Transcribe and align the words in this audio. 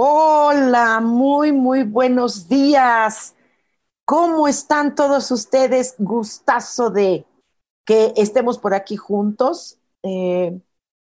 Hola, 0.00 1.00
muy, 1.00 1.50
muy 1.50 1.82
buenos 1.82 2.48
días. 2.48 3.34
¿Cómo 4.04 4.46
están 4.46 4.94
todos 4.94 5.32
ustedes? 5.32 5.96
Gustazo 5.98 6.90
de 6.90 7.26
que 7.84 8.12
estemos 8.16 8.58
por 8.58 8.74
aquí 8.74 8.96
juntos. 8.96 9.80
Eh, 10.04 10.56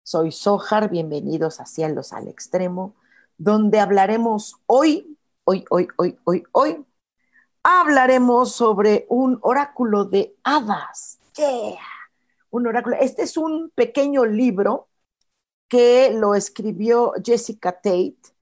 soy 0.03 0.33
Sojar, 0.33 0.91
bienvenidos 0.91 1.61
a 1.61 1.67
Cielos 1.67 2.13
al 2.13 2.27
Extremo, 2.27 2.97
donde 3.39 3.79
hablaremos 3.79 4.57
hoy, 4.67 5.17
hoy, 5.45 5.65
hoy, 5.71 5.87
hoy, 5.97 6.19
hoy, 6.25 6.43
hoy, 6.51 6.85
hablaremos 7.63 8.51
sobre 8.51 9.07
un 9.09 9.39
oráculo 9.43 10.07
de 10.07 10.35
hadas. 10.43 11.21
Un 12.51 12.67
oráculo. 12.67 12.97
Este 12.99 13.23
es 13.23 13.37
un 13.37 13.71
pequeño 13.77 14.25
libro 14.25 14.89
que 15.69 16.11
lo 16.13 16.35
escribió 16.35 17.13
Jessica 17.25 17.71
Tate 17.71 18.33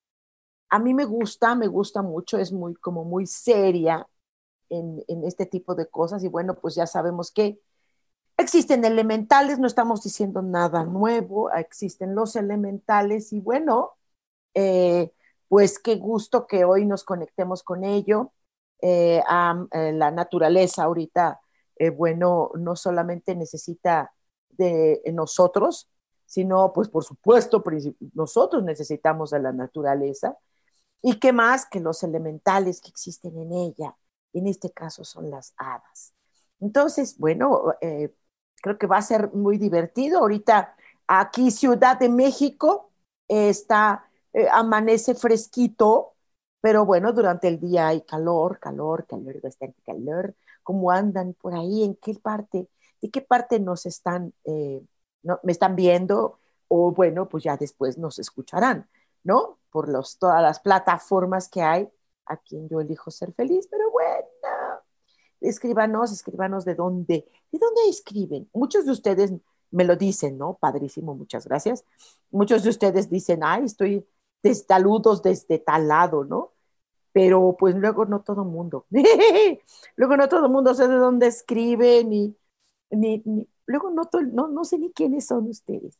a 0.70 0.78
mí 0.78 0.94
me 0.94 1.04
gusta, 1.04 1.54
me 1.56 1.66
gusta 1.66 2.00
mucho, 2.02 2.38
es 2.38 2.52
muy 2.52 2.74
como 2.74 3.04
muy 3.04 3.26
seria 3.26 4.06
en, 4.70 5.02
este 5.24 5.46
tipo 5.46 5.74
de 5.74 5.88
cosas 5.88 6.22
y 6.24 6.28
bueno, 6.28 6.54
pues 6.54 6.76
ya 6.76 6.86
sabemos 6.86 7.32
que 7.32 7.60
existen 8.38 8.84
elementales, 8.84 9.58
no 9.58 9.66
estamos 9.66 10.02
diciendo 10.02 10.42
nada 10.42 10.84
nuevo, 10.84 11.50
existen 11.52 12.14
los 12.14 12.36
elementales 12.36 13.32
y 13.32 13.40
bueno, 13.40 13.92
eh, 14.54 15.12
pues 15.48 15.78
qué 15.80 15.96
gusto 15.96 16.46
que 16.46 16.64
hoy 16.64 16.86
nos 16.86 17.04
conectemos 17.04 17.62
con 17.62 17.84
ello. 17.84 18.32
Eh, 18.82 19.22
a, 19.28 19.66
eh, 19.72 19.92
la 19.92 20.10
naturaleza 20.10 20.84
ahorita, 20.84 21.40
bueno, 21.96 22.50
no 22.58 22.76
solamente 22.76 23.34
necesita 23.34 24.12
de 24.50 25.02
nosotros, 25.12 25.90
sino 26.26 26.72
pues 26.72 26.88
por 26.88 27.04
supuesto 27.04 27.64
nosotros 28.14 28.62
necesitamos 28.62 29.30
de 29.30 29.40
la 29.40 29.52
naturaleza 29.52 30.38
¿Y 31.02 31.18
qué 31.18 31.32
más 31.32 31.66
que 31.66 31.80
los 31.80 32.02
elementales 32.02 32.80
que 32.80 32.88
existen 32.88 33.36
en 33.38 33.52
ella? 33.52 33.96
En 34.32 34.46
este 34.46 34.70
caso 34.70 35.04
son 35.04 35.30
las 35.30 35.54
hadas. 35.56 36.14
Entonces, 36.60 37.16
bueno, 37.18 37.74
eh, 37.80 38.14
creo 38.62 38.78
que 38.78 38.86
va 38.86 38.98
a 38.98 39.02
ser 39.02 39.32
muy 39.32 39.58
divertido. 39.58 40.18
Ahorita 40.20 40.74
aquí 41.06 41.50
Ciudad 41.50 41.98
de 41.98 42.08
México 42.08 42.90
está, 43.28 44.04
eh, 44.32 44.46
amanece 44.52 45.14
fresquito, 45.14 46.14
pero 46.60 46.84
bueno, 46.84 47.12
durante 47.12 47.48
el 47.48 47.58
día 47.58 47.88
hay 47.88 48.02
calor, 48.02 48.58
calor, 48.60 49.06
calor, 49.06 49.40
bastante 49.40 49.80
calor. 49.82 50.34
¿Cómo 50.62 50.90
andan 50.90 51.34
por 51.34 51.54
ahí? 51.54 51.82
¿En 51.84 51.96
qué 51.96 52.14
parte? 52.14 52.68
¿De 53.00 53.10
qué 53.10 53.22
parte 53.22 53.58
nos 53.58 53.86
están, 53.86 54.34
eh, 54.44 54.82
no, 55.22 55.40
me 55.42 55.52
están 55.52 55.74
viendo? 55.76 56.38
O 56.68 56.92
bueno, 56.92 57.28
pues 57.28 57.44
ya 57.44 57.56
después 57.56 57.98
nos 57.98 58.18
escucharán. 58.18 58.88
¿No? 59.24 59.58
Por 59.70 59.88
los, 59.88 60.18
todas 60.18 60.42
las 60.42 60.60
plataformas 60.60 61.48
que 61.48 61.62
hay, 61.62 61.88
a 62.26 62.36
quien 62.36 62.68
yo 62.68 62.80
elijo 62.80 63.10
ser 63.10 63.32
feliz, 63.32 63.66
pero 63.70 63.90
bueno, 63.90 64.26
escríbanos, 65.40 66.12
escríbanos 66.12 66.64
de 66.64 66.74
dónde, 66.74 67.26
de 67.50 67.58
dónde 67.58 67.88
escriben. 67.88 68.48
Muchos 68.52 68.86
de 68.86 68.92
ustedes 68.92 69.32
me 69.70 69.84
lo 69.84 69.96
dicen, 69.96 70.38
¿no? 70.38 70.54
Padrísimo, 70.54 71.14
muchas 71.14 71.46
gracias. 71.46 71.84
Muchos 72.30 72.62
de 72.62 72.70
ustedes 72.70 73.08
dicen, 73.10 73.40
ay, 73.42 73.64
estoy 73.64 74.06
de 74.42 74.54
saludos 74.54 75.22
desde 75.22 75.58
tal 75.58 75.88
lado, 75.88 76.24
¿no? 76.24 76.52
Pero 77.12 77.56
pues 77.58 77.74
luego 77.74 78.04
no 78.04 78.22
todo 78.22 78.44
mundo. 78.44 78.86
luego 79.96 80.16
no 80.16 80.28
todo 80.28 80.48
mundo 80.48 80.74
sé 80.74 80.88
de 80.88 80.96
dónde 80.96 81.26
escriben 81.28 82.12
y 82.12 82.36
ni, 82.90 83.22
luego 83.66 83.90
no, 83.90 84.08
no, 84.32 84.48
no 84.48 84.64
sé 84.64 84.78
ni 84.78 84.92
quiénes 84.92 85.26
son 85.26 85.48
ustedes. 85.48 85.96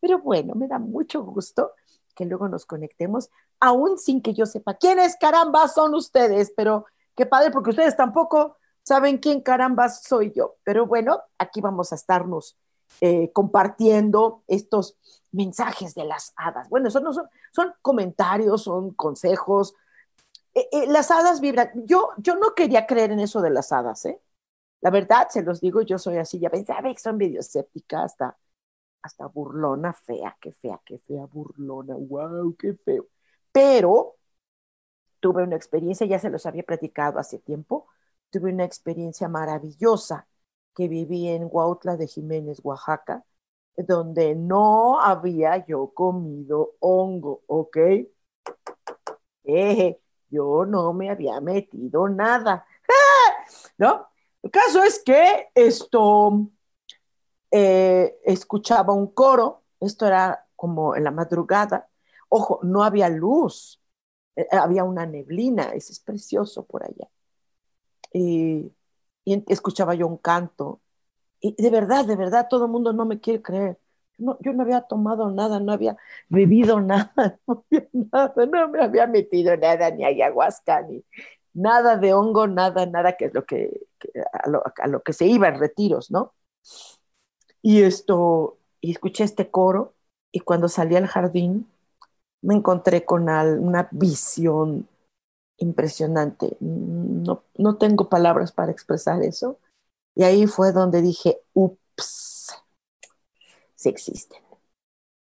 Pero 0.00 0.20
bueno, 0.20 0.54
me 0.54 0.68
da 0.68 0.78
mucho 0.78 1.22
gusto 1.22 1.72
que 2.16 2.24
luego 2.24 2.48
nos 2.48 2.66
conectemos, 2.66 3.30
aún 3.60 3.98
sin 3.98 4.20
que 4.20 4.34
yo 4.34 4.46
sepa 4.46 4.74
quiénes 4.74 5.16
caramba 5.16 5.68
son 5.68 5.94
ustedes, 5.94 6.52
pero 6.56 6.86
qué 7.14 7.26
padre, 7.26 7.52
porque 7.52 7.70
ustedes 7.70 7.96
tampoco 7.96 8.56
saben 8.82 9.18
quién 9.18 9.40
caramba 9.42 9.88
soy 9.88 10.32
yo. 10.34 10.56
Pero 10.64 10.86
bueno, 10.86 11.22
aquí 11.38 11.60
vamos 11.60 11.92
a 11.92 11.96
estarnos 11.96 12.56
eh, 13.00 13.30
compartiendo 13.32 14.42
estos 14.46 14.96
mensajes 15.32 15.94
de 15.94 16.04
las 16.04 16.32
hadas. 16.36 16.68
Bueno, 16.68 16.90
son, 16.90 17.12
son, 17.12 17.28
son 17.52 17.74
comentarios, 17.82 18.62
son 18.62 18.92
consejos. 18.94 19.74
Eh, 20.54 20.68
eh, 20.72 20.86
las 20.86 21.10
hadas 21.10 21.40
vibran. 21.40 21.70
Yo, 21.84 22.10
yo 22.16 22.36
no 22.36 22.54
quería 22.54 22.86
creer 22.86 23.12
en 23.12 23.20
eso 23.20 23.40
de 23.42 23.50
las 23.50 23.72
hadas, 23.72 24.04
¿eh? 24.06 24.20
La 24.80 24.90
verdad, 24.90 25.28
se 25.30 25.42
los 25.42 25.60
digo, 25.60 25.82
yo 25.82 25.98
soy 25.98 26.18
así, 26.18 26.38
ya 26.38 26.48
ven, 26.48 26.64
que 26.64 26.98
son 26.98 27.16
medio 27.16 27.40
escéptica 27.40 28.04
hasta 28.04 28.36
hasta 29.06 29.26
burlona, 29.26 29.92
fea, 29.94 30.36
qué 30.40 30.52
fea, 30.52 30.80
qué 30.84 30.98
fea, 31.00 31.26
burlona, 31.26 31.94
wow, 31.96 32.54
qué 32.56 32.74
feo. 32.74 33.06
Pero 33.52 34.16
tuve 35.20 35.42
una 35.42 35.56
experiencia, 35.56 36.06
ya 36.06 36.18
se 36.18 36.30
los 36.30 36.46
había 36.46 36.62
platicado 36.62 37.18
hace 37.18 37.38
tiempo, 37.38 37.88
tuve 38.30 38.52
una 38.52 38.64
experiencia 38.64 39.28
maravillosa 39.28 40.28
que 40.74 40.88
viví 40.88 41.28
en 41.28 41.48
Huautla 41.50 41.96
de 41.96 42.06
Jiménez, 42.06 42.60
Oaxaca, 42.62 43.24
donde 43.76 44.34
no 44.34 45.00
había 45.00 45.66
yo 45.66 45.92
comido 45.94 46.74
hongo, 46.80 47.42
¿ok? 47.46 47.76
Eh, 49.44 50.00
yo 50.30 50.66
no 50.66 50.92
me 50.92 51.10
había 51.10 51.40
metido 51.40 52.08
nada, 52.08 52.66
¿no? 53.78 54.08
El 54.42 54.50
caso 54.50 54.82
es 54.82 55.02
que 55.04 55.48
esto, 55.54 56.48
eh, 57.58 58.18
escuchaba 58.26 58.92
un 58.92 59.06
coro, 59.06 59.62
esto 59.80 60.06
era 60.06 60.46
como 60.56 60.94
en 60.94 61.04
la 61.04 61.10
madrugada, 61.10 61.88
ojo, 62.28 62.60
no 62.62 62.84
había 62.84 63.08
luz, 63.08 63.80
eh, 64.36 64.46
había 64.52 64.84
una 64.84 65.06
neblina, 65.06 65.70
eso 65.70 65.90
es 65.90 66.00
precioso 66.00 66.66
por 66.66 66.84
allá. 66.84 67.08
Y, 68.12 68.72
escuchaba 69.24 69.94
yo 69.94 70.06
un 70.06 70.18
canto, 70.18 70.82
y 71.40 71.54
de 71.60 71.70
verdad, 71.70 72.04
de 72.04 72.16
verdad, 72.16 72.46
todo 72.50 72.66
el 72.66 72.70
mundo 72.70 72.92
no 72.92 73.06
me 73.06 73.20
quiere 73.20 73.40
creer. 73.40 73.78
No, 74.18 74.36
yo 74.40 74.52
no 74.52 74.62
había 74.62 74.82
tomado 74.82 75.30
nada, 75.30 75.58
no 75.58 75.72
había 75.72 75.96
bebido 76.28 76.80
nada, 76.82 77.40
no 77.46 77.64
había 78.12 78.66
me 78.68 78.84
había 78.84 79.06
metido 79.06 79.56
nada, 79.56 79.90
ni 79.90 80.04
ayahuasca, 80.04 80.82
ni 80.82 81.02
nada 81.54 81.96
de 81.96 82.12
hongo, 82.12 82.46
nada, 82.48 82.84
nada 82.84 83.16
que 83.16 83.26
es 83.26 83.34
lo 83.34 83.46
que, 83.46 83.86
a, 84.32 84.48
lo, 84.50 84.62
lo, 84.88 85.02
que 85.02 85.12
se 85.14 85.26
iba 85.26 85.48
en 85.48 85.58
retiros, 85.58 86.10
¿no? 86.10 86.34
Y 87.66 87.82
esto, 87.82 88.58
y 88.80 88.92
escuché 88.92 89.24
este 89.24 89.50
coro 89.50 89.96
y 90.30 90.38
cuando 90.38 90.68
salí 90.68 90.94
al 90.94 91.08
jardín 91.08 91.68
me 92.40 92.54
encontré 92.54 93.04
con 93.04 93.28
una 93.28 93.88
visión 93.90 94.88
impresionante. 95.56 96.56
No, 96.60 97.42
no 97.56 97.76
tengo 97.76 98.08
palabras 98.08 98.52
para 98.52 98.70
expresar 98.70 99.20
eso. 99.24 99.58
Y 100.14 100.22
ahí 100.22 100.46
fue 100.46 100.70
donde 100.70 101.02
dije, 101.02 101.40
ups, 101.54 102.54
sí 103.74 103.88
existen. 103.88 104.40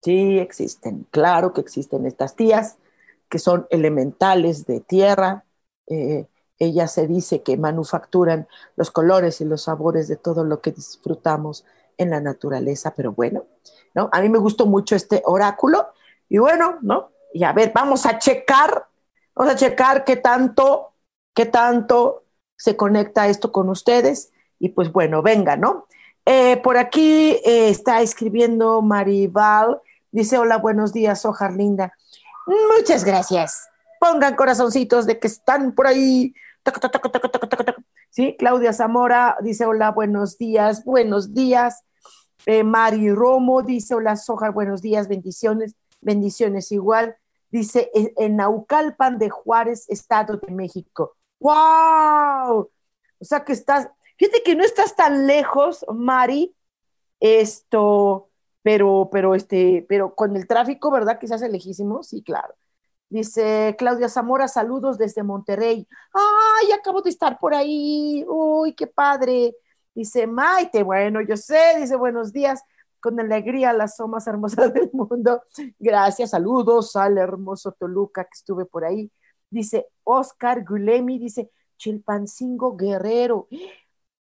Sí 0.00 0.38
existen. 0.38 1.08
Claro 1.10 1.52
que 1.52 1.62
existen 1.62 2.06
estas 2.06 2.36
tías 2.36 2.76
que 3.28 3.40
son 3.40 3.66
elementales 3.70 4.66
de 4.66 4.78
tierra. 4.78 5.46
Eh, 5.88 6.28
ella 6.60 6.86
se 6.86 7.08
dice 7.08 7.42
que 7.42 7.56
manufacturan 7.56 8.46
los 8.76 8.92
colores 8.92 9.40
y 9.40 9.46
los 9.46 9.62
sabores 9.62 10.06
de 10.06 10.14
todo 10.14 10.44
lo 10.44 10.60
que 10.60 10.70
disfrutamos 10.70 11.64
en 12.00 12.10
la 12.10 12.20
naturaleza, 12.20 12.94
pero 12.96 13.12
bueno, 13.12 13.44
¿no? 13.94 14.08
A 14.10 14.20
mí 14.22 14.28
me 14.28 14.38
gustó 14.38 14.64
mucho 14.66 14.96
este 14.96 15.22
oráculo 15.26 15.88
y 16.28 16.38
bueno, 16.38 16.78
¿no? 16.80 17.10
Y 17.34 17.44
a 17.44 17.52
ver, 17.52 17.72
vamos 17.74 18.06
a 18.06 18.18
checar, 18.18 18.86
vamos 19.34 19.52
a 19.52 19.56
checar 19.56 20.04
qué 20.04 20.16
tanto, 20.16 20.94
qué 21.34 21.44
tanto 21.44 22.24
se 22.56 22.74
conecta 22.74 23.28
esto 23.28 23.52
con 23.52 23.68
ustedes 23.68 24.32
y 24.58 24.70
pues 24.70 24.90
bueno, 24.90 25.22
venga, 25.22 25.56
¿no? 25.56 25.86
Eh, 26.24 26.56
por 26.58 26.78
aquí 26.78 27.38
eh, 27.44 27.68
está 27.68 28.00
escribiendo 28.00 28.80
Maribal, 28.80 29.80
dice, 30.10 30.38
hola, 30.38 30.56
buenos 30.56 30.94
días, 30.94 31.24
Ojar 31.26 31.52
Linda. 31.52 31.92
Muchas 32.78 33.04
gracias. 33.04 33.68
Pongan 34.00 34.36
corazoncitos 34.36 35.04
de 35.04 35.18
que 35.18 35.26
están 35.26 35.72
por 35.72 35.86
ahí. 35.86 36.34
Sí, 38.10 38.34
Claudia 38.36 38.72
Zamora 38.72 39.36
dice, 39.40 39.66
hola, 39.66 39.92
buenos 39.92 40.36
días, 40.36 40.84
buenos 40.84 41.32
días. 41.32 41.84
Eh, 42.44 42.64
Mari 42.64 43.12
Romo 43.12 43.62
dice, 43.62 43.94
hola, 43.94 44.16
Sojar, 44.16 44.52
buenos 44.52 44.82
días, 44.82 45.06
bendiciones, 45.06 45.76
bendiciones 46.00 46.72
igual. 46.72 47.16
Dice, 47.52 47.90
en 47.94 48.36
Naucalpan 48.36 49.18
de 49.18 49.30
Juárez, 49.30 49.88
Estado 49.88 50.36
de 50.38 50.52
México. 50.52 51.16
¡Wow! 51.38 52.70
O 53.20 53.24
sea 53.24 53.44
que 53.44 53.52
estás, 53.52 53.88
fíjate 54.18 54.42
que 54.42 54.56
no 54.56 54.64
estás 54.64 54.96
tan 54.96 55.28
lejos, 55.28 55.86
Mari, 55.94 56.56
esto, 57.20 58.28
pero, 58.62 59.08
pero, 59.12 59.36
este, 59.36 59.86
pero 59.88 60.16
con 60.16 60.36
el 60.36 60.48
tráfico, 60.48 60.90
¿verdad? 60.90 61.20
Que 61.20 61.28
se 61.28 61.34
hace 61.34 61.48
lejísimo, 61.48 62.02
sí, 62.02 62.22
claro. 62.24 62.54
Dice 63.10 63.74
Claudia 63.76 64.08
Zamora, 64.08 64.46
saludos 64.46 64.96
desde 64.96 65.24
Monterrey. 65.24 65.86
¡Ay, 66.14 66.70
acabo 66.70 67.02
de 67.02 67.10
estar 67.10 67.40
por 67.40 67.52
ahí! 67.52 68.24
¡Uy, 68.28 68.72
qué 68.72 68.86
padre! 68.86 69.56
Dice 69.92 70.28
Maite, 70.28 70.84
bueno, 70.84 71.20
yo 71.20 71.36
sé, 71.36 71.74
dice 71.80 71.96
buenos 71.96 72.32
días, 72.32 72.62
con 73.00 73.18
alegría 73.18 73.72
las 73.72 73.98
más 74.08 74.28
hermosas 74.28 74.72
del 74.72 74.90
mundo. 74.92 75.42
Gracias, 75.80 76.30
saludos 76.30 76.94
al 76.94 77.18
hermoso 77.18 77.72
Toluca 77.72 78.22
que 78.22 78.30
estuve 78.34 78.64
por 78.64 78.84
ahí. 78.84 79.10
Dice 79.50 79.88
Oscar 80.04 80.64
Gulemi, 80.64 81.18
dice 81.18 81.50
Chilpancingo 81.78 82.76
Guerrero. 82.76 83.48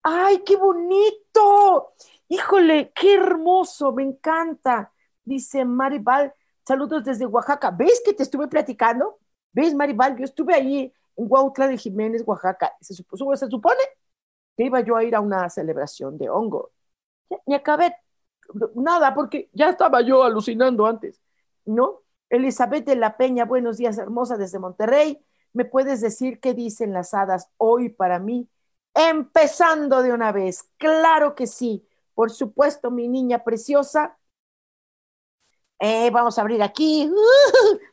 ¡Ay, 0.02 0.40
qué 0.44 0.56
bonito! 0.56 1.94
Híjole, 2.28 2.92
qué 2.96 3.16
hermoso, 3.16 3.92
me 3.94 4.02
encanta. 4.02 4.92
Dice 5.24 5.64
Maribal, 5.64 6.34
saludos 6.70 7.04
desde 7.04 7.26
Oaxaca. 7.26 7.72
¿Ves 7.72 8.02
que 8.06 8.14
te 8.14 8.24
estuve 8.24 8.48
platicando? 8.48 9.18
¿Ves, 9.52 9.74
Maribal? 9.74 10.16
Yo 10.18 10.24
estuve 10.24 10.54
ahí 10.54 10.94
en 11.16 11.26
Huautla 11.28 11.68
de 11.68 11.78
Jiménez, 11.78 12.24
Oaxaca. 12.26 12.72
Se, 12.80 12.94
se 12.94 13.50
supone 13.50 13.82
que 14.56 14.66
iba 14.66 14.80
yo 14.82 14.96
a 14.96 15.04
ir 15.04 15.16
a 15.16 15.20
una 15.20 15.50
celebración 15.50 16.18
de 16.18 16.30
hongo. 16.30 16.72
Ni 17.48 17.56
acabé 17.56 17.96
nada, 18.76 19.14
porque 19.16 19.50
ya 19.54 19.70
estaba 19.70 20.02
yo 20.02 20.24
alucinando 20.24 20.86
antes, 20.86 21.20
¿no? 21.66 22.02
Elizabeth 22.30 22.86
de 22.86 22.96
la 22.96 23.18
Peña, 23.18 23.46
buenos 23.46 23.78
días, 23.78 23.98
hermosa, 23.98 24.38
desde 24.38 24.60
Monterrey. 24.60 25.20
¿Me 25.54 25.66
puedes 25.66 26.02
decir 26.02 26.40
qué 26.40 26.54
dicen 26.54 26.94
las 26.94 27.16
hadas 27.16 27.50
hoy 27.58 27.90
para 27.90 28.20
mí? 28.20 28.48
Empezando 28.94 30.04
de 30.04 30.14
una 30.14 30.32
vez, 30.32 30.70
claro 30.78 31.34
que 31.34 31.48
sí. 31.48 31.88
Por 32.14 32.30
supuesto, 32.30 32.92
mi 32.92 33.08
niña 33.08 33.44
preciosa. 33.44 34.19
Eh, 35.80 36.10
vamos 36.12 36.38
a 36.38 36.42
abrir 36.42 36.62
aquí. 36.62 37.10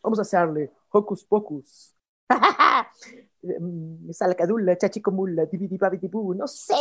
vamos 0.02 0.18
a 0.18 0.22
hacerle 0.22 0.72
hocus 0.90 1.24
pocus. 1.24 1.94
Mm, 3.46 4.10
Salacadula, 4.10 4.76
chachicomula, 4.76 5.46
dividibabidibu, 5.46 6.34
no 6.34 6.48
sé. 6.48 6.74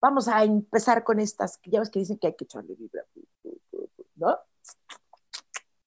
Vamos 0.00 0.26
a 0.26 0.42
empezar 0.42 1.04
con 1.04 1.20
estas, 1.20 1.60
ya 1.66 1.80
ves 1.80 1.90
que 1.90 1.98
dicen 1.98 2.16
que 2.18 2.28
hay 2.28 2.34
que 2.36 2.44
echarle 2.44 2.74
vibra, 2.74 3.04
¿no? 4.14 4.38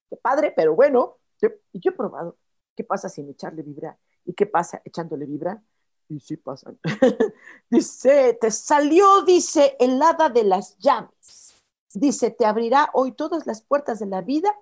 Qué 0.08 0.18
padre, 0.18 0.54
pero 0.56 0.76
bueno, 0.76 1.18
y 1.74 1.80
yo 1.80 1.90
he 1.90 1.96
probado. 1.96 2.38
¿Qué 2.76 2.84
pasa 2.84 3.10
sin 3.10 3.30
echarle 3.30 3.64
vibra? 3.64 3.98
¿Y 4.26 4.34
qué 4.34 4.46
pasa 4.46 4.82
echándole 4.86 5.26
vibra? 5.26 5.62
Y 6.10 6.20
sí 6.20 6.38
pasan. 6.38 6.78
dice, 7.70 8.38
te 8.40 8.52
salió, 8.52 9.24
dice, 9.24 9.76
el 9.80 10.02
hada 10.02 10.30
de 10.30 10.44
las 10.44 10.78
llaves. 10.78 11.41
Dice, 11.94 12.32
te 12.32 12.46
abrirá 12.46 12.90
hoy 12.94 13.12
todas 13.12 13.46
las 13.46 13.62
puertas 13.62 14.00
de 14.00 14.06
la 14.06 14.22
vida 14.22 14.54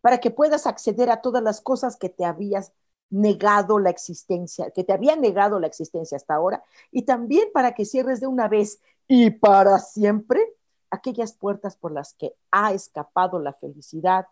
para 0.00 0.18
que 0.18 0.30
puedas 0.30 0.66
acceder 0.66 1.10
a 1.10 1.20
todas 1.20 1.42
las 1.42 1.60
cosas 1.60 1.96
que 1.96 2.08
te 2.08 2.24
habías 2.24 2.72
negado 3.10 3.78
la 3.78 3.90
existencia, 3.90 4.70
que 4.70 4.84
te 4.84 4.92
había 4.92 5.16
negado 5.16 5.58
la 5.60 5.66
existencia 5.66 6.16
hasta 6.16 6.34
ahora, 6.34 6.62
y 6.90 7.02
también 7.02 7.48
para 7.52 7.74
que 7.74 7.84
cierres 7.84 8.20
de 8.20 8.26
una 8.26 8.48
vez 8.48 8.80
y 9.06 9.30
para 9.30 9.78
siempre 9.78 10.54
aquellas 10.90 11.32
puertas 11.32 11.76
por 11.76 11.92
las 11.92 12.14
que 12.14 12.34
ha 12.50 12.72
escapado 12.72 13.38
la 13.38 13.52
felicidad, 13.52 14.26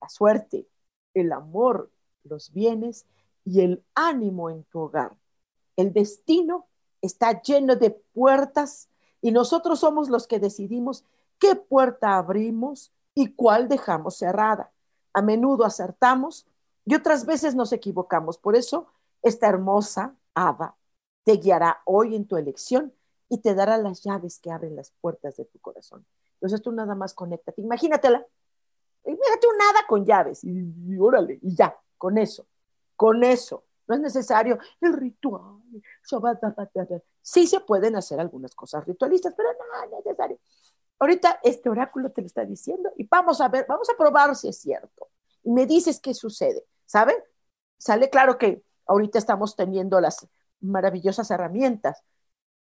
la 0.00 0.08
suerte, 0.08 0.66
el 1.14 1.32
amor, 1.32 1.90
los 2.24 2.52
bienes 2.52 3.06
y 3.44 3.60
el 3.60 3.84
ánimo 3.94 4.50
en 4.50 4.64
tu 4.64 4.80
hogar. 4.80 5.16
El 5.76 5.92
destino 5.92 6.66
está 7.00 7.40
lleno 7.42 7.76
de 7.76 7.90
puertas 7.90 8.88
y 9.20 9.30
nosotros 9.30 9.80
somos 9.80 10.08
los 10.08 10.26
que 10.26 10.38
decidimos 10.38 11.04
qué 11.38 11.56
puerta 11.56 12.16
abrimos 12.16 12.92
y 13.14 13.34
cuál 13.34 13.68
dejamos 13.68 14.16
cerrada. 14.16 14.72
A 15.12 15.22
menudo 15.22 15.64
acertamos 15.64 16.46
y 16.84 16.94
otras 16.94 17.26
veces 17.26 17.54
nos 17.54 17.72
equivocamos. 17.72 18.38
Por 18.38 18.56
eso, 18.56 18.86
esta 19.22 19.48
hermosa 19.48 20.14
hada 20.34 20.76
te 21.24 21.32
guiará 21.32 21.82
hoy 21.84 22.14
en 22.14 22.26
tu 22.26 22.36
elección 22.36 22.92
y 23.28 23.38
te 23.38 23.54
dará 23.54 23.78
las 23.78 24.02
llaves 24.02 24.38
que 24.38 24.52
abren 24.52 24.76
las 24.76 24.92
puertas 25.00 25.36
de 25.36 25.44
tu 25.46 25.58
corazón. 25.58 26.06
Entonces 26.34 26.62
tú 26.62 26.70
nada 26.70 26.94
más 26.94 27.14
conéctate, 27.14 27.62
imagínatela, 27.62 28.24
imagínate 29.04 29.46
un 29.48 29.62
hada 29.62 29.86
con 29.88 30.04
llaves 30.04 30.44
y, 30.44 30.96
órale, 30.98 31.38
y 31.42 31.54
ya, 31.56 31.76
con 31.98 32.18
eso, 32.18 32.46
con 32.94 33.24
eso. 33.24 33.64
No 33.88 33.94
es 33.94 34.00
necesario 34.00 34.58
el 34.80 34.92
ritual. 34.92 35.62
Sí 37.22 37.46
se 37.46 37.60
pueden 37.60 37.96
hacer 37.96 38.20
algunas 38.20 38.54
cosas 38.54 38.84
ritualistas, 38.84 39.32
pero 39.36 39.48
no 39.52 39.98
es 39.98 40.04
necesario. 40.04 40.38
Ahorita 40.98 41.40
este 41.42 41.68
oráculo 41.68 42.10
te 42.10 42.22
lo 42.22 42.26
está 42.26 42.44
diciendo 42.44 42.90
y 42.96 43.06
vamos 43.06 43.40
a 43.40 43.48
ver, 43.48 43.66
vamos 43.68 43.88
a 43.90 43.96
probar 43.96 44.34
si 44.34 44.48
es 44.48 44.58
cierto. 44.58 45.08
Y 45.42 45.50
me 45.50 45.66
dices 45.66 46.00
qué 46.00 46.14
sucede. 46.14 46.64
¿saben? 46.86 47.16
Sale 47.76 48.08
claro 48.08 48.38
que 48.38 48.62
ahorita 48.86 49.18
estamos 49.18 49.54
teniendo 49.56 50.00
las 50.00 50.26
maravillosas 50.60 51.30
herramientas 51.30 52.02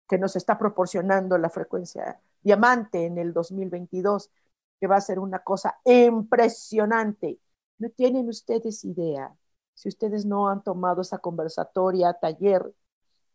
que 0.09 0.19
nos 0.19 0.37
está 0.37 0.59
proporcionando 0.59 1.37
la 1.37 1.51
frecuencia 1.51 2.21
diamante 2.41 3.05
en 3.05 3.19
el 3.19 3.33
2022, 3.33 4.31
que 4.81 4.87
va 4.87 4.97
a 4.97 5.01
ser 5.01 5.19
una 5.19 5.41
cosa 5.41 5.79
impresionante. 5.85 7.39
No 7.79 7.91
tienen 7.91 8.29
ustedes 8.29 8.85
idea, 8.85 9.35
si 9.75 9.89
ustedes 9.89 10.25
no 10.25 10.49
han 10.49 10.63
tomado 10.63 11.03
esa 11.03 11.19
conversatoria, 11.19 12.15
taller, 12.15 12.73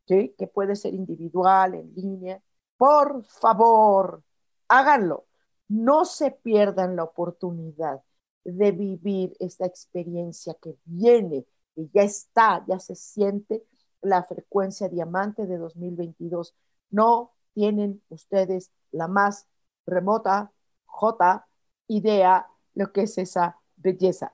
que 0.05 0.49
puede 0.53 0.75
ser 0.77 0.93
individual, 0.93 1.75
en 1.75 1.93
línea, 1.93 2.41
por 2.77 3.23
favor, 3.25 4.23
háganlo. 4.67 5.25
No 5.67 6.05
se 6.05 6.31
pierdan 6.31 6.95
la 6.95 7.03
oportunidad 7.03 8.01
de 8.43 8.71
vivir 8.71 9.35
esta 9.39 9.65
experiencia 9.65 10.55
que 10.61 10.75
viene, 10.85 11.45
y 11.75 11.89
ya 11.93 12.03
está, 12.03 12.63
ya 12.67 12.79
se 12.79 12.95
siente 12.95 13.65
la 14.01 14.23
frecuencia 14.23 14.89
diamante 14.89 15.45
de 15.45 15.57
2022. 15.57 16.55
No 16.89 17.33
tienen 17.53 18.01
ustedes 18.09 18.71
la 18.91 19.07
más 19.07 19.47
remota 19.85 20.51
J 20.85 21.45
idea 21.87 22.47
lo 22.73 22.91
que 22.91 23.01
es 23.03 23.17
esa 23.17 23.57
belleza. 23.75 24.33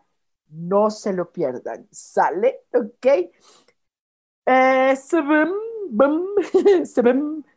No 0.49 0.89
se 0.91 1.13
lo 1.13 1.31
pierdan. 1.31 1.87
¿Sale? 1.91 2.61
¿Ok? 2.73 3.05
Eh, 4.45 4.95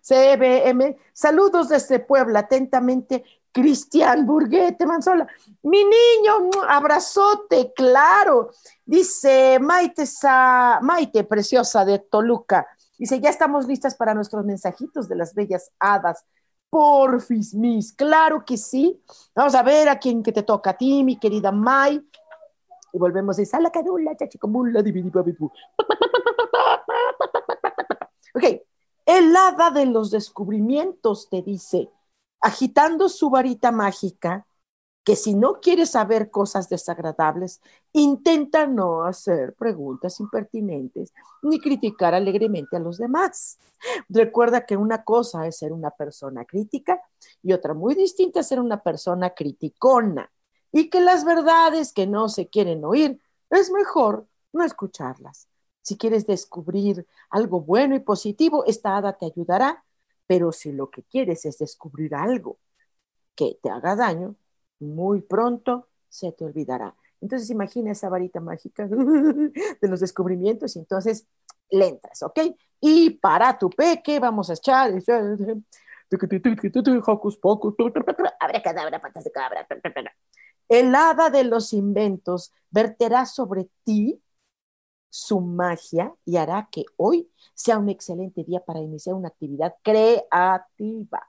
CBM. 0.07 0.97
Saludos 1.13 1.69
desde 1.69 1.99
Puebla. 1.99 2.41
Atentamente, 2.41 3.25
Cristian 3.51 4.25
Burguete 4.25 4.87
Manzola. 4.87 5.27
Mi 5.63 5.83
niño, 5.83 6.51
abrazote, 6.69 7.73
claro. 7.75 8.51
Dice 8.85 9.59
Maite, 9.59 10.05
Maite, 10.83 11.25
preciosa 11.25 11.85
de 11.85 11.99
Toluca. 11.99 12.69
Dice, 12.97 13.21
ya 13.21 13.31
estamos 13.31 13.67
listas 13.67 13.97
para 13.97 14.15
nuestros 14.15 14.45
mensajitos 14.45 15.09
de 15.09 15.17
las 15.17 15.35
bellas 15.35 15.73
hadas. 15.81 16.25
Porfis, 16.71 17.55
mis, 17.55 17.93
claro 17.93 18.45
que 18.45 18.57
sí. 18.57 19.03
Vamos 19.35 19.55
a 19.55 19.63
ver 19.63 19.89
a 19.89 19.99
quién 19.99 20.23
que 20.23 20.33
te 20.33 20.43
toca 20.43 20.71
a 20.71 20.77
ti, 20.77 21.03
mi 21.03 21.19
querida 21.19 21.51
Mai. 21.51 22.07
Y 22.93 22.99
volvemos 22.99 23.39
a 23.39 23.45
Sala 23.45 23.71
Cadula, 23.71 24.17
Chachicomula, 24.17 24.81
Ok, 28.35 28.45
el 29.07 29.35
hada 29.37 29.71
de 29.71 29.87
los 29.87 30.11
descubrimientos 30.11 31.29
te 31.31 31.43
dice, 31.43 31.91
agitando 32.41 33.09
su 33.09 33.31
varita 33.31 33.73
mágica, 33.73 34.47
que 35.05 35.15
si 35.15 35.37
no 35.37 35.61
quieres 35.61 35.91
saber 35.91 36.33
cosas 36.33 36.69
desagradables, 36.69 37.61
intenta 37.93 38.67
no 38.67 39.05
hacer 39.05 39.55
preguntas 39.55 40.19
impertinentes 40.19 41.15
ni 41.43 41.61
criticar 41.61 42.13
alegremente 42.13 42.77
a 42.77 42.81
los 42.81 42.99
demás. 42.99 43.57
Recuerda 44.09 44.67
que 44.67 44.77
una 44.77 45.05
cosa 45.05 45.47
es 45.47 45.59
ser 45.59 45.73
una 45.73 45.93
persona 45.93 46.45
crítica 46.45 47.01
y 47.41 47.53
otra 47.53 47.73
muy 47.73 47.95
distinta 47.95 48.41
es 48.41 48.49
ser 48.49 48.59
una 48.59 48.83
persona 48.83 49.31
criticona 49.31 50.29
y 50.73 50.91
que 50.91 51.01
las 51.01 51.25
verdades 51.25 51.93
que 51.93 52.09
no 52.09 52.29
se 52.29 52.49
quieren 52.49 52.85
oír 52.85 53.23
es 53.51 53.71
mejor 53.71 54.27
no 54.53 54.65
escucharlas. 54.65 55.47
Si 55.87 55.97
quieres 55.97 56.27
descubrir 56.27 57.07
algo 57.31 57.61
bueno 57.61 57.95
y 57.95 58.01
positivo, 58.01 58.65
esta 58.67 58.97
hada 58.97 59.13
te 59.13 59.27
ayudará, 59.27 59.85
pero 60.27 60.51
si 60.51 60.73
lo 60.73 60.91
que 60.91 61.05
quieres 61.05 61.45
es 61.45 61.59
descubrir 61.59 62.17
algo 62.17 62.59
que 63.37 63.57
te 63.63 63.71
haga 63.71 63.95
daño, 63.95 64.35
muy 64.81 65.21
pronto 65.21 65.87
se 66.09 66.33
te 66.33 66.45
olvidará. 66.45 66.97
Entonces 67.21 67.51
imagina 67.51 67.93
esa 67.93 68.09
varita 68.09 68.41
mágica 68.41 68.89
de 68.91 69.89
los 69.89 70.01
descubrimientos 70.01 70.75
y 70.75 70.81
entonces 70.81 71.29
le 71.71 71.87
entras, 71.87 72.21
¿ok? 72.25 72.41
Y 72.81 73.11
para 73.11 73.57
tu 73.57 73.71
peque 73.71 74.19
vamos 74.19 74.51
a 74.51 74.55
echar. 74.55 74.93
El 80.69 80.95
hada 80.97 81.31
de 81.31 81.45
los 81.45 81.73
inventos 81.73 82.53
verterá 82.73 83.25
sobre 83.25 83.69
ti 83.85 84.21
su 85.17 85.41
magia 85.41 86.15
y 86.25 86.37
hará 86.37 86.69
que 86.71 86.85
hoy 86.97 87.31
sea 87.55 87.79
un 87.79 87.89
excelente 87.89 88.45
día 88.45 88.61
para 88.65 88.81
iniciar 88.81 89.15
una 89.15 89.29
actividad 89.29 89.75
creativa 89.83 91.29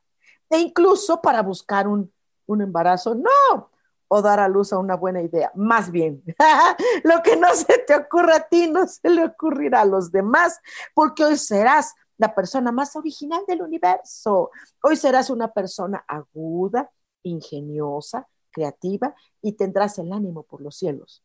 e 0.50 0.60
incluso 0.60 1.22
para 1.22 1.42
buscar 1.42 1.88
un 1.88 2.12
un 2.48 2.62
embarazo, 2.62 3.14
no, 3.14 3.70
o 4.08 4.22
dar 4.22 4.40
a 4.40 4.48
luz 4.48 4.74
a 4.74 4.80
una 4.80 4.96
buena 4.96 5.22
idea. 5.22 5.52
Más 5.54 5.92
bien, 5.92 6.24
lo 7.04 7.22
que 7.22 7.36
no 7.36 7.54
se 7.54 7.78
te 7.80 7.96
ocurra 7.96 8.38
a 8.38 8.48
ti 8.48 8.70
no 8.72 8.88
se 8.88 9.10
le 9.10 9.26
ocurrirá 9.26 9.82
a 9.82 9.86
los 9.86 10.12
demás, 10.12 10.60
porque 10.96 11.24
hoy 11.24 11.38
serás 11.38 11.94
la 12.18 12.34
persona 12.34 12.72
más 12.72 12.96
original 12.96 13.44
del 13.48 13.62
universo. 13.62 14.50
Hoy 14.82 14.96
serás 14.96 15.30
una 15.30 15.52
persona 15.52 16.04
aguda, 16.08 16.90
ingeniosa, 17.22 18.28
creativa 18.50 19.14
y 19.42 19.52
tendrás 19.52 20.00
el 20.00 20.12
ánimo 20.12 20.44
por 20.44 20.62
los 20.62 20.78
cielos. 20.78 21.22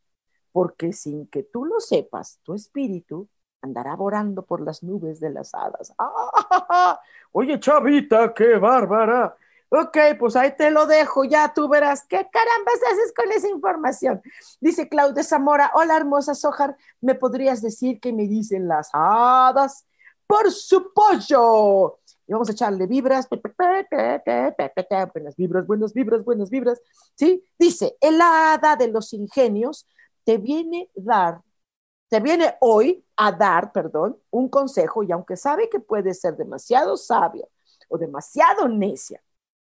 Porque 0.52 0.92
sin 0.92 1.26
que 1.26 1.42
tú 1.42 1.64
lo 1.64 1.80
sepas, 1.80 2.38
tu 2.42 2.54
espíritu 2.54 3.28
andará 3.62 3.96
volando 3.96 4.44
por 4.44 4.60
las 4.60 4.82
nubes 4.82 5.20
de 5.20 5.30
las 5.30 5.54
hadas. 5.54 5.94
Oye, 7.32 7.58
chavita, 7.58 8.34
qué 8.34 8.56
bárbara. 8.56 9.36
Ok, 9.74 9.96
pues 10.18 10.36
ahí 10.36 10.54
te 10.54 10.70
lo 10.70 10.84
dejo, 10.84 11.24
ya 11.24 11.54
tú 11.54 11.66
verás 11.66 12.04
qué 12.06 12.28
carambas 12.30 12.74
haces 12.92 13.14
con 13.16 13.32
esa 13.32 13.48
información. 13.48 14.20
Dice 14.60 14.86
Claudia 14.86 15.24
Zamora, 15.24 15.70
hola 15.74 15.96
hermosa 15.96 16.34
Sojar, 16.34 16.76
¿me 17.00 17.14
podrías 17.14 17.62
decir 17.62 17.98
qué 17.98 18.12
me 18.12 18.28
dicen 18.28 18.68
las 18.68 18.90
hadas? 18.92 19.86
Por 20.26 20.50
su 20.50 20.92
pollo. 20.92 22.00
Y 22.26 22.32
vamos 22.32 22.50
a 22.50 22.52
echarle 22.52 22.86
vibras, 22.86 23.26
buenas 25.14 25.36
vibras, 25.36 25.66
buenas 25.66 25.94
vibras, 25.94 26.22
buenas 26.22 26.50
vibras. 26.50 26.82
¿Sí? 27.14 27.42
Dice, 27.58 27.96
el 28.02 28.20
hada 28.20 28.76
de 28.76 28.88
los 28.88 29.14
ingenios 29.14 29.86
te 30.24 30.38
viene 30.38 30.90
dar, 30.94 31.42
te 32.08 32.20
viene 32.20 32.54
hoy 32.60 33.04
a 33.16 33.32
dar, 33.32 33.72
perdón, 33.72 34.18
un 34.30 34.48
consejo 34.48 35.02
y 35.02 35.12
aunque 35.12 35.36
sabe 35.36 35.68
que 35.68 35.80
puede 35.80 36.14
ser 36.14 36.36
demasiado 36.36 36.96
sabio 36.96 37.48
o 37.88 37.98
demasiado 37.98 38.68
necia, 38.68 39.22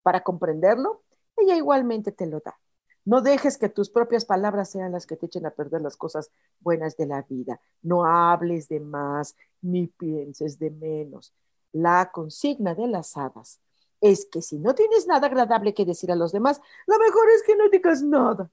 para 0.02 0.24
comprenderlo, 0.24 1.04
ella 1.38 1.56
igualmente 1.56 2.12
te 2.12 2.26
lo 2.26 2.40
da. 2.40 2.58
No 3.06 3.22
dejes 3.22 3.58
que 3.58 3.70
tus 3.70 3.90
propias 3.90 4.26
palabras 4.26 4.70
sean 4.70 4.92
las 4.92 5.06
que 5.06 5.16
te 5.16 5.26
echen 5.26 5.46
a 5.46 5.52
perder 5.52 5.82
las 5.82 5.98
cosas 5.98 6.32
buenas 6.60 6.98
de 6.98 7.08
la 7.08 7.24
vida. 7.24 7.60
No 7.82 8.06
hables 8.06 8.68
de 8.70 8.80
más 8.80 9.36
ni 9.62 9.88
pienses 9.88 10.60
de 10.60 10.70
menos. 10.70 11.34
La 11.72 12.12
consigna 12.12 12.76
de 12.76 12.88
las 12.88 13.18
hadas 13.18 13.60
es 14.02 14.26
que 14.26 14.42
si 14.42 14.60
no 14.60 14.76
tienes 14.76 15.08
nada 15.08 15.28
agradable 15.28 15.74
que 15.74 15.86
decir 15.86 16.12
a 16.12 16.16
los 16.16 16.32
demás, 16.32 16.62
lo 16.88 16.98
mejor 17.00 17.30
es 17.36 17.44
que 17.44 17.56
no 17.56 17.70
digas 17.70 18.02
nada, 18.02 18.50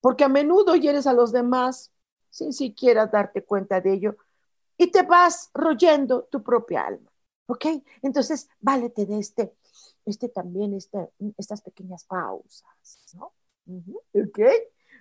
porque 0.00 0.24
a 0.24 0.28
menudo 0.28 0.76
hieres 0.76 1.06
a 1.06 1.12
los 1.12 1.32
demás 1.32 1.92
sin 2.30 2.52
siquiera 2.52 3.06
darte 3.06 3.44
cuenta 3.44 3.80
de 3.80 3.92
ello 3.94 4.16
y 4.76 4.90
te 4.90 5.02
vas 5.02 5.50
royendo 5.54 6.24
tu 6.24 6.42
propia 6.42 6.86
alma. 6.86 7.10
¿Ok? 7.46 7.64
Entonces, 8.02 8.48
válete 8.60 9.06
de 9.06 9.18
este 9.18 9.54
este 10.08 10.28
también, 10.28 10.74
este, 10.74 11.10
estas 11.36 11.62
pequeñas 11.62 12.04
pausas, 12.04 13.14
¿no? 13.14 13.32
¿Ok? 14.14 14.38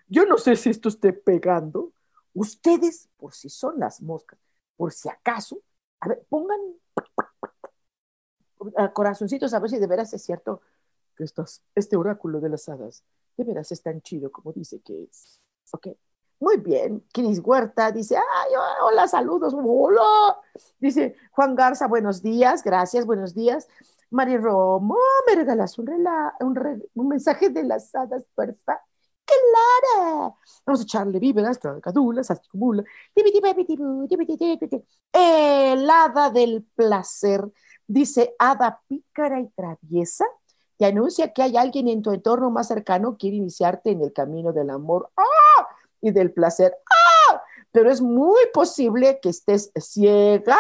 Yo 0.08 0.26
no 0.26 0.38
sé 0.38 0.56
si 0.56 0.70
esto 0.70 0.90
esté 0.90 1.14
pegando. 1.14 1.94
Ustedes, 2.34 3.10
por 3.18 3.34
si 3.34 3.50
son 3.50 3.80
las 3.80 4.02
moscas, 4.02 4.40
por 4.76 4.92
si 4.94 5.10
acaso, 5.10 5.62
a 6.02 6.10
ver, 6.10 6.26
pongan 6.30 6.60
corazoncitos 8.94 9.54
a 9.54 9.60
ver 9.60 9.70
si 9.70 9.78
de 9.78 9.88
veras 9.88 10.14
es 10.14 10.24
cierto 10.24 10.62
que 11.16 11.24
estos, 11.24 11.62
este 11.74 11.96
oráculo 11.96 12.40
de 12.40 12.50
las 12.50 12.68
hadas 12.70 13.04
de 13.38 13.44
veras 13.44 13.72
es 13.72 13.82
tan 13.82 14.02
chido 14.02 14.32
como 14.32 14.52
dice 14.52 14.82
que 14.82 15.04
es. 15.04 15.40
¿Ok? 15.72 15.88
Muy 16.40 16.58
bien. 16.58 17.04
Cris 17.12 17.40
Huerta 17.44 17.92
dice, 17.92 18.16
ay, 18.18 18.54
hola, 18.84 19.08
saludos, 19.08 19.56
hola. 19.58 20.38
Dice 20.80 21.16
Juan 21.32 21.56
Garza, 21.56 21.88
buenos 21.88 22.22
días, 22.22 22.64
gracias, 22.64 23.06
buenos 23.06 23.34
días. 23.34 23.68
Mari 24.10 24.38
Romo, 24.38 24.98
¿me 25.28 25.36
regalas 25.36 25.78
un, 25.80 25.90
un, 26.40 27.08
mensaje 27.08 27.50
de 27.50 27.64
las 27.64 27.94
hadas, 27.94 28.24
porfa? 28.36 28.80
¡Claro! 29.26 30.38
Vamos 30.66 30.80
a 30.80 30.84
echarle 30.84 31.20
víveras, 31.20 31.60
cadulas, 31.82 32.32
acumula. 32.32 32.84
El 35.12 35.90
hada 35.90 36.30
del 36.30 36.64
placer, 36.76 37.52
dice 37.86 38.34
hada 38.40 38.82
pícara 38.88 39.42
y 39.42 39.50
traviesa, 39.50 40.26
te 40.78 40.86
anuncia 40.86 41.34
que 41.34 41.42
hay 41.42 41.58
alguien 41.58 41.88
en 41.88 42.02
tu 42.02 42.12
entorno 42.12 42.50
más 42.52 42.68
cercano 42.68 43.14
que 43.14 43.18
quiere 43.18 43.38
iniciarte 43.38 43.92
en 43.92 44.02
el 44.02 44.14
camino 44.14 44.54
del 44.54 44.70
amor 44.70 45.10
¡ah! 45.18 45.68
y 46.02 46.12
del 46.12 46.32
placer. 46.32 46.76
¡Ah! 47.30 47.44
Pero 47.72 47.92
es 47.92 48.02
muy 48.02 48.40
posible 48.54 49.20
que 49.22 49.30
estés 49.30 49.72
ciega 49.80 50.58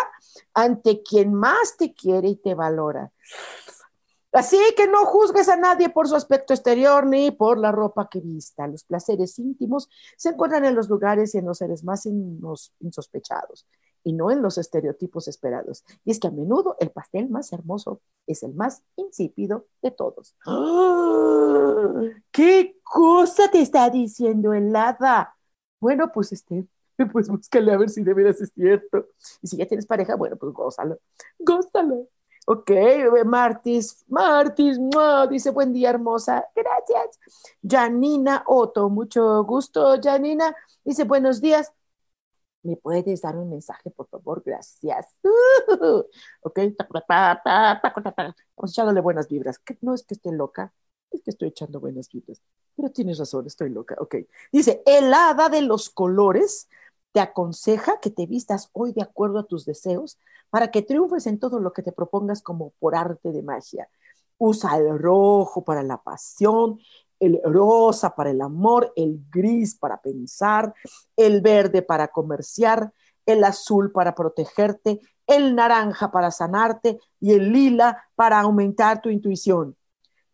ante 0.53 1.03
quien 1.03 1.33
más 1.33 1.77
te 1.77 1.93
quiere 1.93 2.29
y 2.29 2.35
te 2.35 2.55
valora. 2.55 3.11
Así 4.33 4.59
que 4.75 4.87
no 4.87 5.05
juzgues 5.05 5.49
a 5.49 5.55
nadie 5.55 5.89
por 5.89 6.07
su 6.07 6.15
aspecto 6.15 6.53
exterior 6.53 7.05
ni 7.05 7.31
por 7.31 7.57
la 7.57 7.71
ropa 7.71 8.09
que 8.09 8.19
vista. 8.19 8.67
Los 8.67 8.83
placeres 8.83 9.39
íntimos 9.39 9.89
se 10.15 10.29
encuentran 10.29 10.65
en 10.65 10.75
los 10.75 10.89
lugares 10.89 11.33
y 11.33 11.37
en 11.37 11.45
los 11.45 11.59
seres 11.59 11.83
más 11.83 12.05
insospechados 12.79 13.65
y 14.07 14.13
no 14.13 14.31
en 14.31 14.41
los 14.41 14.57
estereotipos 14.57 15.27
esperados. 15.27 15.83
Y 16.05 16.11
es 16.11 16.19
que 16.21 16.27
a 16.27 16.31
menudo 16.31 16.77
el 16.79 16.91
pastel 16.91 17.27
más 17.27 17.51
hermoso 17.51 17.99
es 18.25 18.41
el 18.41 18.53
más 18.53 18.81
insípido 18.95 19.65
de 19.81 19.91
todos. 19.91 20.33
¿Qué 22.31 22.79
cosa 22.83 23.51
te 23.51 23.59
está 23.59 23.89
diciendo 23.89 24.53
el 24.53 24.73
hada? 24.73 25.35
Bueno, 25.81 26.09
pues 26.13 26.31
este, 26.31 26.65
pues 27.11 27.27
búscale 27.27 27.73
a 27.73 27.77
ver 27.77 27.89
si 27.89 28.01
de 28.01 28.13
veras 28.13 28.39
es 28.39 28.53
cierto. 28.53 29.07
Y 29.41 29.47
si 29.47 29.57
ya 29.57 29.67
tienes 29.67 29.85
pareja, 29.85 30.15
bueno, 30.15 30.37
pues 30.37 30.53
gózalo, 30.53 30.99
gózalo. 31.37 32.07
Ok, 32.45 32.71
Martis, 33.25 34.05
Martis, 34.07 34.79
dice 35.29 35.49
buen 35.51 35.73
día, 35.73 35.89
hermosa. 35.89 36.47
Gracias. 36.55 37.19
Janina 37.61 38.45
Otto, 38.47 38.87
mucho 38.87 39.43
gusto, 39.43 39.99
Janina. 40.01 40.55
Dice 40.85 41.03
buenos 41.03 41.41
días. 41.41 41.73
¿Me 42.67 42.75
puedes 42.75 43.21
dar 43.21 43.37
un 43.37 43.49
mensaje, 43.49 43.89
por 43.91 44.09
favor? 44.09 44.43
Gracias. 44.45 45.07
ok, 46.41 46.59
vamos 48.57 48.71
echándole 48.71 48.99
buenas 48.99 49.29
vibras. 49.29 49.61
No 49.79 49.93
es 49.93 50.03
que 50.03 50.15
esté 50.15 50.33
loca, 50.33 50.73
es 51.09 51.21
que 51.23 51.31
estoy 51.31 51.47
echando 51.47 51.79
buenas 51.79 52.09
vibras. 52.11 52.41
Pero 52.75 52.89
tienes 52.91 53.19
razón, 53.19 53.47
estoy 53.47 53.69
loca. 53.69 53.95
Ok. 53.99 54.15
Dice, 54.51 54.83
el 54.85 55.13
hada 55.13 55.47
de 55.47 55.61
los 55.61 55.89
colores 55.89 56.67
te 57.13 57.21
aconseja 57.21 58.01
que 58.01 58.09
te 58.09 58.25
vistas 58.25 58.69
hoy 58.73 58.91
de 58.91 59.01
acuerdo 59.01 59.39
a 59.39 59.47
tus 59.47 59.63
deseos 59.63 60.19
para 60.49 60.69
que 60.69 60.81
triunfes 60.81 61.25
en 61.25 61.39
todo 61.39 61.61
lo 61.61 61.71
que 61.71 61.83
te 61.83 61.93
propongas 61.93 62.41
como 62.41 62.71
por 62.79 62.95
arte 62.95 63.31
de 63.31 63.43
magia. 63.43 63.87
Usa 64.37 64.75
el 64.75 64.99
rojo 64.99 65.63
para 65.63 65.83
la 65.83 66.03
pasión, 66.03 66.81
el 67.19 67.39
rosa 67.43 68.15
para 68.15 68.31
el 68.31 68.41
amor, 68.41 68.93
el 68.95 69.19
gris 69.31 69.75
para 69.75 70.01
pensar, 70.01 70.73
el 71.15 71.41
verde 71.41 71.81
para 71.81 72.07
comerciar, 72.09 72.91
el 73.25 73.43
azul 73.43 73.91
para 73.91 74.15
protegerte, 74.15 75.01
el 75.27 75.55
naranja 75.55 76.11
para 76.11 76.31
sanarte 76.31 76.99
y 77.19 77.33
el 77.33 77.51
lila 77.51 78.05
para 78.15 78.39
aumentar 78.39 79.01
tu 79.01 79.09
intuición. 79.09 79.75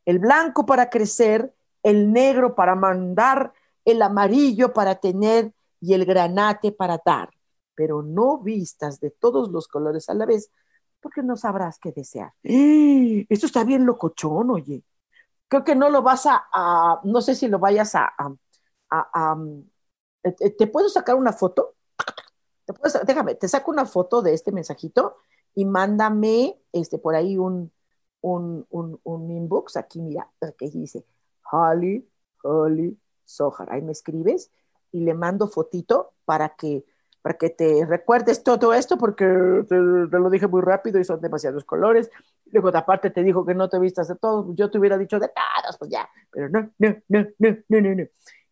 El 0.06 0.20
blanco 0.20 0.66
para 0.66 0.90
crecer, 0.90 1.54
el 1.82 2.12
negro 2.12 2.56
para 2.56 2.76
mandar, 2.76 3.54
el 3.86 4.02
amarillo 4.02 4.74
para 4.74 4.96
tener 4.96 5.54
y 5.82 5.94
el 5.94 6.06
granate 6.06 6.72
para 6.72 7.02
dar, 7.04 7.30
pero 7.76 8.02
no 8.02 8.38
vistas 8.38 9.00
de 9.00 9.10
todos 9.12 9.50
los 9.50 9.68
colores 9.68 10.08
a 10.10 10.14
la 10.14 10.26
vez, 10.26 10.50
porque 11.02 11.22
no 11.22 11.36
sabrás 11.36 11.80
qué 11.80 11.92
desear. 11.92 12.32
¡Eh! 12.44 13.26
Esto 13.28 13.48
está 13.48 13.64
bien 13.64 13.86
locochón, 13.86 14.50
oye. 14.52 14.84
Creo 15.54 15.64
que 15.64 15.76
no 15.76 15.92
lo 15.92 16.02
vas 16.02 16.24
a, 16.26 17.00
no 17.04 17.22
sé 17.22 17.36
si 17.36 17.48
lo 17.48 17.60
vayas 17.60 17.94
a, 17.94 18.12
a, 18.90 19.38
¿te 20.58 20.66
puedo 20.66 20.90
sacar 20.90 21.16
una 21.16 21.32
foto? 21.32 21.76
déjame, 23.06 23.36
te 23.36 23.48
saco 23.48 23.70
una 23.70 23.86
foto 23.86 24.24
de 24.24 24.34
este 24.34 24.52
mensajito 24.52 25.18
y 25.54 25.66
mándame 25.66 26.60
este, 26.72 26.98
por 26.98 27.14
ahí 27.14 27.38
un, 27.38 27.72
un, 28.22 28.66
un, 28.72 29.30
inbox. 29.30 29.78
Aquí, 29.78 30.02
mira, 30.02 30.28
que 30.58 30.72
dice, 30.72 31.06
Holly, 31.52 32.10
Holly, 32.42 32.98
Sohar. 33.24 33.72
Ahí 33.72 33.84
me 33.84 33.92
escribes 33.92 34.50
y 34.92 35.02
le 35.02 35.14
mando 35.14 35.48
fotito 35.48 36.14
para 36.26 36.56
que, 36.56 36.84
para 37.22 37.38
que 37.38 37.52
te 37.52 37.86
recuerdes 37.86 38.42
todo 38.42 38.74
esto, 38.74 38.98
porque 38.98 39.26
te, 39.70 39.76
lo 39.76 40.32
dije 40.32 40.48
muy 40.48 40.64
rápido 40.64 41.00
y 41.00 41.04
son 41.04 41.22
demasiados 41.22 41.64
colores. 41.64 42.10
Luego, 42.54 42.70
aparte, 42.70 43.10
te 43.10 43.24
dijo 43.24 43.44
que 43.44 43.56
no 43.56 43.68
te 43.68 43.80
vistas 43.80 44.08
de 44.08 44.16
todos. 44.16 44.46
Yo 44.56 44.70
te 44.70 44.78
hubiera 44.78 44.96
dicho 44.96 45.20
de 45.20 45.28
todos, 45.28 45.76
pues 45.80 45.90
ya. 45.90 46.08
Pero 46.30 46.50
no, 46.50 46.72
no, 46.78 46.96
no, 47.10 47.26
no, 47.40 47.58
no, 47.68 47.82
no. 47.82 47.96
no. 47.96 48.04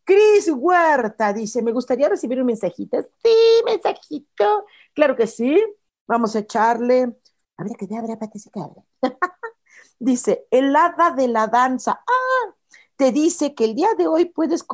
Cris 0.04 0.52
Huerta 0.52 1.32
dice, 1.32 1.62
me 1.62 1.72
gustaría 1.72 2.10
recibir 2.10 2.40
un 2.40 2.48
mensajito. 2.48 3.00
Sí, 3.24 3.30
mensajito. 3.64 4.66
Claro 4.96 5.16
que 5.16 5.28
sí. 5.28 5.64
Vamos 6.08 6.36
a 6.36 6.40
echarle. 6.40 7.16
A 7.58 7.64
ver, 7.64 7.74
que 7.78 7.86
te 7.86 7.96
abre, 7.96 8.18
que 8.18 8.60
abre. 8.60 8.82
dice, 10.00 10.48
el 10.50 10.76
hada 10.76 11.12
de 11.12 11.28
la 11.28 11.46
danza. 11.46 12.02
Ah, 12.08 12.56
te 12.96 13.12
dice 13.12 13.54
que 13.54 13.66
el 13.66 13.76
día 13.76 13.90
de 14.00 14.08
hoy 14.08 14.26
puedes 14.26 14.66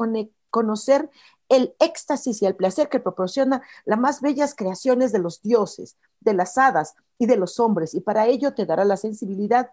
conocer 0.49 1.09
el 1.49 1.75
éxtasis 1.79 2.41
y 2.41 2.45
el 2.45 2.55
placer 2.55 2.89
que 2.89 2.99
proporciona 2.99 3.61
las 3.85 3.99
más 3.99 4.21
bellas 4.21 4.55
creaciones 4.55 5.11
de 5.11 5.19
los 5.19 5.41
dioses, 5.41 5.95
de 6.19 6.33
las 6.33 6.57
hadas 6.57 6.95
y 7.17 7.25
de 7.25 7.37
los 7.37 7.59
hombres, 7.59 7.93
y 7.93 8.01
para 8.01 8.27
ello 8.27 8.53
te 8.53 8.65
dará 8.65 8.85
la 8.85 8.97
sensibilidad 8.97 9.69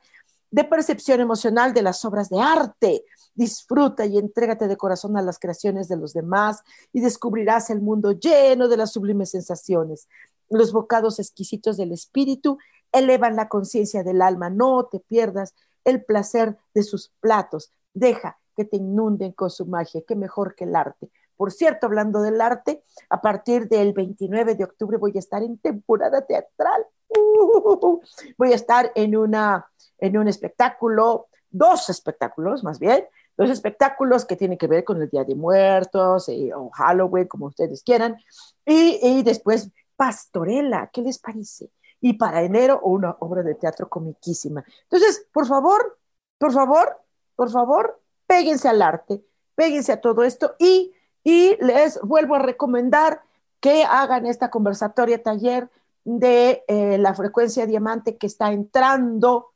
de 0.54 0.62
percepción 0.62 1.20
emocional 1.20 1.74
de 1.74 1.82
las 1.82 2.04
obras 2.04 2.28
de 2.28 2.40
arte. 2.40 3.04
Disfruta 3.34 4.06
y 4.06 4.18
entrégate 4.18 4.68
de 4.68 4.76
corazón 4.76 5.16
a 5.16 5.22
las 5.22 5.40
creaciones 5.40 5.88
de 5.88 5.96
los 5.96 6.12
demás 6.12 6.62
y 6.92 7.00
descubrirás 7.00 7.70
el 7.70 7.80
mundo 7.80 8.12
lleno 8.12 8.68
de 8.68 8.76
las 8.76 8.92
sublimes 8.92 9.30
sensaciones. 9.30 10.06
Los 10.48 10.72
bocados 10.72 11.18
exquisitos 11.18 11.76
del 11.76 11.90
espíritu 11.90 12.58
elevan 12.92 13.34
la 13.34 13.48
conciencia 13.48 14.04
del 14.04 14.22
alma. 14.22 14.48
No 14.48 14.84
te 14.86 15.00
pierdas 15.00 15.56
el 15.84 16.04
placer 16.04 16.56
de 16.72 16.84
sus 16.84 17.10
platos. 17.18 17.72
Deja 17.92 18.38
que 18.56 18.64
te 18.64 18.76
inunden 18.76 19.32
con 19.32 19.50
su 19.50 19.66
magia. 19.66 20.02
Qué 20.06 20.14
mejor 20.14 20.54
que 20.54 20.62
el 20.62 20.76
arte. 20.76 21.10
Por 21.36 21.52
cierto, 21.52 21.86
hablando 21.86 22.22
del 22.22 22.40
arte, 22.40 22.82
a 23.10 23.20
partir 23.20 23.68
del 23.68 23.92
29 23.92 24.54
de 24.54 24.64
octubre 24.64 24.96
voy 24.98 25.12
a 25.16 25.18
estar 25.18 25.42
en 25.42 25.58
temporada 25.58 26.24
teatral. 26.24 26.86
Uh, 27.08 28.00
voy 28.38 28.52
a 28.52 28.56
estar 28.56 28.90
en 28.94 29.16
una 29.16 29.68
en 29.98 30.18
un 30.18 30.28
espectáculo, 30.28 31.28
dos 31.50 31.88
espectáculos 31.88 32.64
más 32.64 32.78
bien, 32.78 33.06
dos 33.36 33.50
espectáculos 33.50 34.24
que 34.24 34.36
tienen 34.36 34.58
que 34.58 34.66
ver 34.66 34.84
con 34.84 35.00
el 35.00 35.08
Día 35.08 35.24
de 35.24 35.34
Muertos 35.34 36.28
eh, 36.28 36.52
o 36.54 36.70
Halloween, 36.70 37.26
como 37.26 37.46
ustedes 37.46 37.82
quieran, 37.82 38.16
y, 38.64 38.98
y, 39.02 39.22
después 39.22 39.70
Pastorela, 39.96 40.90
¿qué 40.92 41.02
les 41.02 41.18
parece? 41.18 41.70
Y 42.00 42.14
para 42.14 42.42
enero 42.42 42.80
una 42.82 43.16
obra 43.20 43.42
de 43.42 43.54
teatro 43.54 43.88
comiquísima. 43.88 44.64
Entonces, 44.82 45.26
por 45.32 45.46
favor, 45.46 45.98
por 46.38 46.52
favor, 46.52 47.00
por 47.34 47.50
favor, 47.50 48.00
péguense 48.26 48.68
al 48.68 48.82
arte, 48.82 49.24
péguense 49.54 49.92
a 49.92 50.00
todo 50.00 50.22
esto 50.22 50.54
y, 50.58 50.92
y 51.24 51.56
les 51.64 52.00
vuelvo 52.02 52.36
a 52.36 52.40
recomendar 52.40 53.22
que 53.60 53.84
hagan 53.84 54.26
esta 54.26 54.50
conversatoria 54.50 55.22
taller 55.22 55.70
de 56.04 56.62
eh, 56.68 56.98
la 56.98 57.14
frecuencia 57.14 57.66
diamante 57.66 58.18
que 58.18 58.26
está 58.26 58.52
entrando 58.52 59.54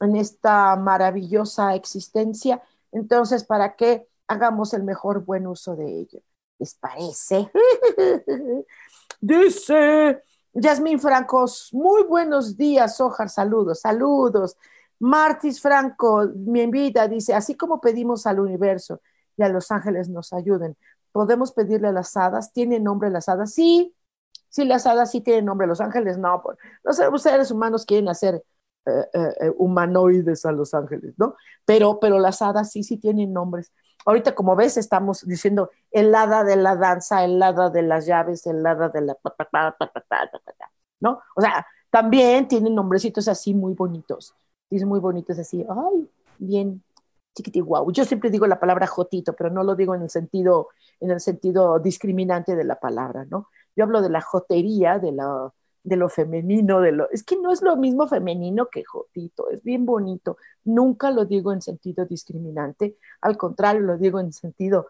en 0.00 0.16
esta 0.16 0.76
maravillosa 0.76 1.74
existencia. 1.74 2.62
Entonces, 2.92 3.44
¿para 3.44 3.74
qué 3.74 4.08
hagamos 4.28 4.72
el 4.74 4.84
mejor 4.84 5.24
buen 5.24 5.46
uso 5.46 5.74
de 5.74 5.86
ello? 5.86 6.20
¿Les 6.58 6.74
parece? 6.76 7.50
Dice 9.20 10.22
Yasmín 10.54 11.00
Francos, 11.00 11.70
muy 11.72 12.04
buenos 12.04 12.56
días, 12.56 13.00
Ojar, 13.00 13.28
saludos, 13.28 13.80
saludos. 13.80 14.56
Martis 14.98 15.60
Franco, 15.60 16.28
mi 16.36 16.66
vida, 16.66 17.08
dice, 17.08 17.34
así 17.34 17.56
como 17.56 17.80
pedimos 17.80 18.26
al 18.26 18.38
universo 18.38 19.00
y 19.36 19.42
a 19.42 19.48
los 19.48 19.70
ángeles 19.72 20.08
nos 20.08 20.32
ayuden, 20.32 20.76
¿podemos 21.12 21.52
pedirle 21.52 21.88
a 21.88 21.92
las 21.92 22.16
hadas? 22.16 22.52
¿Tiene 22.52 22.80
nombre 22.80 23.10
las 23.10 23.28
hadas? 23.28 23.54
Sí, 23.54 23.94
sí, 24.48 24.64
las 24.64 24.86
hadas 24.86 25.10
sí 25.10 25.20
tienen 25.20 25.44
nombre, 25.44 25.66
los 25.66 25.80
ángeles 25.80 26.18
no. 26.18 26.42
Los 26.82 27.22
seres 27.22 27.50
humanos 27.50 27.86
quieren 27.86 28.08
hacer 28.08 28.42
eh, 28.84 29.08
eh, 29.14 29.34
eh, 29.40 29.52
humanoides 29.58 30.44
a 30.44 30.52
los 30.52 30.74
ángeles, 30.74 31.14
¿no? 31.16 31.36
Pero, 31.64 32.00
pero 32.00 32.18
las 32.18 32.42
hadas 32.42 32.70
sí, 32.72 32.82
sí 32.82 32.96
tienen 32.96 33.32
nombres. 33.32 33.72
Ahorita, 34.04 34.34
como 34.34 34.56
ves, 34.56 34.76
estamos 34.76 35.24
diciendo 35.24 35.70
el 35.92 36.12
hada 36.14 36.42
de 36.42 36.56
la 36.56 36.74
danza, 36.74 37.24
el 37.24 37.40
hada 37.40 37.70
de 37.70 37.82
las 37.82 38.06
llaves, 38.06 38.44
el 38.46 38.66
hada 38.66 38.88
de 38.88 39.02
la... 39.02 39.16
¿No? 40.98 41.20
O 41.36 41.40
sea, 41.40 41.64
también 41.90 42.48
tienen 42.48 42.74
nombrecitos 42.74 43.28
así 43.28 43.54
muy 43.54 43.74
bonitos. 43.74 44.34
Es 44.70 44.84
muy 44.84 44.98
bonitos 44.98 45.38
así, 45.38 45.64
ay, 45.68 46.10
bien 46.38 46.82
chiquiti 47.34 47.60
guau. 47.60 47.90
Yo 47.92 48.04
siempre 48.04 48.30
digo 48.30 48.46
la 48.46 48.60
palabra 48.60 48.86
jotito, 48.86 49.34
pero 49.34 49.50
no 49.50 49.62
lo 49.62 49.74
digo 49.74 49.94
en 49.94 50.02
el 50.02 50.10
sentido, 50.10 50.68
en 51.00 51.10
el 51.10 51.20
sentido 51.20 51.78
discriminante 51.78 52.56
de 52.56 52.64
la 52.64 52.78
palabra, 52.78 53.24
¿no? 53.24 53.48
Yo 53.76 53.84
hablo 53.84 54.02
de 54.02 54.10
la 54.10 54.20
jotería, 54.20 54.98
de 54.98 55.12
la 55.12 55.52
de 55.84 55.96
lo 55.96 56.08
femenino, 56.08 56.80
de 56.80 56.92
lo... 56.92 57.10
Es 57.10 57.24
que 57.24 57.36
no 57.36 57.52
es 57.52 57.62
lo 57.62 57.76
mismo 57.76 58.06
femenino 58.06 58.68
que 58.68 58.84
jotito, 58.84 59.50
es 59.50 59.62
bien 59.62 59.84
bonito. 59.84 60.36
Nunca 60.64 61.10
lo 61.10 61.24
digo 61.24 61.52
en 61.52 61.60
sentido 61.60 62.06
discriminante, 62.06 62.96
al 63.20 63.36
contrario, 63.36 63.80
lo 63.82 63.98
digo 63.98 64.20
en 64.20 64.32
sentido 64.32 64.88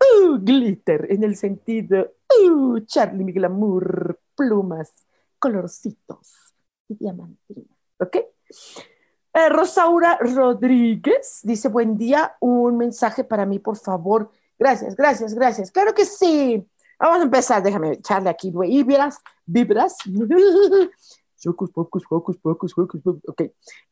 uh, 0.00 0.38
glitter, 0.38 1.10
en 1.10 1.24
el 1.24 1.36
sentido 1.36 2.12
uh, 2.46 2.78
Charlie, 2.80 3.24
mi 3.24 3.32
glamour, 3.32 4.20
plumas, 4.36 4.92
colorcitos 5.38 6.54
y 6.88 6.94
diamantina. 6.94 7.76
¿Ok? 7.98 8.16
Eh, 9.34 9.48
Rosaura 9.48 10.18
Rodríguez 10.20 11.40
dice, 11.42 11.68
buen 11.68 11.96
día, 11.96 12.36
un 12.40 12.76
mensaje 12.76 13.24
para 13.24 13.46
mí, 13.46 13.58
por 13.58 13.78
favor. 13.78 14.30
Gracias, 14.58 14.94
gracias, 14.94 15.34
gracias. 15.34 15.70
Claro 15.70 15.94
que 15.94 16.04
sí. 16.04 16.66
Vamos 16.98 17.20
a 17.20 17.22
empezar, 17.24 17.62
déjame 17.62 17.92
echarle 17.92 18.28
aquí, 18.30 18.50
güey. 18.50 18.70
Vibras, 18.70 19.18
vibras. 19.46 19.96
Ok. 23.26 23.42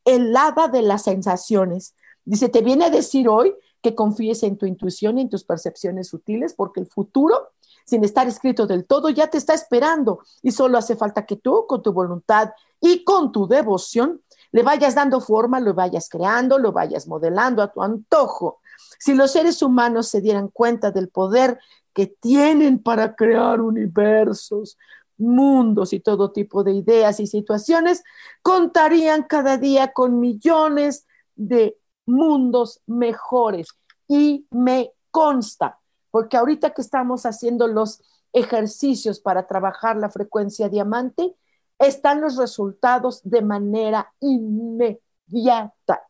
El 0.05 0.37
hada 0.37 0.69
de 0.69 0.83
las 0.83 1.03
sensaciones. 1.03 1.97
Dice, 2.25 2.49
te 2.49 2.63
viene 2.63 2.85
a 2.85 2.91
decir 2.91 3.29
hoy 3.29 3.55
que 3.83 3.95
confíes 3.95 4.43
en 4.45 4.57
tu 4.57 4.67
intuición 4.67 5.19
y 5.19 5.23
en 5.23 5.31
tus 5.31 5.43
percepciones 5.43 6.09
sutiles, 6.09 6.55
porque 6.55 6.79
el 6.79 6.87
futuro, 6.87 7.49
sin 7.87 8.05
estar 8.05 8.29
escrito 8.29 8.69
del 8.69 8.85
todo, 8.85 9.09
ya 9.09 9.27
te 9.29 9.39
está 9.39 9.55
esperando. 9.55 10.21
Y 10.43 10.53
solo 10.53 10.79
hace 10.79 10.95
falta 10.95 11.27
que 11.27 11.37
tú, 11.37 11.67
con 11.67 11.83
tu 11.83 11.93
voluntad 11.93 12.51
y 12.81 13.03
con 13.03 13.33
tu 13.33 13.49
devoción, 13.49 14.23
le 14.53 14.63
vayas 14.63 14.95
dando 14.95 15.21
forma, 15.21 15.61
lo 15.61 15.75
vayas 15.75 16.09
creando, 16.09 16.59
lo 16.59 16.73
vayas 16.73 17.07
modelando 17.07 17.63
a 17.63 17.73
tu 17.73 17.83
antojo. 17.83 18.61
Si 18.99 19.15
los 19.15 19.31
seres 19.33 19.63
humanos 19.63 20.09
se 20.09 20.21
dieran 20.21 20.49
cuenta 20.49 20.91
del 20.91 21.09
poder 21.09 21.59
que 21.93 22.07
tienen 22.07 22.83
para 22.83 23.15
crear 23.15 23.61
universos, 23.61 24.77
mundos 25.17 25.93
y 25.93 26.01
todo 26.01 26.33
tipo 26.33 26.65
de 26.65 26.73
ideas 26.73 27.21
y 27.21 27.27
situaciones, 27.27 28.03
contarían 28.43 29.23
cada 29.25 29.59
día 29.59 29.93
con 29.93 30.19
millones 30.19 31.07
de 31.37 31.77
mundos 32.07 32.81
mejores. 32.87 33.69
Y 34.09 34.47
me 34.51 34.93
consta, 35.11 35.79
porque 36.11 36.37
ahorita 36.37 36.71
que 36.71 36.83
estamos 36.83 37.27
haciendo 37.27 37.69
los 37.69 38.03
ejercicios 38.33 39.21
para 39.21 39.47
trabajar 39.47 39.97
la 39.97 40.11
frecuencia 40.11 40.69
diamante, 40.69 41.35
están 41.81 42.21
los 42.21 42.37
resultados 42.37 43.23
de 43.25 43.41
manera 43.41 44.13
inmediata, 44.21 46.07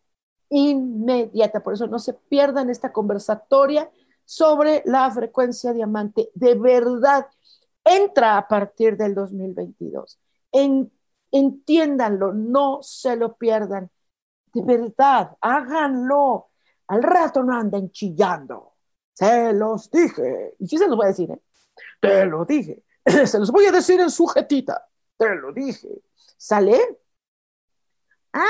inmediata. 0.48 1.62
Por 1.62 1.74
eso 1.74 1.86
no 1.86 2.00
se 2.00 2.12
pierdan 2.12 2.70
esta 2.70 2.92
conversatoria 2.92 3.88
sobre 4.24 4.82
la 4.84 5.08
frecuencia 5.12 5.72
diamante. 5.72 6.30
De 6.34 6.56
verdad, 6.56 7.28
entra 7.84 8.36
a 8.36 8.48
partir 8.48 8.96
del 8.96 9.14
2022. 9.14 10.18
entiéndanlo, 11.32 12.32
no 12.32 12.80
se 12.82 13.14
lo 13.14 13.36
pierdan. 13.36 13.90
De 14.52 14.62
verdad, 14.62 15.36
háganlo. 15.40 16.48
Al 16.88 17.02
rato 17.04 17.44
no 17.44 17.56
anden 17.56 17.92
chillando. 17.92 18.74
Se 19.12 19.52
los 19.52 19.88
dije. 19.88 20.56
Y 20.58 20.66
sí 20.66 20.78
se 20.78 20.88
los 20.88 20.96
voy 20.96 21.04
a 21.04 21.08
decir, 21.10 21.30
¿eh? 21.30 21.40
Te 22.00 22.26
lo 22.26 22.44
dije. 22.44 22.82
se 23.26 23.38
los 23.38 23.52
voy 23.52 23.66
a 23.66 23.72
decir 23.72 24.00
en 24.00 24.10
sujetita. 24.10 24.90
Te 25.20 25.34
lo 25.34 25.52
dije. 25.52 25.86
¿Sale? 26.38 26.80
Ah, 28.32 28.46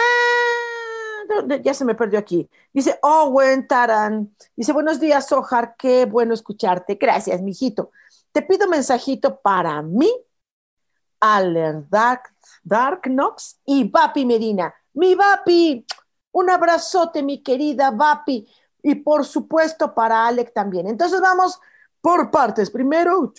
ya 1.65 1.75
se 1.75 1.85
me 1.85 1.97
perdió 1.97 2.21
aquí. 2.21 2.49
Dice 2.73 2.97
Owen 3.03 3.67
Taran. 3.67 4.33
Dice, 4.55 4.73
buenos 4.73 5.01
días, 5.01 5.33
Ojar, 5.33 5.75
qué 5.77 6.05
bueno 6.05 6.33
escucharte. 6.33 6.95
Gracias, 6.95 7.43
mijito. 7.43 7.91
Te 8.31 8.43
pido 8.43 8.69
mensajito 8.69 9.41
para 9.41 9.83
mí, 9.83 10.09
Aller 11.19 11.89
Dark, 11.89 12.33
Dark 12.63 13.01
Knox 13.03 13.59
y 13.65 13.89
Vapi 13.91 14.25
Medina. 14.25 14.73
Mi 14.93 15.17
Vapi, 15.17 15.85
Un 16.31 16.51
abrazote, 16.51 17.25
mi 17.25 17.43
querida 17.43 17.91
Vapi, 17.91 18.49
y 18.81 18.95
por 18.95 19.25
supuesto 19.25 19.93
para 19.93 20.25
Alec 20.29 20.53
también. 20.53 20.87
Entonces 20.87 21.21
vamos 21.21 21.59
por 22.01 22.31
partes. 22.31 22.71
Primero, 22.71 23.33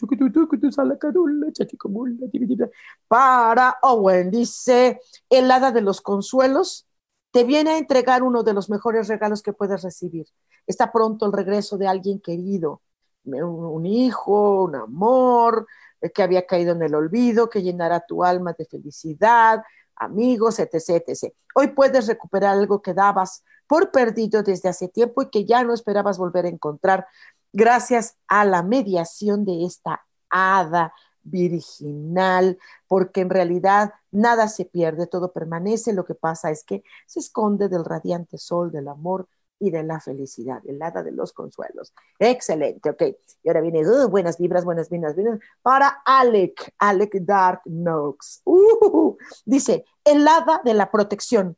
para 3.08 3.78
Owen, 3.82 4.32
dice 4.32 5.02
el 5.30 5.52
hada 5.52 5.71
de 5.71 5.82
los 5.82 6.02
consuelos, 6.02 6.88
te 7.32 7.43
viene 7.43 7.71
a 7.71 7.78
entregar 7.78 8.24
uno 8.24 8.43
de 8.43 8.54
los 8.54 8.69
mejores 8.69 9.08
regalos 9.08 9.41
que 9.41 9.54
puedes 9.54 9.82
recibir. 9.82 10.28
Está 10.67 10.91
pronto 10.91 11.26
el 11.26 11.34
regreso 11.34 11.78
de 11.78 11.88
alguien 11.88 12.19
querido, 12.19 12.82
un 13.24 13.86
hijo, 13.86 14.63
un 14.63 14.76
amor 14.76 15.67
eh, 16.02 16.12
que 16.12 16.24
había 16.24 16.45
caído 16.45 16.74
en 16.74 16.82
el 16.82 16.95
olvido, 16.95 17.50
que 17.50 17.62
llenará 17.62 18.02
tu 18.02 18.24
alma 18.24 18.54
de 18.58 18.65
felicidad, 18.65 19.63
amigos, 19.95 20.60
etc, 20.60 21.04
etc. 21.08 21.34
Hoy 21.56 21.67
puedes 21.69 22.08
recuperar 22.08 22.58
algo 22.58 22.82
que 22.82 22.93
dabas 22.93 23.43
por 23.67 23.91
perdido 23.91 24.43
desde 24.43 24.69
hace 24.69 24.89
tiempo 24.89 25.21
y 25.21 25.30
que 25.30 25.45
ya 25.45 25.63
no 25.63 25.74
esperabas 25.74 26.17
volver 26.17 26.45
a 26.45 26.50
encontrar 26.50 27.08
gracias 27.54 28.18
a 28.28 28.46
la 28.46 28.64
mediación 28.64 29.46
de 29.46 29.66
esta 29.66 30.06
hada 30.30 30.94
virginal, 31.24 32.58
porque 32.88 33.22
en 33.22 33.30
realidad 33.30 33.94
nada 34.12 34.48
se 34.48 34.66
pierde, 34.66 35.08
todo 35.08 35.32
permanece, 35.32 35.94
lo 35.94 36.06
que 36.06 36.16
pasa 36.16 36.52
es 36.52 36.64
que 36.64 36.84
se 37.06 37.20
esconde 37.20 37.70
del 37.70 37.86
radiante 37.86 38.38
sol 38.38 38.72
del 38.72 38.88
amor 38.88 39.28
y 39.60 39.70
de 39.70 39.84
la 39.84 40.00
felicidad, 40.00 40.60
el 40.66 40.82
hada 40.82 41.04
de 41.04 41.12
los 41.12 41.34
consuelos. 41.34 41.94
Excelente, 42.18 42.90
ok. 42.90 43.04
Y 43.44 43.48
ahora 43.48 43.62
viene, 43.62 43.88
uh, 43.88 44.10
buenas 44.10 44.40
vibras, 44.40 44.66
buenas 44.66 44.90
vibras, 44.90 45.16
vibras, 45.16 45.40
para 45.62 46.02
Alec, 46.04 46.74
Alec 46.80 47.14
Dark 47.22 47.62
Nox. 47.66 48.42
Uh, 48.44 49.16
dice, 49.46 49.86
el 50.04 50.28
hada 50.28 50.62
de 50.66 50.74
la 50.74 50.90
protección 50.90 51.58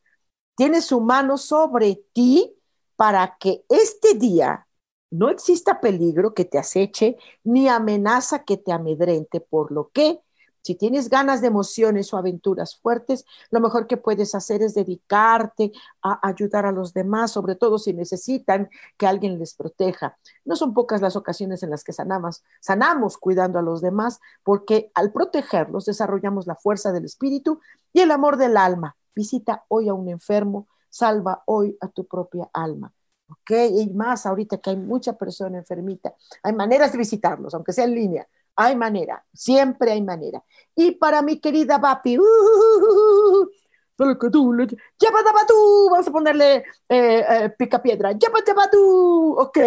tiene 0.56 0.82
su 0.82 1.00
mano 1.00 1.38
sobre 1.38 2.04
ti 2.12 2.54
para 2.98 3.38
que 3.40 3.64
este 3.70 4.16
día 4.16 4.68
no 5.14 5.30
exista 5.30 5.80
peligro 5.80 6.34
que 6.34 6.44
te 6.44 6.58
aceche 6.58 7.18
ni 7.44 7.68
amenaza 7.68 8.44
que 8.44 8.58
te 8.58 8.72
amedrente, 8.72 9.42
por 9.42 9.72
lo 9.72 9.90
que 9.94 10.22
si 10.64 10.76
tienes 10.76 11.10
ganas 11.10 11.42
de 11.42 11.48
emociones 11.48 12.14
o 12.14 12.18
aventuras 12.18 12.78
fuertes, 12.78 13.26
lo 13.52 13.60
mejor 13.60 13.86
que 13.86 13.98
puedes 13.98 14.34
hacer 14.34 14.64
es 14.64 14.74
dedicarte 14.74 15.74
a 16.02 16.26
ayudar 16.26 16.66
a 16.66 16.72
los 16.72 16.94
demás, 16.94 17.32
sobre 17.32 17.56
todo 17.56 17.78
si 17.78 17.94
necesitan 17.94 18.70
que 18.98 19.06
alguien 19.06 19.38
les 19.38 19.54
proteja. 19.56 20.18
No 20.46 20.56
son 20.56 20.74
pocas 20.74 21.02
las 21.02 21.18
ocasiones 21.18 21.64
en 21.64 21.70
las 21.70 21.84
que 21.84 21.92
sanamos, 21.92 22.44
sanamos 22.62 23.18
cuidando 23.18 23.60
a 23.60 23.62
los 23.62 23.82
demás, 23.82 24.22
porque 24.42 24.90
al 24.96 25.12
protegerlos 25.12 25.86
desarrollamos 25.86 26.48
la 26.48 26.56
fuerza 26.56 26.94
del 26.94 27.06
espíritu 27.06 27.60
y 27.92 28.00
el 28.00 28.12
amor 28.12 28.38
del 28.38 28.56
alma. 28.56 28.96
Visita 29.14 29.66
hoy 29.68 29.90
a 29.90 29.94
un 29.94 30.08
enfermo, 30.08 30.70
salva 30.90 31.44
hoy 31.46 31.78
a 31.82 31.90
tu 31.90 32.08
propia 32.08 32.50
alma. 32.54 32.94
¿Ok? 33.34 33.52
Y 33.72 33.90
más 33.94 34.26
ahorita 34.26 34.58
que 34.58 34.72
hay 34.72 34.78
mucha 34.78 35.14
persona 35.14 35.58
enfermita, 35.58 36.14
hay 36.42 36.54
maneras 36.54 36.92
de 36.92 36.98
visitarlos, 36.98 37.54
aunque 37.54 37.74
sea 37.74 37.86
en 37.86 37.96
línea, 37.96 38.28
hay 38.56 38.76
manera, 38.76 39.26
siempre 39.34 39.92
hay 39.92 40.02
manera. 40.02 40.44
Y 40.76 40.92
para 40.92 41.22
mi 41.22 41.40
querida 41.40 41.78
Vapi, 41.78 42.18
uh, 42.18 42.22
uh, 42.22 43.44
uh, 43.44 44.32
tú, 44.32 45.90
vamos 45.92 46.08
a 46.08 46.12
ponerle 46.12 46.58
eh, 46.90 47.26
eh, 47.30 47.50
pica 47.58 47.82
piedra, 47.82 48.12
ok, 48.12 49.58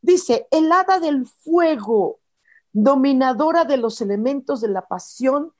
dice, 0.00 0.46
el 0.50 0.70
hada 0.72 0.98
del 0.98 1.26
fuego, 1.26 2.20
dominadora 2.72 3.64
de 3.64 3.76
los 3.76 4.00
elementos 4.00 4.60
de 4.60 4.68
la 4.68 4.86
pasión 4.86 5.52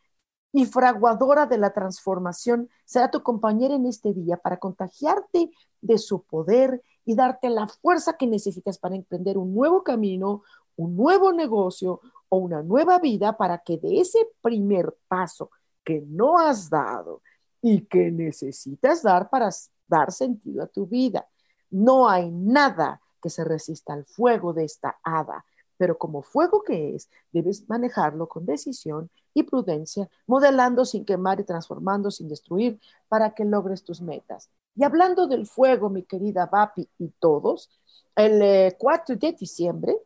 y 0.52 0.66
fraguadora 0.66 1.46
de 1.46 1.58
la 1.58 1.72
transformación, 1.72 2.68
será 2.84 3.10
tu 3.10 3.22
compañera 3.22 3.74
en 3.74 3.86
este 3.86 4.12
día 4.12 4.36
para 4.36 4.58
contagiarte 4.58 5.50
de 5.80 5.98
su 5.98 6.22
poder 6.22 6.82
y 7.04 7.14
darte 7.14 7.50
la 7.50 7.66
fuerza 7.66 8.16
que 8.16 8.26
necesitas 8.26 8.78
para 8.78 8.94
emprender 8.94 9.38
un 9.38 9.54
nuevo 9.54 9.82
camino, 9.82 10.42
un 10.76 10.96
nuevo 10.96 11.32
negocio 11.32 12.00
o 12.28 12.36
una 12.38 12.62
nueva 12.62 12.98
vida 12.98 13.36
para 13.36 13.58
que 13.58 13.78
de 13.78 14.00
ese 14.00 14.18
primer 14.40 14.96
paso 15.08 15.50
que 15.84 16.02
no 16.06 16.38
has 16.38 16.70
dado 16.70 17.22
y 17.60 17.82
que 17.86 18.10
necesitas 18.10 19.02
dar 19.02 19.30
para 19.30 19.50
dar 19.86 20.12
sentido 20.12 20.62
a 20.62 20.66
tu 20.66 20.86
vida. 20.86 21.26
No 21.70 22.08
hay 22.08 22.30
nada 22.30 23.00
que 23.20 23.30
se 23.30 23.44
resista 23.44 23.92
al 23.92 24.04
fuego 24.04 24.52
de 24.52 24.64
esta 24.64 24.98
hada, 25.02 25.44
pero 25.76 25.98
como 25.98 26.22
fuego 26.22 26.62
que 26.62 26.94
es, 26.94 27.08
debes 27.32 27.68
manejarlo 27.68 28.28
con 28.28 28.46
decisión 28.46 29.10
y 29.34 29.44
prudencia, 29.44 30.08
modelando 30.26 30.84
sin 30.84 31.04
quemar 31.04 31.40
y 31.40 31.44
transformando 31.44 32.10
sin 32.10 32.28
destruir 32.28 32.80
para 33.08 33.34
que 33.34 33.44
logres 33.44 33.84
tus 33.84 34.00
metas. 34.00 34.50
Y 34.74 34.84
hablando 34.84 35.26
del 35.26 35.46
fuego, 35.46 35.90
mi 35.90 36.04
querida 36.04 36.46
Vapi 36.46 36.88
y 36.98 37.08
todos, 37.18 37.70
el 38.16 38.74
4 38.76 39.14
eh, 39.14 39.18
de 39.18 39.32
diciembre, 39.32 39.96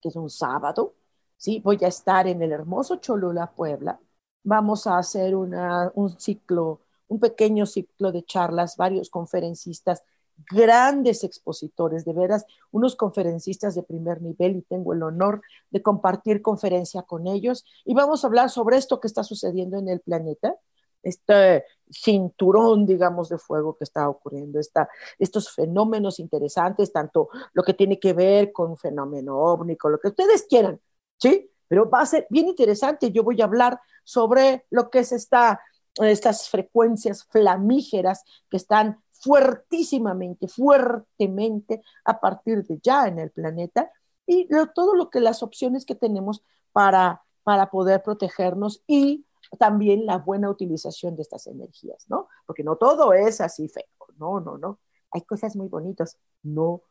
que 0.00 0.08
es 0.08 0.16
un 0.16 0.30
sábado, 0.30 0.94
¿sí? 1.36 1.60
voy 1.64 1.78
a 1.82 1.88
estar 1.88 2.26
en 2.26 2.42
el 2.42 2.52
hermoso 2.52 2.96
Cholula, 2.96 3.52
Puebla. 3.52 4.00
Vamos 4.42 4.86
a 4.86 4.98
hacer 4.98 5.34
un 5.34 6.16
ciclo, 6.18 6.80
un 7.08 7.20
pequeño 7.20 7.66
ciclo 7.66 8.12
de 8.12 8.24
charlas, 8.24 8.76
varios 8.76 9.10
conferencistas, 9.10 10.02
grandes 10.50 11.24
expositores, 11.24 12.04
de 12.04 12.12
veras, 12.12 12.46
unos 12.70 12.96
conferencistas 12.96 13.74
de 13.74 13.82
primer 13.82 14.22
nivel 14.22 14.56
y 14.56 14.62
tengo 14.62 14.92
el 14.92 15.02
honor 15.02 15.42
de 15.70 15.82
compartir 15.82 16.42
conferencia 16.42 17.02
con 17.02 17.26
ellos. 17.26 17.64
Y 17.84 17.94
vamos 17.94 18.24
a 18.24 18.28
hablar 18.28 18.50
sobre 18.50 18.76
esto 18.76 19.00
que 19.00 19.08
está 19.08 19.24
sucediendo 19.24 19.78
en 19.78 19.88
el 19.88 20.00
planeta 20.00 20.56
este 21.02 21.64
cinturón, 21.90 22.86
digamos, 22.86 23.28
de 23.28 23.38
fuego 23.38 23.76
que 23.76 23.84
está 23.84 24.08
ocurriendo, 24.08 24.60
estos 25.18 25.50
fenómenos 25.50 26.18
interesantes, 26.18 26.92
tanto 26.92 27.28
lo 27.52 27.62
que 27.62 27.74
tiene 27.74 27.98
que 27.98 28.12
ver 28.12 28.52
con 28.52 28.70
un 28.70 28.76
fenómeno 28.76 29.38
óvnico, 29.38 29.88
lo 29.88 29.98
que 29.98 30.08
ustedes 30.08 30.44
quieran, 30.48 30.80
¿sí? 31.16 31.50
Pero 31.66 31.88
va 31.88 32.00
a 32.00 32.06
ser 32.06 32.26
bien 32.30 32.48
interesante. 32.48 33.10
Yo 33.10 33.22
voy 33.22 33.40
a 33.40 33.44
hablar 33.44 33.80
sobre 34.04 34.66
lo 34.70 34.90
que 34.90 35.00
es 35.00 35.12
esta, 35.12 35.60
estas 36.00 36.48
frecuencias 36.48 37.24
flamígeras 37.24 38.24
que 38.50 38.56
están 38.56 39.02
fuertísimamente, 39.12 40.48
fuertemente 40.48 41.82
a 42.04 42.20
partir 42.20 42.64
de 42.64 42.78
ya 42.82 43.06
en 43.08 43.18
el 43.18 43.30
planeta 43.30 43.90
y 44.26 44.48
todo 44.74 44.94
lo 44.94 45.10
que 45.10 45.20
las 45.20 45.42
opciones 45.42 45.84
que 45.84 45.94
tenemos 45.94 46.42
para, 46.72 47.22
para 47.42 47.70
poder 47.70 48.02
protegernos 48.02 48.82
y 48.86 49.24
también 49.58 50.06
la 50.06 50.18
buena 50.18 50.50
utilización 50.50 51.16
de 51.16 51.22
estas 51.22 51.46
energías, 51.46 52.04
¿no? 52.08 52.28
Porque 52.46 52.64
no 52.64 52.76
todo 52.76 53.12
es 53.12 53.40
así 53.40 53.68
feo, 53.68 53.84
no, 54.18 54.40
no, 54.40 54.58
no. 54.58 54.78
Hay 55.10 55.22
cosas 55.22 55.56
muy 55.56 55.68
bonitas. 55.68 56.18
No 56.42 56.82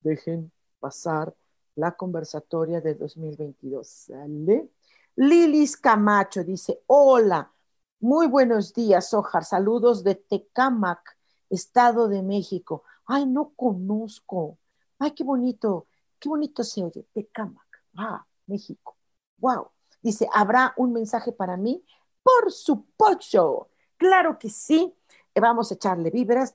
dejen 0.00 0.52
pasar 0.80 1.34
la 1.74 1.92
conversatoria 1.92 2.80
de 2.80 2.94
2022, 2.94 3.86
¿sale? 3.86 4.70
Lilis 5.16 5.76
Camacho 5.76 6.44
dice, 6.44 6.82
hola, 6.86 7.52
muy 8.00 8.26
buenos 8.26 8.72
días, 8.72 9.12
Ojar, 9.14 9.44
saludos 9.44 10.04
de 10.04 10.14
Tecamac, 10.14 11.16
Estado 11.48 12.08
de 12.08 12.22
México. 12.22 12.82
Ay, 13.06 13.26
no 13.26 13.52
conozco. 13.56 14.58
Ay, 14.98 15.12
qué 15.12 15.24
bonito, 15.24 15.86
qué 16.18 16.28
bonito 16.28 16.62
se 16.64 16.84
oye, 16.84 17.06
Tecamac, 17.14 17.82
ah, 17.96 18.26
México. 18.46 18.96
Wow. 19.38 19.70
Dice, 20.02 20.28
¿habrá 20.32 20.72
un 20.76 20.92
mensaje 20.92 21.32
para 21.32 21.56
mí? 21.56 21.84
Por 22.26 22.50
supuesto, 22.50 23.70
claro 23.96 24.36
que 24.36 24.50
sí. 24.50 24.92
Eh, 25.32 25.40
vamos 25.40 25.70
a 25.70 25.74
echarle 25.74 26.10
vibras. 26.10 26.52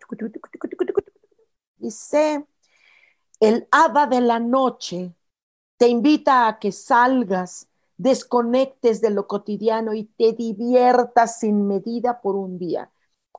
Dice, 1.77 2.45
el 3.39 3.69
hada 3.71 4.05
de 4.05 4.19
la 4.19 4.39
noche 4.39 5.15
te 5.77 5.87
invita 5.87 6.49
a 6.49 6.59
que 6.59 6.73
salgas, 6.73 7.69
desconectes 7.95 8.99
de 8.99 9.11
lo 9.11 9.27
cotidiano 9.27 9.93
y 9.93 10.03
te 10.03 10.33
diviertas 10.33 11.39
sin 11.39 11.65
medida 11.67 12.19
por 12.19 12.35
un 12.35 12.59
día. 12.59 12.91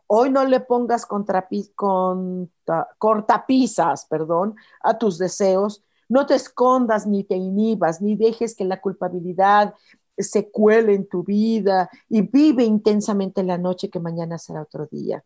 Hoy 0.06 0.30
no 0.30 0.46
le 0.46 0.60
pongas 0.60 1.06
cortapisas, 2.98 4.06
perdón, 4.06 4.56
a 4.80 4.96
tus 4.96 5.18
deseos. 5.18 5.84
No 6.08 6.24
te 6.24 6.34
escondas 6.34 7.06
ni 7.06 7.24
te 7.24 7.36
inhibas, 7.36 8.00
ni 8.00 8.16
dejes 8.16 8.56
que 8.56 8.64
la 8.64 8.80
culpabilidad 8.80 9.74
se 10.16 10.50
cuele 10.50 10.94
en 10.94 11.06
tu 11.06 11.22
vida 11.22 11.90
y 12.08 12.22
vive 12.22 12.64
intensamente 12.64 13.42
la 13.42 13.58
noche 13.58 13.90
que 13.90 14.00
mañana 14.00 14.38
será 14.38 14.62
otro 14.62 14.86
día. 14.86 15.24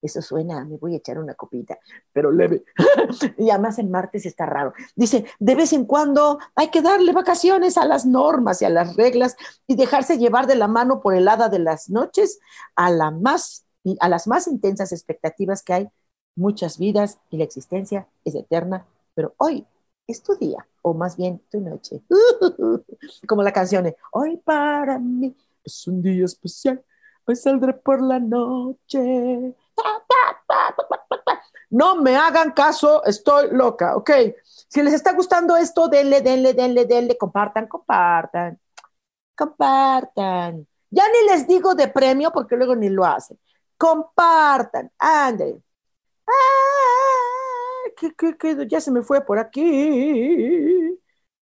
eso 0.00 0.22
suena, 0.22 0.64
me 0.64 0.76
voy 0.76 0.94
a 0.94 0.98
echar 0.98 1.18
una 1.18 1.34
copita, 1.34 1.78
pero 2.12 2.30
leve. 2.30 2.64
y 3.38 3.50
además 3.50 3.78
el 3.78 3.88
martes 3.88 4.26
está 4.26 4.46
raro. 4.46 4.72
Dice, 4.94 5.26
de 5.38 5.54
vez 5.54 5.72
en 5.72 5.86
cuando 5.86 6.38
hay 6.54 6.68
que 6.70 6.82
darle 6.82 7.12
vacaciones 7.12 7.76
a 7.78 7.84
las 7.84 8.06
normas 8.06 8.62
y 8.62 8.64
a 8.64 8.70
las 8.70 8.96
reglas 8.96 9.36
y 9.66 9.76
dejarse 9.76 10.18
llevar 10.18 10.46
de 10.46 10.56
la 10.56 10.68
mano 10.68 11.00
por 11.00 11.14
el 11.14 11.26
hada 11.28 11.48
de 11.48 11.58
las 11.58 11.90
noches 11.90 12.38
a, 12.76 12.90
la 12.90 13.10
más, 13.10 13.66
a 14.00 14.08
las 14.08 14.26
más 14.26 14.46
intensas 14.46 14.92
expectativas 14.92 15.62
que 15.62 15.72
hay. 15.72 15.88
Muchas 16.36 16.78
vidas 16.78 17.18
y 17.30 17.38
la 17.38 17.44
existencia 17.44 18.06
es 18.24 18.36
eterna, 18.36 18.86
pero 19.14 19.34
hoy 19.38 19.66
es 20.06 20.22
tu 20.22 20.36
día, 20.36 20.66
o 20.90 20.94
más 20.94 21.16
bien 21.16 21.42
tu 21.50 21.60
noche. 21.60 22.02
Como 23.26 23.42
la 23.42 23.52
canción 23.52 23.84
de 23.84 23.96
Hoy 24.12 24.36
para 24.38 24.98
mí 24.98 25.36
es 25.64 25.86
un 25.86 26.02
día 26.02 26.24
especial, 26.24 26.82
hoy 27.26 27.36
saldré 27.36 27.74
por 27.74 28.02
la 28.02 28.18
noche. 28.18 29.54
No 31.70 31.96
me 31.96 32.16
hagan 32.16 32.52
caso, 32.52 33.04
estoy 33.04 33.50
loca, 33.52 33.94
¿ok? 33.96 34.10
Si 34.68 34.82
les 34.82 34.94
está 34.94 35.12
gustando 35.12 35.56
esto, 35.56 35.88
denle, 35.88 36.22
denle, 36.22 36.54
denle, 36.54 36.86
denle, 36.86 37.18
compartan, 37.18 37.66
compartan, 37.66 38.58
compartan. 39.36 40.66
Ya 40.90 41.04
ni 41.08 41.30
les 41.30 41.46
digo 41.46 41.74
de 41.74 41.88
premio 41.88 42.32
porque 42.32 42.56
luego 42.56 42.74
ni 42.74 42.88
lo 42.88 43.04
hacen. 43.04 43.38
Compartan, 43.76 44.90
ande. 44.98 45.62
Ah, 46.26 47.27
¿qué, 47.98 48.14
qué, 48.14 48.36
qué? 48.36 48.66
Ya 48.68 48.80
se 48.80 48.90
me 48.90 49.02
fue 49.02 49.24
por 49.24 49.38
aquí. 49.38 50.98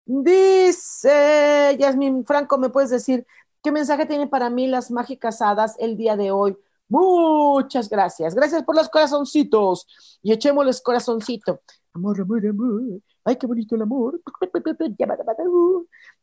Dice 0.05 1.75
Yasmin 1.79 2.25
Franco, 2.25 2.57
¿me 2.57 2.69
puedes 2.69 2.89
decir 2.89 3.25
qué 3.61 3.71
mensaje 3.71 4.05
tiene 4.05 4.27
para 4.27 4.49
mí 4.49 4.67
las 4.67 4.89
mágicas 4.91 5.41
hadas 5.41 5.75
el 5.79 5.97
día 5.97 6.15
de 6.15 6.31
hoy? 6.31 6.57
Muchas 6.87 7.89
gracias. 7.89 8.33
Gracias 8.33 8.63
por 8.63 8.75
los 8.75 8.89
corazoncitos. 8.89 9.87
Y 10.23 10.33
echémosles 10.33 10.81
corazoncito. 10.81 11.61
Amor, 11.93 12.19
amor, 12.21 12.45
amor. 12.47 12.81
Ay, 13.23 13.35
qué 13.35 13.45
bonito 13.45 13.75
el 13.75 13.83
amor. 13.83 14.19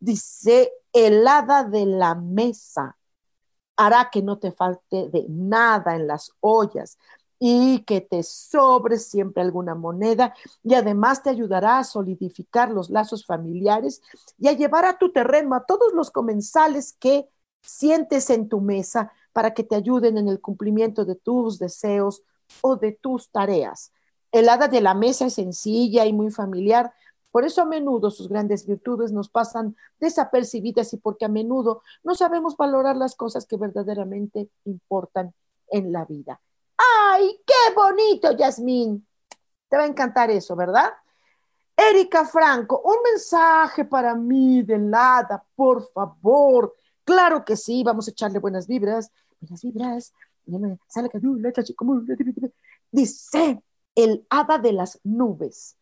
Dice, 0.01 0.73
el 0.93 1.27
hada 1.27 1.63
de 1.65 1.87
la 1.87 2.17
mesa 2.17 2.97
hará 3.77 4.09
que 4.11 4.23
no 4.23 4.39
te 4.39 4.51
falte 4.53 5.09
de 5.11 5.27
nada 5.29 5.95
en 5.95 6.07
las 6.09 6.33
ollas 6.41 6.99
y 7.39 7.81
que 7.81 8.01
te 8.01 8.23
sobre 8.23 8.99
siempre 8.99 9.43
alguna 9.43 9.75
moneda 9.75 10.35
y 10.63 10.75
además 10.75 11.23
te 11.23 11.31
ayudará 11.31 11.79
a 11.79 11.85
solidificar 11.85 12.71
los 12.71 12.91
lazos 12.91 13.27
familiares 13.27 14.01
y 14.39 14.49
a 14.49 14.53
llevar 14.53 14.85
a 14.85 14.99
tu 14.99 15.13
terreno 15.13 15.55
a 15.55 15.65
todos 15.65 15.93
los 15.93 16.11
comensales 16.11 16.95
que 16.99 17.29
sientes 17.63 18.31
en 18.31 18.49
tu 18.49 18.61
mesa 18.61 19.13
para 19.33 19.53
que 19.53 19.65
te 19.65 19.77
ayuden 19.77 20.17
en 20.19 20.29
el 20.29 20.41
cumplimiento 20.41 21.05
de 21.05 21.17
tus 21.17 21.59
deseos 21.59 22.23
o 22.63 22.77
de 22.77 22.93
tus 22.93 23.31
tareas. 23.31 23.93
El 24.33 24.49
hada 24.49 24.69
de 24.69 24.81
la 24.81 24.95
mesa 24.95 25.27
es 25.27 25.35
sencilla 25.35 26.07
y 26.07 26.13
muy 26.13 26.31
familiar, 26.31 26.93
por 27.31 27.45
eso 27.45 27.61
a 27.61 27.67
menudo 27.67 28.11
sus 28.11 28.29
grandes 28.29 28.67
virtudes 28.67 29.13
nos 29.13 29.29
pasan 29.29 29.77
desapercibidas 30.01 30.95
y 30.95 30.97
porque 30.97 31.27
a 31.27 31.29
menudo 31.29 31.83
no 32.03 32.15
sabemos 32.15 32.57
valorar 32.57 32.97
las 32.97 33.15
cosas 33.15 33.45
que 33.45 33.59
verdaderamente 33.59 34.49
importan 34.65 35.35
en 35.69 35.93
la 35.93 36.07
vida. 36.07 36.41
¡Ay, 36.77 37.41
qué 37.47 37.75
bonito, 37.75 38.33
Yasmín! 38.33 39.07
Te 39.69 39.77
va 39.77 39.85
a 39.85 39.87
encantar 39.87 40.31
eso, 40.31 40.55
¿verdad? 40.55 40.93
Erika 41.77 42.25
Franco, 42.25 42.81
un 42.85 42.97
mensaje 43.03 43.85
para 43.85 44.15
mí 44.15 44.63
del 44.63 44.93
hada, 44.95 45.45
por 45.55 45.87
favor. 45.93 46.75
Claro 47.05 47.45
que 47.45 47.57
sí, 47.57 47.83
vamos 47.85 48.09
a 48.09 48.11
echarle 48.11 48.39
buenas 48.39 48.67
vibras, 48.67 49.11
buenas 49.41 49.63
vibras. 49.63 50.13
Dice 52.91 53.63
el 53.95 54.27
hada 54.31 54.59
de 54.59 54.73
las 54.73 55.01
nubes 55.05 55.77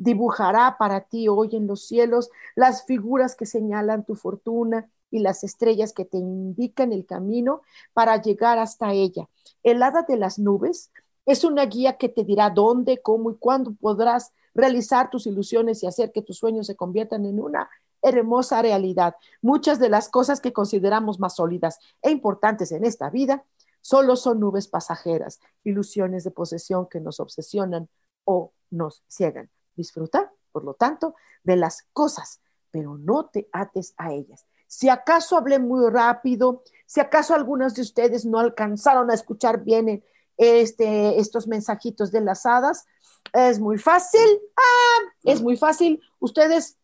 dibujará 0.00 0.78
para 0.78 1.02
ti 1.02 1.28
hoy 1.28 1.50
en 1.52 1.66
los 1.66 1.86
cielos 1.86 2.30
las 2.56 2.86
figuras 2.86 3.36
que 3.36 3.44
señalan 3.44 4.04
tu 4.04 4.14
fortuna 4.14 4.88
y 5.10 5.18
las 5.18 5.44
estrellas 5.44 5.92
que 5.92 6.06
te 6.06 6.16
indican 6.16 6.92
el 6.92 7.04
camino 7.04 7.60
para 7.92 8.20
llegar 8.20 8.58
hasta 8.58 8.92
ella. 8.92 9.28
El 9.62 9.82
hada 9.82 10.02
de 10.02 10.16
las 10.16 10.38
nubes 10.38 10.90
es 11.26 11.44
una 11.44 11.66
guía 11.66 11.96
que 11.96 12.08
te 12.08 12.24
dirá 12.24 12.50
dónde, 12.50 13.00
cómo 13.02 13.30
y 13.30 13.36
cuándo 13.36 13.74
podrás 13.80 14.32
realizar 14.54 15.10
tus 15.10 15.26
ilusiones 15.26 15.82
y 15.82 15.86
hacer 15.86 16.12
que 16.12 16.22
tus 16.22 16.38
sueños 16.38 16.66
se 16.66 16.76
conviertan 16.76 17.24
en 17.26 17.40
una 17.40 17.70
hermosa 18.02 18.62
realidad. 18.62 19.14
Muchas 19.42 19.78
de 19.78 19.88
las 19.88 20.08
cosas 20.08 20.40
que 20.40 20.52
consideramos 20.52 21.20
más 21.20 21.36
sólidas 21.36 21.78
e 22.02 22.10
importantes 22.10 22.72
en 22.72 22.84
esta 22.84 23.10
vida 23.10 23.44
solo 23.82 24.16
son 24.16 24.40
nubes 24.40 24.68
pasajeras, 24.68 25.40
ilusiones 25.64 26.24
de 26.24 26.30
posesión 26.30 26.88
que 26.88 27.00
nos 27.00 27.20
obsesionan 27.20 27.88
o 28.24 28.52
nos 28.70 29.02
ciegan. 29.08 29.50
Disfruta, 29.76 30.32
por 30.52 30.64
lo 30.64 30.74
tanto, 30.74 31.14
de 31.44 31.56
las 31.56 31.86
cosas, 31.92 32.40
pero 32.70 32.98
no 32.98 33.26
te 33.26 33.48
ates 33.52 33.94
a 33.96 34.12
ellas. 34.12 34.46
Si 34.70 34.88
acaso 34.88 35.36
hablé 35.36 35.58
muy 35.58 35.90
rápido, 35.90 36.62
si 36.86 37.00
acaso 37.00 37.34
algunos 37.34 37.74
de 37.74 37.82
ustedes 37.82 38.24
no 38.24 38.38
alcanzaron 38.38 39.10
a 39.10 39.14
escuchar 39.14 39.64
bien 39.64 40.04
este, 40.36 41.18
estos 41.18 41.48
mensajitos 41.48 42.12
de 42.12 42.20
las 42.20 42.46
hadas, 42.46 42.86
es 43.32 43.58
muy 43.58 43.78
fácil, 43.78 44.40
ah, 44.56 45.12
es 45.24 45.42
muy 45.42 45.56
fácil. 45.56 46.00
Ustedes 46.20 46.78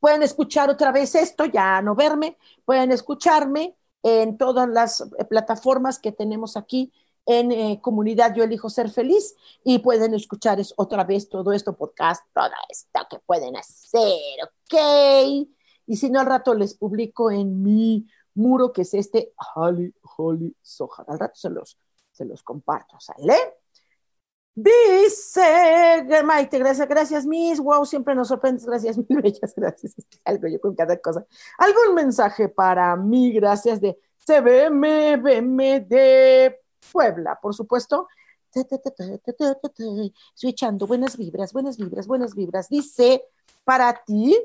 pueden 0.00 0.24
escuchar 0.24 0.68
otra 0.68 0.90
vez 0.90 1.14
esto, 1.14 1.44
ya 1.44 1.80
no 1.80 1.94
verme, 1.94 2.38
pueden 2.64 2.90
escucharme 2.90 3.76
en 4.02 4.36
todas 4.36 4.68
las 4.68 5.08
plataformas 5.30 6.00
que 6.00 6.10
tenemos 6.10 6.56
aquí 6.56 6.92
en 7.24 7.52
eh, 7.52 7.78
comunidad 7.80 8.34
Yo 8.34 8.42
Elijo 8.42 8.68
Ser 8.68 8.90
Feliz 8.90 9.36
y 9.62 9.78
pueden 9.78 10.12
escuchar 10.12 10.58
otra 10.74 11.04
vez 11.04 11.28
todo 11.28 11.52
esto 11.52 11.76
podcast, 11.76 12.24
todo 12.34 12.50
esto 12.68 13.00
que 13.08 13.20
pueden 13.20 13.56
hacer, 13.56 14.10
¿ok? 14.42 15.53
Y 15.86 15.96
si 15.96 16.10
no, 16.10 16.20
al 16.20 16.26
rato 16.26 16.54
les 16.54 16.74
publico 16.74 17.30
en 17.30 17.62
mi 17.62 18.06
muro, 18.34 18.72
que 18.72 18.82
es 18.82 18.94
este 18.94 19.32
Holly, 19.54 19.94
Holly 20.16 20.56
Soja. 20.60 21.04
Al 21.06 21.18
rato 21.18 21.34
se 21.36 21.50
los, 21.50 21.78
se 22.12 22.24
los 22.24 22.42
comparto, 22.42 22.98
¿sale? 23.00 23.34
Dice 24.56 26.22
Maite, 26.24 26.60
gracias, 26.60 26.86
gracias, 26.86 27.26
Miss. 27.26 27.58
Wow, 27.58 27.84
siempre 27.84 28.14
nos 28.14 28.28
sorprendes. 28.28 28.64
Gracias, 28.64 28.96
mil 29.08 29.20
bellas, 29.20 29.52
gracias. 29.56 29.94
algo 30.24 30.46
yo 30.46 30.60
con 30.60 30.74
cada 30.74 30.96
cosa. 30.98 31.26
¿Algún 31.58 31.94
mensaje 31.94 32.48
para 32.48 32.94
mí? 32.96 33.32
Gracias 33.32 33.80
de 33.80 33.98
CBM, 34.24 35.80
de 35.80 36.60
Puebla, 36.92 37.38
por 37.40 37.54
supuesto. 37.54 38.06
Estoy 38.54 40.50
echando 40.50 40.86
buenas 40.86 41.16
vibras, 41.16 41.52
buenas 41.52 41.76
vibras, 41.76 42.06
buenas 42.06 42.34
vibras. 42.36 42.68
Dice, 42.68 43.24
para 43.64 44.04
ti, 44.04 44.36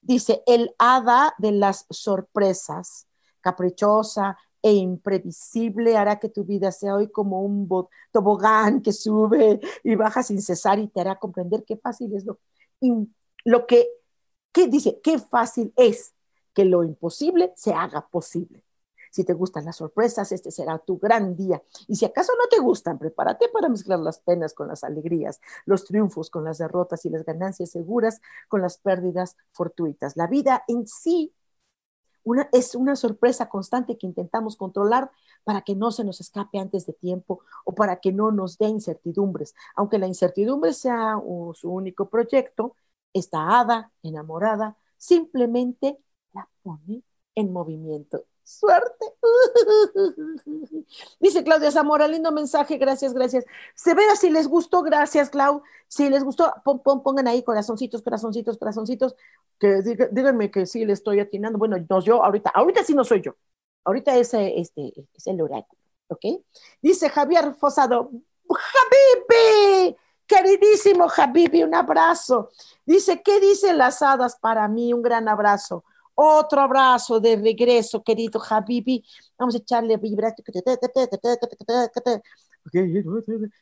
dice, 0.00 0.42
el 0.46 0.74
hada 0.78 1.34
de 1.38 1.52
las 1.52 1.86
sorpresas, 1.90 3.06
caprichosa 3.40 4.36
e 4.62 4.72
imprevisible, 4.72 5.96
hará 5.96 6.18
que 6.18 6.28
tu 6.28 6.44
vida 6.44 6.72
sea 6.72 6.94
hoy 6.96 7.10
como 7.10 7.42
un 7.42 7.68
tobogán 8.12 8.82
que 8.82 8.92
sube 8.92 9.60
y 9.84 9.94
baja 9.94 10.22
sin 10.22 10.42
cesar 10.42 10.78
y 10.78 10.88
te 10.88 11.00
hará 11.00 11.18
comprender 11.18 11.64
qué 11.64 11.76
fácil 11.76 12.14
es 12.14 12.24
lo, 12.24 12.38
lo 13.44 13.66
que, 13.66 13.88
¿qué 14.52 14.66
dice? 14.66 15.00
Qué 15.02 15.18
fácil 15.18 15.72
es 15.76 16.14
que 16.54 16.64
lo 16.64 16.82
imposible 16.82 17.52
se 17.56 17.72
haga 17.72 18.08
posible. 18.08 18.64
Si 19.10 19.24
te 19.24 19.32
gustan 19.32 19.64
las 19.64 19.76
sorpresas, 19.76 20.32
este 20.32 20.50
será 20.50 20.78
tu 20.78 20.98
gran 20.98 21.36
día. 21.36 21.62
Y 21.86 21.96
si 21.96 22.04
acaso 22.04 22.32
no 22.38 22.48
te 22.48 22.58
gustan, 22.58 22.98
prepárate 22.98 23.48
para 23.48 23.68
mezclar 23.68 23.98
las 24.00 24.18
penas 24.20 24.54
con 24.54 24.68
las 24.68 24.84
alegrías, 24.84 25.40
los 25.66 25.84
triunfos 25.84 26.30
con 26.30 26.44
las 26.44 26.58
derrotas 26.58 27.04
y 27.04 27.10
las 27.10 27.24
ganancias 27.24 27.70
seguras 27.70 28.20
con 28.48 28.62
las 28.62 28.78
pérdidas 28.78 29.36
fortuitas. 29.52 30.16
La 30.16 30.26
vida 30.26 30.64
en 30.68 30.86
sí 30.86 31.32
es 32.52 32.74
una 32.74 32.96
sorpresa 32.96 33.48
constante 33.48 33.96
que 33.96 34.06
intentamos 34.06 34.56
controlar 34.56 35.10
para 35.44 35.62
que 35.62 35.74
no 35.74 35.90
se 35.90 36.04
nos 36.04 36.20
escape 36.20 36.58
antes 36.58 36.86
de 36.86 36.92
tiempo 36.92 37.40
o 37.64 37.74
para 37.74 38.00
que 38.00 38.12
no 38.12 38.30
nos 38.32 38.58
dé 38.58 38.66
incertidumbres. 38.66 39.54
Aunque 39.74 39.98
la 39.98 40.06
incertidumbre 40.06 40.72
sea 40.72 41.16
su 41.54 41.70
único 41.70 42.08
proyecto, 42.08 42.76
esta 43.12 43.58
hada 43.58 43.92
enamorada 44.02 44.76
simplemente 44.96 45.98
la 46.34 46.48
pone 46.62 47.02
en 47.34 47.52
movimiento 47.52 48.24
suerte. 48.48 49.06
Dice 51.20 51.44
Claudia 51.44 51.70
Zamora, 51.70 52.08
lindo 52.08 52.32
mensaje, 52.32 52.78
gracias, 52.78 53.12
gracias. 53.12 53.44
Se 53.74 53.94
vea 53.94 54.16
si 54.16 54.30
les 54.30 54.48
gustó, 54.48 54.82
gracias, 54.82 55.28
Clau. 55.28 55.62
Si 55.86 56.08
les 56.08 56.24
gustó, 56.24 56.52
pongan 56.64 57.28
ahí 57.28 57.42
corazoncitos, 57.42 58.02
corazoncitos, 58.02 58.58
corazoncitos, 58.58 59.16
que 59.58 59.82
díganme 60.10 60.50
que 60.50 60.66
sí 60.66 60.84
le 60.84 60.94
estoy 60.94 61.20
atinando. 61.20 61.58
Bueno, 61.58 61.76
no 61.88 62.00
yo, 62.00 62.24
ahorita, 62.24 62.50
ahorita 62.50 62.82
sí 62.84 62.94
no 62.94 63.04
soy 63.04 63.20
yo. 63.20 63.36
Ahorita 63.84 64.16
es, 64.16 64.34
este, 64.34 64.92
es 65.14 65.26
el 65.26 65.40
oráculo, 65.40 65.80
¿ok? 66.08 66.42
Dice 66.82 67.08
Javier 67.08 67.54
Fosado, 67.54 68.10
Habibi, 68.50 69.96
queridísimo 70.26 71.06
Habibi, 71.14 71.62
un 71.62 71.74
abrazo. 71.74 72.50
Dice, 72.84 73.22
¿qué 73.22 73.40
dicen 73.40 73.78
las 73.78 74.02
hadas 74.02 74.36
para 74.36 74.68
mí? 74.68 74.92
Un 74.92 75.02
gran 75.02 75.28
abrazo. 75.28 75.84
Otro 76.20 76.60
abrazo 76.60 77.20
de 77.20 77.36
regreso, 77.36 78.02
querido 78.02 78.42
Habibi. 78.42 79.04
Vamos 79.38 79.54
a 79.54 79.58
echarle 79.58 79.96
vibra. 79.98 80.34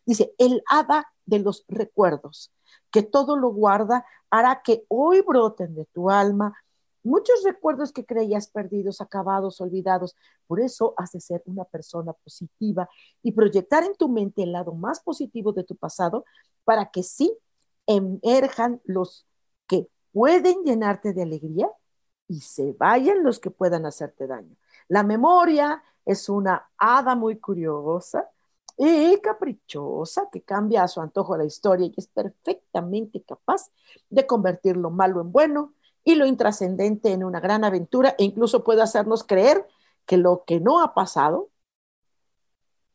Dice, 0.07 0.35
el 0.39 0.63
hada 0.67 1.07
de 1.27 1.41
los 1.41 1.67
recuerdos, 1.69 2.51
que 2.91 3.03
todo 3.03 3.37
lo 3.37 3.51
guarda, 3.51 4.07
hará 4.31 4.63
que 4.65 4.87
hoy 4.89 5.21
broten 5.21 5.75
de 5.75 5.85
tu 5.85 6.09
alma 6.09 6.55
muchos 7.03 7.43
recuerdos 7.45 7.93
que 7.93 8.07
creías 8.07 8.49
perdidos, 8.49 9.03
acabados, 9.03 9.61
olvidados. 9.61 10.17
Por 10.47 10.59
eso 10.59 10.95
has 10.97 11.13
de 11.13 11.21
ser 11.21 11.43
una 11.45 11.65
persona 11.65 12.15
positiva 12.15 12.89
y 13.23 13.33
proyectar 13.33 13.85
en 13.85 13.95
tu 13.97 14.09
mente 14.09 14.45
el 14.45 14.53
lado 14.53 14.73
más 14.73 15.01
positivo 15.01 15.53
de 15.53 15.65
tu 15.65 15.77
pasado 15.77 16.25
para 16.65 16.91
que 16.91 17.03
sí 17.03 17.37
emerjan 17.87 18.81
los 18.85 19.27
que 19.67 19.91
pueden 20.11 20.65
llenarte 20.65 21.13
de 21.13 21.23
alegría 21.23 21.71
y 22.29 22.41
se 22.41 22.73
vayan 22.73 23.23
los 23.23 23.39
que 23.39 23.51
puedan 23.51 23.87
hacerte 23.87 24.27
daño. 24.27 24.57
La 24.89 25.03
memoria 25.03 25.83
es 26.05 26.29
una 26.29 26.69
hada 26.79 27.15
muy 27.15 27.39
curiosa 27.39 28.29
y 28.77 29.19
caprichosa 29.21 30.29
que 30.31 30.43
cambia 30.43 30.83
a 30.83 30.89
su 30.89 31.01
antojo 31.01 31.37
la 31.37 31.45
historia 31.45 31.87
y 31.87 31.95
es 31.97 32.07
perfectamente 32.09 33.23
capaz 33.23 33.71
de 34.11 34.27
convertir 34.27 34.77
lo 34.77 34.91
malo 34.91 35.21
en 35.21 35.33
bueno 35.33 35.73
y 36.05 36.15
lo 36.15 36.27
intrascendente 36.27 37.11
en 37.11 37.25
una 37.25 37.41
gran 37.41 37.65
aventura 37.65 38.15
e 38.19 38.25
incluso 38.25 38.63
puede 38.63 38.83
hacernos 38.83 39.25
creer 39.25 39.67
que 40.05 40.17
lo 40.17 40.45
que 40.47 40.61
no 40.61 40.81
ha 40.81 40.95
pasado 40.95 41.51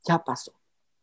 ya 0.04 0.24
pasó. 0.24 0.54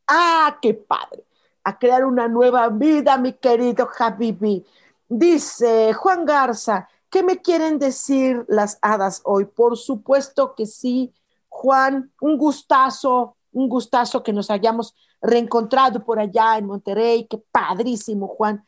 ¡Ah, 0.07 0.59
qué 0.63 0.75
padre! 0.75 1.25
A 1.65 1.79
crear 1.79 2.05
una 2.05 2.29
nueva 2.29 2.69
vida, 2.69 3.19
mi 3.19 3.35
querido 3.35 3.89
Habibi. 3.99 4.65
Dice 5.07 5.93
Juan 5.93 6.25
Garza, 6.25 6.89
¿qué 7.11 7.23
me 7.23 7.41
quieren 7.41 7.79
decir 7.79 8.45
las 8.49 8.79
hadas 8.83 9.21
hoy? 9.25 9.45
Por 9.47 9.77
supuesto 9.77 10.55
que 10.55 10.67
sí, 10.67 11.13
Juan, 11.49 12.13
un 12.21 12.39
gustazo 12.39 13.37
un 13.53 13.69
gustazo 13.69 14.23
que 14.23 14.33
nos 14.33 14.51
hayamos 14.51 14.95
reencontrado 15.21 16.05
por 16.05 16.19
allá 16.19 16.59
en 16.59 16.67
Monterrey. 16.67 17.27
Qué 17.29 17.39
padrísimo, 17.51 18.29
Juan. 18.29 18.65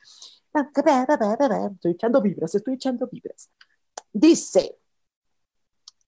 Estoy 0.53 1.93
echando 1.93 2.21
vibras, 2.21 2.55
estoy 2.55 2.75
echando 2.75 3.09
vibras. 3.11 3.51
Dice, 4.13 4.80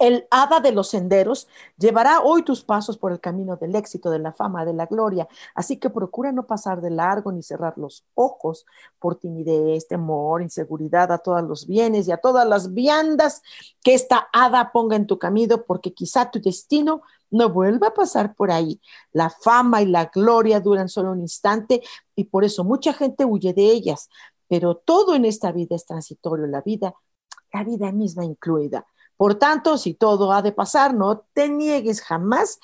el 0.03 0.27
hada 0.33 0.59
de 0.59 0.73
los 0.73 0.89
senderos 0.89 1.47
llevará 1.79 2.23
hoy 2.23 2.43
tus 2.43 2.65
pasos 2.65 2.99
por 2.99 3.13
el 3.13 3.21
camino 3.21 3.57
del 3.57 3.77
éxito, 3.77 4.11
de 4.11 4.19
la 4.19 4.33
fama, 4.33 4.65
de 4.65 4.73
la 4.73 4.87
gloria. 4.87 5.29
Así 5.55 5.77
que 5.77 5.91
procura 5.91 6.33
no 6.33 6.45
pasar 6.45 6.81
de 6.81 6.91
largo 6.91 7.31
ni 7.31 7.41
cerrar 7.41 7.79
los 7.79 8.05
ojos 8.17 8.67
por 8.99 9.15
timidez, 9.15 9.87
temor, 9.87 10.43
inseguridad 10.43 11.13
a 11.13 11.19
todos 11.19 11.45
los 11.45 11.69
bienes 11.69 12.09
y 12.09 12.11
a 12.11 12.17
todas 12.17 12.45
las 12.49 12.75
viandas 12.75 13.43
que 13.85 13.95
esta 13.95 14.29
hada 14.33 14.73
ponga 14.73 14.97
en 14.97 15.07
tu 15.07 15.21
camino, 15.21 15.63
porque 15.63 15.95
quizá 15.95 16.33
tu 16.33 16.41
destino 16.41 17.03
no 17.31 17.51
vuelva 17.51 17.89
a 17.89 17.95
pasar 17.95 18.35
por 18.35 18.51
ahí. 18.51 18.81
La 19.13 19.31
fama 19.31 19.83
y 19.83 19.87
la 19.87 20.07
gloria 20.07 20.59
duran 20.59 20.89
solo 20.89 21.13
un 21.13 21.21
instante 21.21 21.81
y 22.17 22.25
por 22.25 22.43
eso 22.43 22.65
mucha 22.65 22.93
gente 22.93 23.25
huye 23.25 23.53
de 23.55 23.71
ellas. 23.71 24.11
Pero 24.49 24.75
todo 24.75 25.15
en 25.15 25.27
esta 25.27 25.53
vida 25.53 25.77
es 25.77 25.87
transitorio, 25.87 26.49
la 26.49 26.61
vida, 26.61 26.93
la 27.53 27.63
vida 27.63 27.93
misma 27.93 28.25
incluida. 28.25 28.85
Por 29.23 29.37
tanto, 29.37 29.79
si 29.79 29.95
todo 29.95 30.33
ha 30.33 30.43
de 30.43 30.51
pasar, 30.51 30.95
no 30.95 31.25
te 31.33 31.49
niegues 31.49 32.03
jamás 32.03 32.59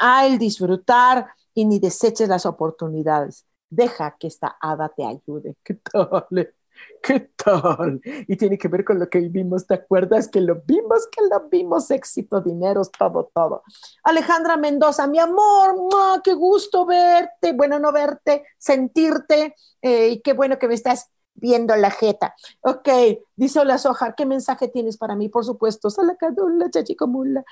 a 0.00 0.26
el 0.26 0.38
disfrutar 0.38 1.28
y 1.54 1.64
ni 1.66 1.78
deseches 1.78 2.28
las 2.28 2.46
oportunidades. 2.46 3.46
Deja 3.68 4.16
que 4.18 4.26
esta 4.26 4.56
hada 4.60 4.88
te 4.88 5.04
ayude. 5.04 5.54
¿Qué 5.62 5.74
tal? 5.74 6.26
¿Qué 7.04 7.30
tal? 7.36 8.00
Y 8.26 8.36
tiene 8.36 8.58
que 8.58 8.66
ver 8.66 8.84
con 8.84 8.98
lo 8.98 9.08
que 9.08 9.20
vimos, 9.20 9.68
¿te 9.68 9.74
acuerdas? 9.74 10.26
Que 10.26 10.40
lo 10.40 10.60
vimos, 10.66 11.06
que 11.12 11.22
lo 11.30 11.48
vimos, 11.48 11.92
éxito, 11.92 12.40
dinero, 12.40 12.82
todo, 12.98 13.30
todo. 13.32 13.62
Alejandra 14.02 14.56
Mendoza, 14.56 15.06
mi 15.06 15.20
amor, 15.20 15.76
qué 16.24 16.34
gusto 16.34 16.86
verte, 16.86 17.52
bueno, 17.52 17.78
no 17.78 17.92
verte, 17.92 18.42
sentirte, 18.58 19.54
eh, 19.80 20.08
y 20.08 20.20
qué 20.22 20.32
bueno 20.32 20.58
que 20.58 20.66
me 20.66 20.74
estás 20.74 21.08
viendo 21.34 21.74
la 21.76 21.90
jeta. 21.90 22.34
Ok, 22.60 22.88
dice 23.36 23.60
Hola 23.60 23.78
Soja, 23.78 24.14
¿qué 24.14 24.26
mensaje 24.26 24.68
tienes 24.68 24.96
para 24.96 25.16
mí? 25.16 25.28
Por 25.28 25.44
supuesto, 25.44 25.90
salacadula, 25.90 26.70
chachicomula. 26.70 27.44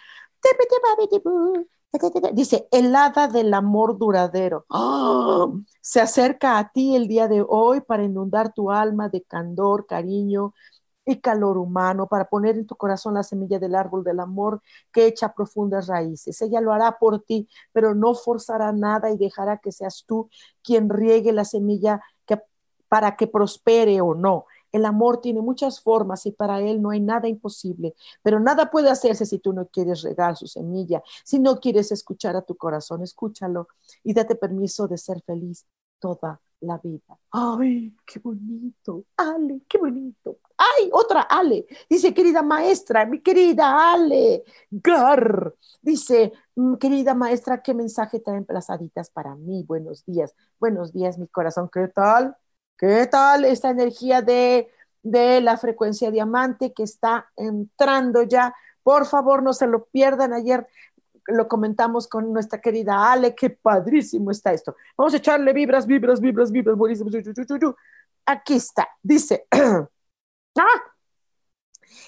Dice, 2.32 2.68
el 2.70 2.94
hada 2.94 3.28
del 3.28 3.52
amor 3.54 3.98
duradero. 3.98 4.66
¡Ah! 4.70 5.46
Se 5.80 6.00
acerca 6.00 6.58
a 6.58 6.70
ti 6.70 6.94
el 6.94 7.08
día 7.08 7.28
de 7.28 7.44
hoy 7.46 7.80
para 7.80 8.04
inundar 8.04 8.52
tu 8.52 8.70
alma 8.70 9.08
de 9.08 9.22
candor, 9.22 9.86
cariño 9.86 10.52
y 11.06 11.20
calor 11.20 11.56
humano, 11.56 12.06
para 12.06 12.28
poner 12.28 12.58
en 12.58 12.66
tu 12.66 12.76
corazón 12.76 13.14
la 13.14 13.22
semilla 13.22 13.58
del 13.58 13.74
árbol 13.74 14.04
del 14.04 14.20
amor 14.20 14.60
que 14.92 15.06
echa 15.06 15.32
profundas 15.32 15.86
raíces. 15.86 16.40
Ella 16.42 16.60
lo 16.60 16.72
hará 16.72 16.98
por 16.98 17.22
ti, 17.22 17.48
pero 17.72 17.94
no 17.94 18.14
forzará 18.14 18.72
nada 18.72 19.10
y 19.10 19.16
dejará 19.16 19.56
que 19.56 19.72
seas 19.72 20.04
tú 20.06 20.28
quien 20.62 20.90
riegue 20.90 21.32
la 21.32 21.46
semilla 21.46 22.02
para 22.88 23.16
que 23.16 23.26
prospere 23.26 24.00
o 24.00 24.14
no. 24.14 24.46
El 24.72 24.84
amor 24.84 25.20
tiene 25.20 25.40
muchas 25.40 25.80
formas 25.80 26.26
y 26.26 26.32
para 26.32 26.60
él 26.60 26.82
no 26.82 26.90
hay 26.90 27.00
nada 27.00 27.28
imposible, 27.28 27.94
pero 28.22 28.38
nada 28.38 28.70
puede 28.70 28.90
hacerse 28.90 29.24
si 29.24 29.38
tú 29.38 29.52
no 29.52 29.66
quieres 29.68 30.02
regar 30.02 30.36
su 30.36 30.46
semilla, 30.46 31.02
si 31.24 31.38
no 31.38 31.58
quieres 31.58 31.90
escuchar 31.90 32.36
a 32.36 32.42
tu 32.42 32.56
corazón, 32.56 33.02
escúchalo 33.02 33.68
y 34.04 34.12
date 34.12 34.34
permiso 34.34 34.86
de 34.86 34.98
ser 34.98 35.22
feliz 35.22 35.66
toda 35.98 36.40
la 36.60 36.78
vida. 36.78 37.18
Ay, 37.30 37.94
qué 38.04 38.18
bonito. 38.18 39.04
Ale, 39.16 39.62
qué 39.68 39.78
bonito. 39.78 40.38
Ay, 40.56 40.90
otra 40.92 41.22
Ale. 41.22 41.66
Dice, 41.88 42.12
querida 42.12 42.42
maestra, 42.42 43.06
mi 43.06 43.20
querida 43.20 43.92
Ale. 43.92 44.44
Gar. 44.70 45.54
Dice, 45.80 46.32
mm, 46.56 46.74
querida 46.74 47.14
maestra, 47.14 47.62
¿qué 47.62 47.74
mensaje 47.74 48.20
traen 48.20 48.44
plazaditas 48.44 49.10
para 49.10 49.34
mí? 49.36 49.62
Buenos 49.62 50.04
días. 50.04 50.34
Buenos 50.58 50.92
días, 50.92 51.18
mi 51.18 51.28
corazón. 51.28 51.68
¿Qué 51.72 51.88
tal? 51.88 52.36
¿Qué 52.78 53.08
tal 53.08 53.44
esta 53.44 53.70
energía 53.70 54.22
de, 54.22 54.70
la 55.02 55.56
frecuencia 55.56 56.10
diamante 56.12 56.72
que 56.72 56.84
está 56.84 57.28
entrando 57.36 58.22
ya? 58.22 58.54
Por 58.84 59.04
favor, 59.04 59.42
no 59.42 59.52
se 59.52 59.66
lo 59.66 59.86
pierdan. 59.86 60.32
Ayer 60.32 60.66
lo 61.26 61.48
comentamos 61.48 62.06
con 62.06 62.32
nuestra 62.32 62.60
querida 62.60 63.10
Ale, 63.10 63.34
qué 63.34 63.50
padrísimo 63.50 64.30
está 64.30 64.52
esto. 64.52 64.76
Vamos 64.96 65.12
a 65.12 65.16
echarle 65.16 65.52
vibras, 65.52 65.86
vibras, 65.86 66.20
vibras, 66.20 66.52
vibras, 66.52 66.76
buenísimo. 66.76 67.10
Aquí 68.24 68.54
está, 68.54 68.88
dice, 69.02 69.46
ah, 69.50 69.88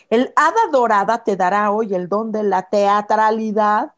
el 0.09 0.33
hada 0.37 0.71
dorada 0.71 1.25
te 1.25 1.37
dará 1.37 1.73
hoy 1.73 1.95
el 1.95 2.09
don 2.09 2.31
de 2.31 2.45
la 2.45 2.69
teatralidad 2.69 3.93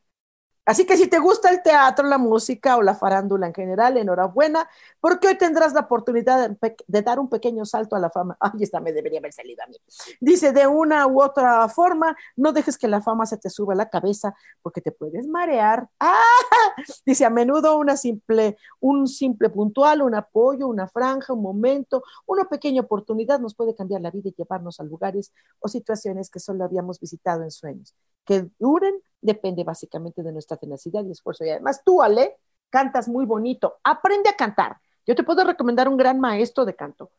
Así 0.64 0.87
que 0.87 0.96
si 0.96 1.09
te 1.09 1.18
gusta 1.18 1.51
el 1.51 1.61
teatro, 1.61 2.07
la 2.07 2.18
música 2.18 2.77
o 2.77 2.83
la 2.83 2.94
farándula 2.94 3.48
en 3.48 3.55
general, 3.55 3.96
enhorabuena, 3.96 4.68
porque 5.01 5.27
hoy 5.27 5.37
tendrás 5.37 5.72
la 5.72 5.81
oportunidad 5.81 6.51
de, 6.87 7.03
dar 7.03 7.18
un 7.18 7.29
pequeño 7.29 7.64
salto 7.64 7.96
a 7.96 7.98
la 7.98 8.11
fama. 8.11 8.37
Ay, 8.38 8.62
esta 8.62 8.79
me 8.79 8.92
debería 8.92 9.18
haber 9.18 9.33
salido 9.33 9.64
a 9.64 9.66
mí. 9.66 9.77
Dice, 10.20 10.53
de 10.53 10.68
una 10.68 11.09
u 11.09 11.20
otra 11.20 11.68
forma, 11.68 12.16
no 12.37 12.53
dejes 12.53 12.79
que 12.79 12.87
la 12.87 13.01
fama 13.01 13.27
se 13.27 13.38
te 13.38 13.51
suba 13.51 13.72
a 13.75 13.77
la 13.77 13.90
cabeza 13.90 14.37
porque 14.62 14.81
te 14.81 14.92
puedes 14.92 15.27
marear. 15.27 15.88
¡Ah! 16.01 16.22
Dice, 17.05 17.25
a 17.25 17.31
menudo 17.31 17.77
una 17.77 17.96
simple, 17.96 18.57
un 18.79 19.09
simple 19.09 19.51
puntual, 19.51 20.01
un 20.01 20.14
apoyo, 20.14 20.68
una 20.68 20.87
franja, 20.88 21.33
un 21.33 21.42
momento, 21.42 22.05
una 22.25 22.44
pequeña 22.44 22.83
oportunidad 22.83 23.40
nos 23.40 23.57
puede 23.57 23.75
cambiar 23.75 24.01
la 24.01 24.12
vida 24.12 24.29
y 24.29 24.35
llevarnos 24.37 24.79
a 24.79 24.85
lugares 24.85 25.33
o 25.59 25.66
situaciones 25.66 26.31
que 26.31 26.38
solo 26.38 26.64
habíamos 26.64 27.01
visitado 27.01 27.42
en 27.42 27.51
sueños. 27.51 27.96
Que 28.25 28.48
duren 28.61 28.94
depende 29.22 29.64
básicamente 29.64 30.22
de 30.22 30.32
nuestra 30.32 30.56
tenacidad 30.58 31.04
y 31.04 31.12
esfuerzo. 31.12 31.44
Y 31.44 31.50
además 31.50 31.82
tú, 31.85 32.02
Ale, 32.02 32.37
cantas 32.70 33.08
muy 33.08 33.24
bonito. 33.24 33.78
Aprende 33.85 34.28
a 34.28 34.37
cantar. 34.37 34.76
Yo 35.06 35.14
te 35.14 35.22
puedo 35.24 35.44
recomendar 35.44 35.88
un 35.88 35.96
gran 35.96 36.20
maestro 36.20 36.64
de 36.64 36.76
canto. 36.76 37.11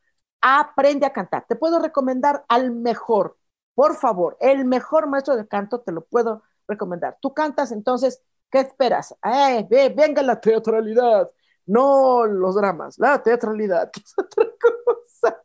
Aprende 0.41 1.05
a 1.05 1.13
cantar. 1.13 1.45
Te 1.47 1.55
puedo 1.55 1.79
recomendar 1.79 2.45
al 2.47 2.71
mejor. 2.71 3.37
Por 3.75 3.95
favor, 3.95 4.37
el 4.39 4.65
mejor 4.65 5.07
maestro 5.07 5.35
de 5.35 5.47
canto 5.47 5.81
te 5.81 5.91
lo 5.91 6.01
puedo 6.05 6.43
recomendar. 6.67 7.17
Tú 7.21 7.33
cantas, 7.33 7.71
entonces, 7.71 8.21
¿qué 8.51 8.59
esperas? 8.59 9.15
Eh, 9.23 9.67
venga 9.95 10.21
la 10.21 10.39
teatralidad, 10.39 11.31
no 11.65 12.25
los 12.25 12.55
dramas, 12.55 12.99
la 12.99 13.21
teatralidad, 13.23 13.89
es 13.95 14.13
otra 14.17 14.45
cosa. 14.61 15.41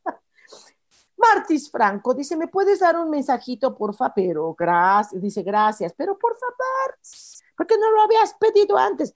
Martis 1.19 1.71
Franco 1.71 2.15
dice, 2.15 2.37
¿me 2.37 2.49
puedes 2.49 2.81
dar 2.81 2.97
un 2.97 3.11
mensajito, 3.11 3.77
porfa? 3.77 4.15
Pero 4.15 4.55
gracias, 4.55 5.21
dice, 5.21 5.43
gracias, 5.43 5.93
pero 5.97 6.17
por 6.19 6.37
favor, 6.39 6.99
¿por 7.57 7.67
qué 7.67 7.77
no 7.77 7.91
lo 7.91 8.03
habías 8.03 8.35
pedido 8.35 8.77
antes? 8.79 9.15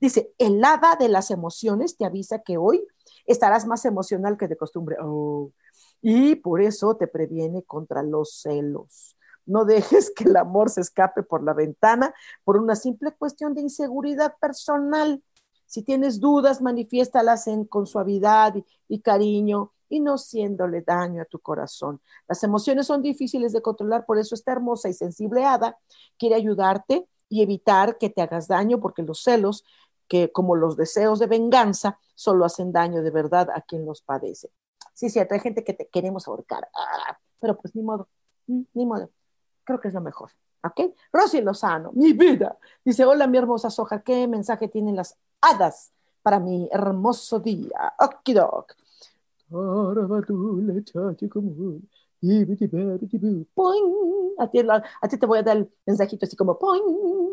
Dice, 0.00 0.32
el 0.38 0.64
hada 0.64 0.96
de 0.96 1.08
las 1.08 1.30
emociones 1.30 1.96
te 1.96 2.04
avisa 2.04 2.40
que 2.40 2.56
hoy 2.56 2.86
estarás 3.26 3.66
más 3.66 3.84
emocional 3.84 4.36
que 4.36 4.48
de 4.48 4.56
costumbre. 4.56 4.96
Oh, 5.02 5.50
y 6.00 6.36
por 6.36 6.62
eso 6.62 6.96
te 6.96 7.06
previene 7.06 7.62
contra 7.62 8.02
los 8.02 8.40
celos. 8.40 9.16
No 9.46 9.64
dejes 9.64 10.10
que 10.10 10.24
el 10.24 10.36
amor 10.36 10.70
se 10.70 10.80
escape 10.80 11.22
por 11.22 11.42
la 11.42 11.52
ventana 11.52 12.14
por 12.44 12.56
una 12.56 12.76
simple 12.76 13.12
cuestión 13.12 13.54
de 13.54 13.62
inseguridad 13.62 14.34
personal. 14.40 15.22
Si 15.74 15.82
tienes 15.82 16.20
dudas, 16.20 16.62
manifiéstalas 16.62 17.46
con 17.68 17.88
suavidad 17.88 18.54
y, 18.86 19.00
cariño 19.00 19.72
y 19.88 19.98
no 19.98 20.18
siéndole 20.18 20.82
daño 20.82 21.22
a 21.22 21.24
tu 21.24 21.40
corazón. 21.40 22.00
Las 22.28 22.44
emociones 22.44 22.86
son 22.86 23.02
difíciles 23.02 23.52
de 23.52 23.60
controlar, 23.60 24.06
por 24.06 24.16
eso 24.16 24.36
esta 24.36 24.52
hermosa 24.52 24.88
y 24.88 24.92
sensible 24.92 25.44
hada 25.44 25.76
quiere 26.16 26.36
ayudarte 26.36 27.08
y 27.28 27.42
evitar 27.42 27.98
que 27.98 28.08
te 28.08 28.22
hagas 28.22 28.46
daño, 28.46 28.78
porque 28.78 29.02
los 29.02 29.24
celos, 29.24 29.64
que 30.06 30.30
como 30.30 30.54
los 30.54 30.76
deseos 30.76 31.18
de 31.18 31.26
venganza, 31.26 31.98
solo 32.14 32.44
hacen 32.44 32.70
daño 32.70 33.02
de 33.02 33.10
verdad 33.10 33.48
a 33.52 33.60
quien 33.60 33.84
los 33.84 34.00
padece. 34.00 34.52
Sí, 34.92 35.10
cierto, 35.10 35.34
hay 35.34 35.40
gente 35.40 35.64
que 35.64 35.74
te 35.74 35.88
queremos 35.88 36.28
ahorcar, 36.28 36.68
ah, 36.72 37.18
pero 37.40 37.56
pues 37.56 37.74
ni 37.74 37.82
modo, 37.82 38.06
mm, 38.46 38.62
ni 38.74 38.86
modo. 38.86 39.10
Creo 39.64 39.80
que 39.80 39.88
es 39.88 39.94
lo 39.94 40.00
mejor. 40.00 40.30
¿Ok? 40.64 40.94
Rosy 41.12 41.42
Lozano, 41.42 41.90
mi 41.94 42.12
vida. 42.12 42.56
Dice, 42.84 43.04
hola 43.04 43.26
mi 43.26 43.38
hermosa 43.38 43.70
soja, 43.70 44.02
¿qué 44.02 44.28
mensaje 44.28 44.68
tienen 44.68 44.94
las 44.96 45.18
hadas 45.44 45.92
para 46.22 46.40
mi 46.40 46.68
hermoso 46.72 47.38
día. 47.40 47.92
Okidok. 47.98 48.72
A 54.38 54.50
ti, 54.50 54.58
a 54.58 55.08
ti 55.08 55.18
te 55.18 55.26
voy 55.26 55.38
a 55.38 55.42
dar 55.42 55.56
el 55.58 55.70
mensajito 55.86 56.24
así 56.24 56.34
como 56.36 56.58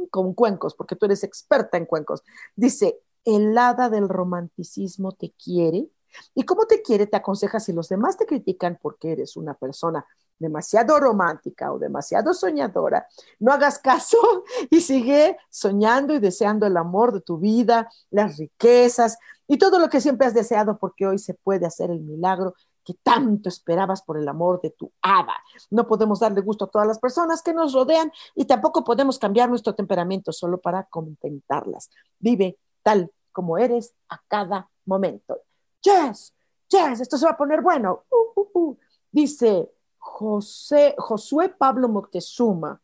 con 0.10 0.34
cuencos, 0.34 0.76
porque 0.76 0.96
tú 0.96 1.06
eres 1.06 1.24
experta 1.24 1.78
en 1.78 1.86
cuencos. 1.86 2.24
Dice, 2.56 3.00
el 3.24 3.58
hada 3.58 3.90
del 3.90 4.10
romanticismo 4.10 5.14
te 5.14 5.32
quiere. 5.32 5.90
¿Y 6.36 6.44
cómo 6.44 6.66
te 6.66 6.82
quiere? 6.82 7.08
Te 7.08 7.18
aconseja 7.18 7.60
si 7.60 7.72
los 7.72 7.88
demás 7.88 8.18
te 8.18 8.26
critican 8.26 8.78
porque 8.82 9.14
eres 9.14 9.38
una 9.38 9.54
persona 9.54 10.06
demasiado 10.42 11.00
romántica 11.00 11.72
o 11.72 11.80
demasiado 11.80 12.34
soñadora, 12.34 13.08
no 13.40 13.54
hagas 13.54 13.80
caso 13.80 14.18
y 14.70 14.82
sigue 14.82 15.38
soñando 15.50 16.14
y 16.14 16.20
deseando 16.20 16.66
el 16.66 16.76
amor 16.76 17.14
de 17.14 17.22
tu 17.22 17.38
vida, 17.38 17.90
las 18.10 18.38
riquezas 18.38 19.18
y 19.48 19.58
todo 19.58 19.80
lo 19.80 19.90
que 19.90 20.02
siempre 20.02 20.28
has 20.28 20.34
deseado 20.34 20.78
porque 20.78 21.08
hoy 21.08 21.20
se 21.20 21.34
puede 21.34 21.66
hacer 21.66 21.92
el 21.92 22.02
milagro 22.02 22.54
que 22.84 22.96
tanto 23.04 23.50
esperabas 23.50 24.02
por 24.02 24.18
el 24.18 24.28
amor 24.28 24.60
de 24.62 24.72
tu 24.72 24.92
hada. 25.02 25.36
No 25.70 25.88
podemos 25.88 26.20
darle 26.20 26.42
gusto 26.42 26.66
a 26.66 26.70
todas 26.70 26.88
las 26.88 27.00
personas 27.00 27.42
que 27.42 27.54
nos 27.54 27.74
rodean 27.74 28.12
y 28.36 28.46
tampoco 28.46 28.84
podemos 28.84 29.20
cambiar 29.20 29.50
nuestro 29.50 29.76
temperamento 29.76 30.32
solo 30.32 30.60
para 30.60 30.84
contentarlas. 30.86 31.90
Vive 32.20 32.58
tal 32.84 33.12
como 33.32 33.58
eres 33.58 33.94
a 34.10 34.20
cada 34.28 34.70
momento. 34.86 35.38
Yes, 35.82 36.34
yes, 36.68 37.02
esto 37.02 37.18
se 37.18 37.26
va 37.26 37.32
a 37.32 37.38
poner 37.38 37.62
bueno. 37.62 38.04
Uh, 38.10 38.42
uh, 38.42 38.50
uh. 38.54 38.78
Dice 39.12 39.70
José, 40.02 40.96
Josué 40.98 41.50
Pablo 41.50 41.88
Moctezuma. 41.88 42.82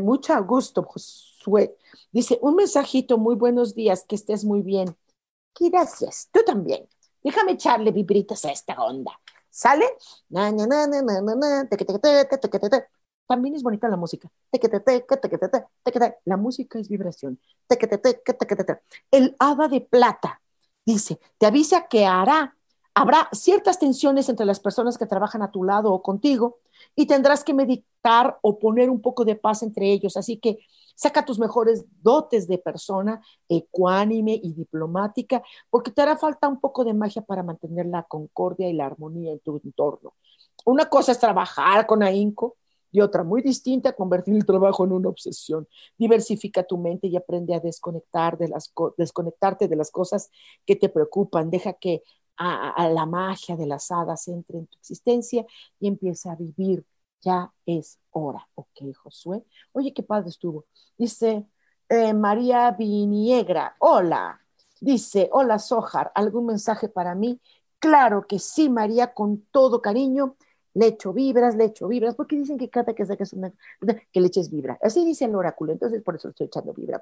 Mucho 0.00 0.42
gusto, 0.44 0.82
Josué. 0.82 1.76
Dice, 2.10 2.38
un 2.42 2.56
mensajito, 2.56 3.18
muy 3.18 3.36
buenos 3.36 3.74
días, 3.74 4.04
que 4.08 4.16
estés 4.16 4.44
muy 4.44 4.62
bien. 4.62 4.96
Gracias, 5.60 6.28
tú 6.32 6.40
también. 6.44 6.88
Déjame 7.22 7.52
echarle 7.52 7.90
vibritas 7.92 8.44
a 8.44 8.50
esta 8.52 8.74
onda. 8.82 9.12
¿Sale? 9.50 9.86
También 13.26 13.54
es 13.54 13.62
bonita 13.62 13.88
la 13.88 13.96
música. 13.96 14.30
La 16.24 16.36
música 16.36 16.78
es 16.78 16.88
vibración. 16.88 17.40
El 19.10 19.36
hada 19.38 19.68
de 19.68 19.80
plata 19.80 20.40
dice, 20.84 21.20
te 21.36 21.46
avisa 21.46 21.88
que 21.88 22.06
hará 22.06 22.56
Habrá 23.00 23.28
ciertas 23.30 23.78
tensiones 23.78 24.28
entre 24.28 24.44
las 24.44 24.58
personas 24.58 24.98
que 24.98 25.06
trabajan 25.06 25.40
a 25.42 25.52
tu 25.52 25.62
lado 25.62 25.92
o 25.92 26.02
contigo 26.02 26.58
y 26.96 27.06
tendrás 27.06 27.44
que 27.44 27.54
meditar 27.54 28.38
o 28.42 28.58
poner 28.58 28.90
un 28.90 29.00
poco 29.00 29.24
de 29.24 29.36
paz 29.36 29.62
entre 29.62 29.92
ellos. 29.92 30.16
Así 30.16 30.38
que 30.38 30.58
saca 30.96 31.24
tus 31.24 31.38
mejores 31.38 31.84
dotes 32.02 32.48
de 32.48 32.58
persona 32.58 33.22
ecuánime 33.48 34.40
y 34.42 34.52
diplomática, 34.52 35.44
porque 35.70 35.92
te 35.92 36.02
hará 36.02 36.16
falta 36.16 36.48
un 36.48 36.58
poco 36.58 36.84
de 36.84 36.92
magia 36.92 37.22
para 37.22 37.44
mantener 37.44 37.86
la 37.86 38.02
concordia 38.02 38.68
y 38.68 38.72
la 38.72 38.86
armonía 38.86 39.30
en 39.30 39.38
tu 39.38 39.60
entorno. 39.62 40.14
Una 40.64 40.88
cosa 40.88 41.12
es 41.12 41.20
trabajar 41.20 41.86
con 41.86 42.02
ahínco 42.02 42.56
y 42.90 43.00
otra 43.00 43.22
muy 43.22 43.42
distinta, 43.42 43.92
convertir 43.92 44.34
el 44.34 44.44
trabajo 44.44 44.84
en 44.84 44.90
una 44.90 45.08
obsesión. 45.08 45.68
Diversifica 45.96 46.64
tu 46.64 46.78
mente 46.78 47.06
y 47.06 47.14
aprende 47.14 47.54
a 47.54 47.60
desconectar 47.60 48.36
de 48.38 48.48
las 48.48 48.72
desconectarte 48.96 49.68
de 49.68 49.76
las 49.76 49.92
cosas 49.92 50.30
que 50.66 50.74
te 50.74 50.88
preocupan. 50.88 51.48
Deja 51.48 51.74
que 51.74 52.02
a, 52.38 52.88
la 52.88 53.06
magia 53.06 53.56
de 53.56 53.66
las 53.66 53.90
hadas 53.90 54.28
entre 54.28 54.58
en 54.58 54.66
tu 54.66 54.78
existencia 54.78 55.44
y 55.80 55.88
empieza 55.88 56.32
a 56.32 56.36
vivir. 56.36 56.84
Ya 57.20 57.52
es 57.66 57.98
hora. 58.10 58.48
Ok, 58.54 58.94
Josué. 59.02 59.44
Oye, 59.72 59.92
qué 59.92 60.02
padre 60.02 60.28
estuvo. 60.28 60.66
Dice 60.96 61.46
eh, 61.88 62.14
María 62.14 62.70
Viniegra. 62.72 63.76
Hola. 63.80 64.40
Dice, 64.80 65.28
hola 65.32 65.58
Sojar, 65.58 66.12
¿algún 66.14 66.46
mensaje 66.46 66.88
para 66.88 67.16
mí? 67.16 67.40
Claro 67.80 68.26
que 68.28 68.38
sí, 68.38 68.68
María, 68.68 69.12
con 69.12 69.42
todo 69.50 69.82
cariño. 69.82 70.36
Le 70.78 70.86
echo 70.86 71.12
vibras, 71.12 71.56
le 71.56 71.64
echo 71.64 71.88
vibras, 71.88 72.14
porque 72.14 72.36
dicen 72.36 72.56
que 72.56 72.70
cada 72.70 72.94
que 72.94 73.04
sacas 73.04 73.32
una, 73.32 73.52
que 74.12 74.20
le 74.20 74.30
vibra. 74.48 74.78
Así 74.80 75.04
dice 75.04 75.24
el 75.24 75.34
oráculo, 75.34 75.72
entonces 75.72 76.00
por 76.04 76.14
eso 76.14 76.28
estoy 76.28 76.46
echando 76.46 76.72
vibra. 76.72 77.00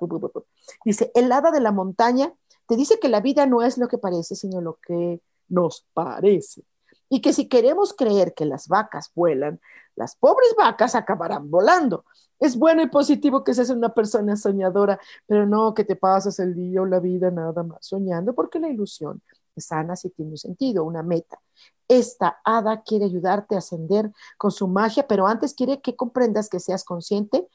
Dice, 0.83 1.13
el 1.15 1.31
hada 1.31 1.51
de 1.51 1.61
la 1.61 1.73
montaña 1.73 2.33
te 2.67 2.75
dice 2.75 2.99
que 2.99 3.11
la 3.11 3.21
vida 3.21 3.45
no 3.45 3.61
es 3.63 3.77
lo 3.77 3.87
que 3.87 3.99
parece, 3.99 4.35
sino 4.35 4.63
lo 4.63 4.79
que 4.81 5.21
nos 5.49 5.87
parece. 5.93 6.63
Y 7.11 7.21
que 7.21 7.35
si 7.35 7.49
queremos 7.49 7.93
creer 7.93 8.33
que 8.33 8.47
las 8.47 8.67
vacas 8.67 9.13
vuelan, 9.15 9.61
las 9.95 10.17
pobres 10.17 10.55
vacas 10.57 10.95
acabarán 10.95 11.51
volando. 11.51 12.07
Es 12.39 12.57
bueno 12.57 12.81
y 12.81 12.89
positivo 12.89 13.45
que 13.45 13.53
seas 13.53 13.69
una 13.69 13.93
persona 13.93 14.37
soñadora, 14.37 14.99
pero 15.27 15.45
no 15.45 15.75
que 15.75 15.85
te 15.85 15.97
pasas 15.97 16.39
el 16.39 16.55
día 16.55 16.81
o 16.81 16.87
la 16.87 16.99
vida 16.99 17.31
nada 17.31 17.63
más 17.63 17.87
soñando, 17.87 18.35
porque 18.35 18.59
la 18.59 18.71
ilusión 18.71 19.21
sana 19.61 19.97
si 19.97 20.11
tiene 20.11 20.33
un 20.33 20.39
sentido, 20.39 20.85
una 20.85 21.03
meta. 21.03 21.41
Esta 21.89 22.41
hada 22.45 22.83
quiere 22.83 23.05
ayudarte 23.05 23.55
a 23.55 23.59
ascender 23.59 24.11
con 24.39 24.51
su 24.51 24.69
magia, 24.69 25.07
pero 25.07 25.27
antes 25.27 25.55
quiere 25.55 25.81
que 25.81 25.97
comprendas 25.97 26.49
que 26.49 26.61
seas 26.61 26.85
consciente 26.85 27.47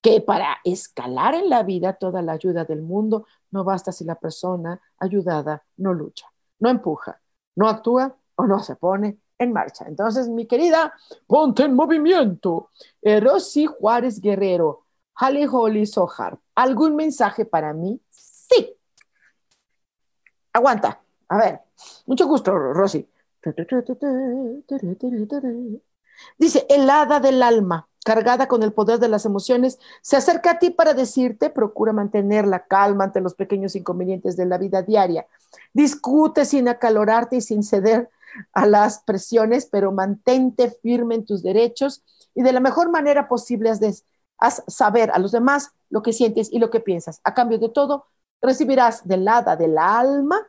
que 0.00 0.20
para 0.20 0.58
escalar 0.64 1.34
en 1.34 1.48
la 1.48 1.62
vida 1.62 1.94
toda 1.94 2.22
la 2.22 2.32
ayuda 2.32 2.64
del 2.64 2.82
mundo 2.82 3.26
no 3.50 3.64
basta 3.64 3.92
si 3.92 4.04
la 4.04 4.14
persona 4.14 4.80
ayudada 4.98 5.64
no 5.76 5.92
lucha, 5.92 6.26
no 6.60 6.68
empuja, 6.68 7.20
no 7.56 7.68
actúa 7.68 8.16
o 8.36 8.46
no 8.46 8.60
se 8.60 8.76
pone 8.76 9.18
en 9.38 9.52
marcha. 9.52 9.86
Entonces, 9.86 10.28
mi 10.28 10.46
querida, 10.46 10.92
ponte 11.26 11.64
en 11.64 11.74
movimiento. 11.74 12.70
Eh, 13.02 13.20
Rosy 13.20 13.66
Juárez 13.66 14.20
Guerrero, 14.20 14.84
Hali 15.14 15.46
Holly 15.50 15.86
Sohar, 15.86 16.38
¿algún 16.54 16.96
mensaje 16.96 17.44
para 17.44 17.72
mí? 17.72 18.00
Sí. 18.10 18.76
Aguanta. 20.52 21.00
A 21.28 21.36
ver, 21.36 21.60
mucho 22.06 22.26
gusto, 22.26 22.56
Rosy. 22.56 23.08
Dice, 26.38 26.66
el 26.68 26.90
hada 26.90 27.20
del 27.20 27.42
alma 27.42 27.88
cargada 28.08 28.48
con 28.48 28.62
el 28.62 28.72
poder 28.72 28.98
de 29.00 29.08
las 29.08 29.26
emociones, 29.26 29.78
se 30.00 30.16
acerca 30.16 30.52
a 30.52 30.58
ti 30.58 30.70
para 30.70 30.94
decirte, 30.94 31.50
procura 31.50 31.92
mantener 31.92 32.46
la 32.46 32.64
calma 32.64 33.04
ante 33.04 33.20
los 33.20 33.34
pequeños 33.34 33.76
inconvenientes 33.76 34.34
de 34.34 34.46
la 34.46 34.56
vida 34.56 34.80
diaria. 34.80 35.26
Discute 35.74 36.46
sin 36.46 36.68
acalorarte 36.68 37.36
y 37.36 37.40
sin 37.42 37.62
ceder 37.62 38.08
a 38.54 38.64
las 38.64 39.00
presiones, 39.00 39.66
pero 39.66 39.92
mantente 39.92 40.70
firme 40.82 41.16
en 41.16 41.26
tus 41.26 41.42
derechos 41.42 42.02
y 42.34 42.42
de 42.42 42.52
la 42.52 42.60
mejor 42.60 42.90
manera 42.90 43.28
posible 43.28 43.70
haz, 44.38 44.62
saber 44.66 45.10
a 45.12 45.18
los 45.18 45.32
demás 45.32 45.72
lo 45.90 46.02
que 46.02 46.14
sientes 46.14 46.50
y 46.50 46.60
lo 46.60 46.70
que 46.70 46.80
piensas. 46.80 47.20
A 47.24 47.34
cambio 47.34 47.58
de 47.58 47.68
todo, 47.68 48.06
recibirás 48.40 49.06
del 49.06 49.28
hada 49.28 49.54
del 49.54 49.76
alma 49.76 50.40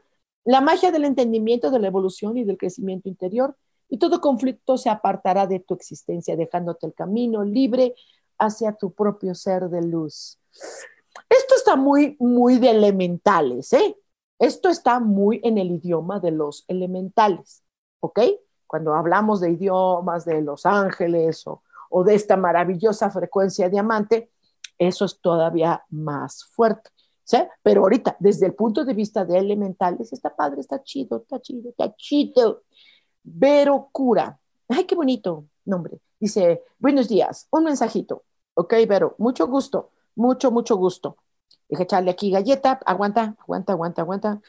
la 0.45 0.61
magia 0.61 0.91
del 0.91 1.05
entendimiento, 1.05 1.71
de 1.71 1.79
la 1.79 1.87
evolución 1.87 2.37
y 2.37 2.43
del 2.43 2.57
crecimiento 2.57 3.09
interior 3.09 3.55
y 3.89 3.97
todo 3.97 4.21
conflicto 4.21 4.77
se 4.77 4.89
apartará 4.89 5.47
de 5.47 5.59
tu 5.59 5.73
existencia, 5.73 6.35
dejándote 6.35 6.85
el 6.85 6.93
camino 6.93 7.43
libre 7.43 7.95
hacia 8.37 8.73
tu 8.73 8.93
propio 8.93 9.35
ser 9.35 9.69
de 9.69 9.81
luz. 9.81 10.39
Esto 11.29 11.55
está 11.55 11.75
muy, 11.75 12.15
muy 12.19 12.59
de 12.59 12.71
elementales, 12.71 13.73
¿eh? 13.73 13.97
Esto 14.39 14.69
está 14.69 14.99
muy 14.99 15.41
en 15.43 15.57
el 15.57 15.71
idioma 15.71 16.19
de 16.19 16.31
los 16.31 16.63
elementales, 16.67 17.63
¿ok? 17.99 18.19
Cuando 18.65 18.93
hablamos 18.93 19.41
de 19.41 19.51
idiomas 19.51 20.23
de 20.23 20.41
los 20.41 20.65
ángeles 20.65 21.45
o, 21.45 22.03
de 22.03 22.15
esta 22.15 22.37
maravillosa 22.37 23.09
frecuencia 23.09 23.67
diamante, 23.67 24.31
eso 24.77 25.05
es 25.05 25.19
todavía 25.19 25.83
más 25.89 26.45
fuerte. 26.45 26.89
Pero 27.63 27.81
ahorita, 27.81 28.15
desde 28.19 28.47
el 28.47 28.53
punto 28.53 28.85
de 28.85 28.93
vista 28.93 29.25
de 29.25 29.37
elementales, 29.37 30.11
está 30.13 30.35
padre, 30.35 30.61
está 30.61 30.83
chido, 30.83 31.17
está 31.17 31.39
chido, 31.39 31.69
está 31.69 31.95
chido. 31.95 32.63
Vero 33.23 33.89
Cura. 33.91 34.39
Ay, 34.67 34.85
qué 34.85 34.95
bonito 34.95 35.45
nombre. 35.65 35.99
Dice, 36.19 36.63
buenos 36.79 37.07
días, 37.07 37.47
un 37.51 37.63
mensajito. 37.65 38.23
Ok, 38.55 38.73
Vero, 38.87 39.15
mucho 39.19 39.47
gusto, 39.47 39.91
mucho, 40.15 40.51
mucho 40.51 40.75
gusto. 40.75 41.17
Deja 41.69 41.83
echarle 41.83 42.11
aquí 42.11 42.31
galleta, 42.31 42.79
aguanta, 42.85 43.35
aguanta, 43.39 43.73
aguanta, 43.73 44.01
aguanta. 44.01 44.41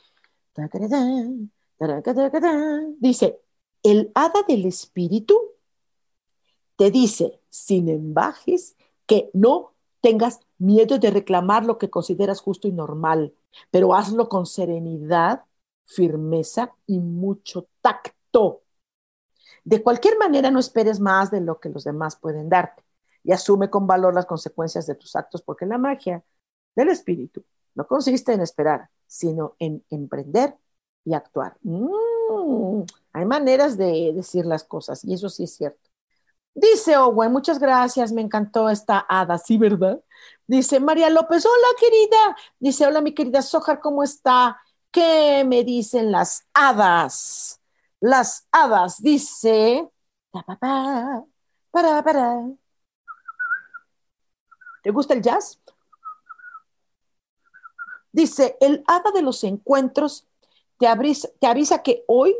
Dice, 2.98 3.40
el 3.82 4.10
hada 4.14 4.42
del 4.48 4.66
espíritu 4.66 5.38
te 6.76 6.90
dice, 6.90 7.40
sin 7.50 7.88
embajes, 7.88 8.76
que 9.06 9.30
no 9.32 9.74
tengas 10.00 10.40
miedo 10.60 10.98
de 10.98 11.10
reclamar 11.10 11.64
lo 11.64 11.78
que 11.78 11.90
consideras 11.90 12.40
justo 12.40 12.68
y 12.68 12.72
normal, 12.72 13.34
pero 13.70 13.94
hazlo 13.94 14.28
con 14.28 14.46
serenidad, 14.46 15.44
firmeza 15.84 16.74
y 16.86 17.00
mucho 17.00 17.68
tacto 17.80 18.62
de 19.64 19.82
cualquier 19.82 20.18
manera, 20.18 20.50
no 20.50 20.58
esperes 20.58 21.00
más 21.00 21.30
de 21.30 21.40
lo 21.40 21.60
que 21.60 21.68
los 21.68 21.84
demás 21.84 22.16
pueden 22.16 22.48
darte 22.48 22.82
y 23.22 23.32
asume 23.32 23.68
con 23.68 23.86
valor 23.86 24.14
las 24.14 24.26
consecuencias 24.26 24.86
de 24.86 24.94
tus 24.94 25.14
actos, 25.16 25.42
porque 25.42 25.66
la 25.66 25.78
magia 25.78 26.24
del 26.74 26.88
espíritu 26.88 27.44
no 27.74 27.86
consiste 27.86 28.32
en 28.32 28.40
esperar, 28.40 28.88
sino 29.06 29.56
en 29.58 29.84
emprender 29.90 30.56
y 31.04 31.14
actuar. 31.14 31.56
Mm, 31.62 32.82
hay 33.12 33.24
maneras 33.26 33.76
de 33.76 34.12
decir 34.14 34.46
las 34.46 34.64
cosas 34.64 35.04
y 35.04 35.14
eso 35.14 35.28
sí 35.28 35.44
es 35.44 35.54
cierto. 35.54 35.89
Dice 36.54 36.96
Owen, 36.96 37.32
muchas 37.32 37.58
gracias, 37.58 38.12
me 38.12 38.22
encantó 38.22 38.68
esta 38.68 39.06
hada, 39.08 39.38
sí, 39.38 39.56
¿verdad? 39.56 40.00
Dice 40.46 40.80
María 40.80 41.08
López, 41.08 41.46
hola 41.46 41.68
querida. 41.78 42.36
Dice, 42.58 42.86
hola 42.86 43.00
mi 43.00 43.14
querida 43.14 43.40
Sojar, 43.40 43.80
¿cómo 43.80 44.02
está? 44.02 44.60
¿Qué 44.90 45.44
me 45.46 45.62
dicen 45.62 46.10
las 46.10 46.44
hadas? 46.52 47.60
Las 48.00 48.48
hadas, 48.50 49.00
dice. 49.00 49.88
¿Te 54.82 54.90
gusta 54.90 55.14
el 55.14 55.22
jazz? 55.22 55.60
Dice, 58.12 58.56
el 58.60 58.82
hada 58.88 59.12
de 59.12 59.22
los 59.22 59.44
encuentros 59.44 60.26
te, 60.78 60.88
te 61.38 61.46
avisa 61.46 61.82
que 61.82 62.04
hoy 62.08 62.36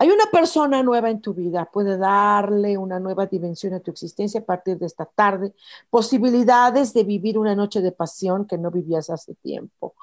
hay 0.00 0.08
una 0.08 0.30
persona 0.32 0.82
nueva 0.82 1.10
en 1.10 1.20
tu 1.20 1.34
vida, 1.34 1.68
puede 1.70 1.98
darle 1.98 2.78
una 2.78 2.98
nueva 2.98 3.26
dimensión 3.26 3.74
a 3.74 3.80
tu 3.80 3.90
existencia 3.90 4.40
a 4.40 4.44
partir 4.44 4.78
de 4.78 4.86
esta 4.86 5.04
tarde, 5.04 5.52
posibilidades 5.90 6.94
de 6.94 7.04
vivir 7.04 7.36
una 7.36 7.54
noche 7.54 7.82
de 7.82 7.92
pasión 7.92 8.46
que 8.46 8.56
no 8.56 8.70
vivías 8.70 9.10
hace 9.10 9.34
tiempo. 9.34 9.94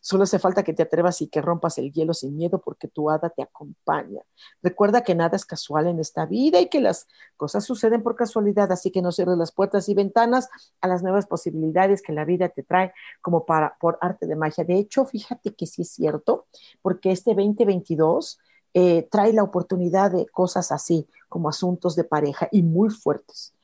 Solo 0.00 0.24
hace 0.24 0.40
falta 0.40 0.64
que 0.64 0.72
te 0.72 0.82
atrevas 0.82 1.22
y 1.22 1.28
que 1.28 1.40
rompas 1.40 1.78
el 1.78 1.92
hielo 1.92 2.14
sin 2.14 2.36
miedo 2.36 2.60
porque 2.60 2.88
tu 2.88 3.08
hada 3.08 3.30
te 3.30 3.42
acompaña. 3.42 4.22
Recuerda 4.60 5.04
que 5.04 5.14
nada 5.14 5.36
es 5.36 5.44
casual 5.44 5.86
en 5.86 6.00
esta 6.00 6.26
vida 6.26 6.58
y 6.58 6.68
que 6.68 6.80
las 6.80 7.06
cosas 7.36 7.64
suceden 7.64 8.02
por 8.02 8.16
casualidad, 8.16 8.72
así 8.72 8.90
que 8.90 9.02
no 9.02 9.12
cierres 9.12 9.38
las 9.38 9.52
puertas 9.52 9.88
y 9.88 9.94
ventanas 9.94 10.48
a 10.80 10.88
las 10.88 11.04
nuevas 11.04 11.26
posibilidades 11.26 12.02
que 12.02 12.12
la 12.12 12.24
vida 12.24 12.48
te 12.48 12.64
trae 12.64 12.92
como 13.20 13.46
para 13.46 13.76
por 13.78 13.98
arte 14.00 14.26
de 14.26 14.34
magia. 14.34 14.64
De 14.64 14.74
hecho, 14.74 15.04
fíjate 15.04 15.54
que 15.54 15.66
sí 15.66 15.82
es 15.82 15.90
cierto, 15.90 16.46
porque 16.82 17.12
este 17.12 17.36
2022 17.36 18.40
eh, 18.78 19.08
trae 19.10 19.32
la 19.32 19.42
oportunidad 19.42 20.10
de 20.10 20.26
cosas 20.26 20.70
así, 20.70 21.08
como 21.30 21.48
asuntos 21.48 21.96
de 21.96 22.04
pareja 22.04 22.46
y 22.52 22.62
muy 22.62 22.90
fuertes. 22.90 23.54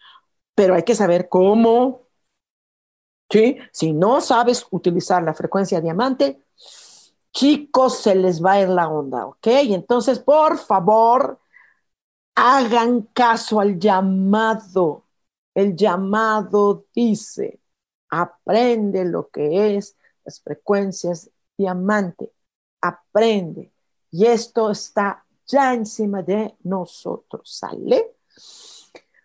Pero 0.54 0.74
hay 0.74 0.84
que 0.84 0.94
saber 0.94 1.28
cómo. 1.28 2.08
¿sí? 3.30 3.58
Si 3.72 3.92
no 3.92 4.22
sabes 4.22 4.66
utilizar 4.70 5.22
la 5.22 5.34
frecuencia 5.34 5.82
diamante, 5.82 6.42
chicos, 7.30 7.98
se 7.98 8.14
les 8.14 8.42
va 8.42 8.52
a 8.52 8.60
ir 8.62 8.68
la 8.70 8.88
onda, 8.88 9.26
¿ok? 9.26 9.46
Entonces, 9.74 10.18
por 10.18 10.56
favor, 10.58 11.38
hagan 12.34 13.02
caso 13.12 13.60
al 13.60 13.78
llamado. 13.78 15.04
El 15.54 15.76
llamado 15.76 16.86
dice, 16.94 17.60
aprende 18.10 19.04
lo 19.04 19.28
que 19.28 19.76
es 19.76 19.96
las 20.24 20.40
frecuencias 20.40 21.30
diamante, 21.58 22.32
aprende. 22.80 23.71
Y 24.12 24.26
esto 24.26 24.70
está 24.70 25.24
ya 25.46 25.74
encima 25.74 26.22
de 26.22 26.54
nosotros, 26.62 27.56
¿sale? 27.58 28.14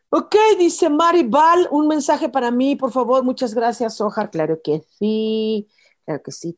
Ok, 0.09 0.35
dice 0.57 0.89
Maribal, 0.89 1.67
un 1.69 1.87
mensaje 1.87 2.29
para 2.29 2.49
mí, 2.49 2.77
por 2.77 2.91
favor, 2.91 3.23
muchas 3.23 3.53
gracias, 3.53 3.99
Ojar. 3.99 4.31
Claro 4.31 4.61
que 4.63 4.81
sí, 4.97 5.67
claro 6.05 6.23
que 6.23 6.31
sí. 6.31 6.55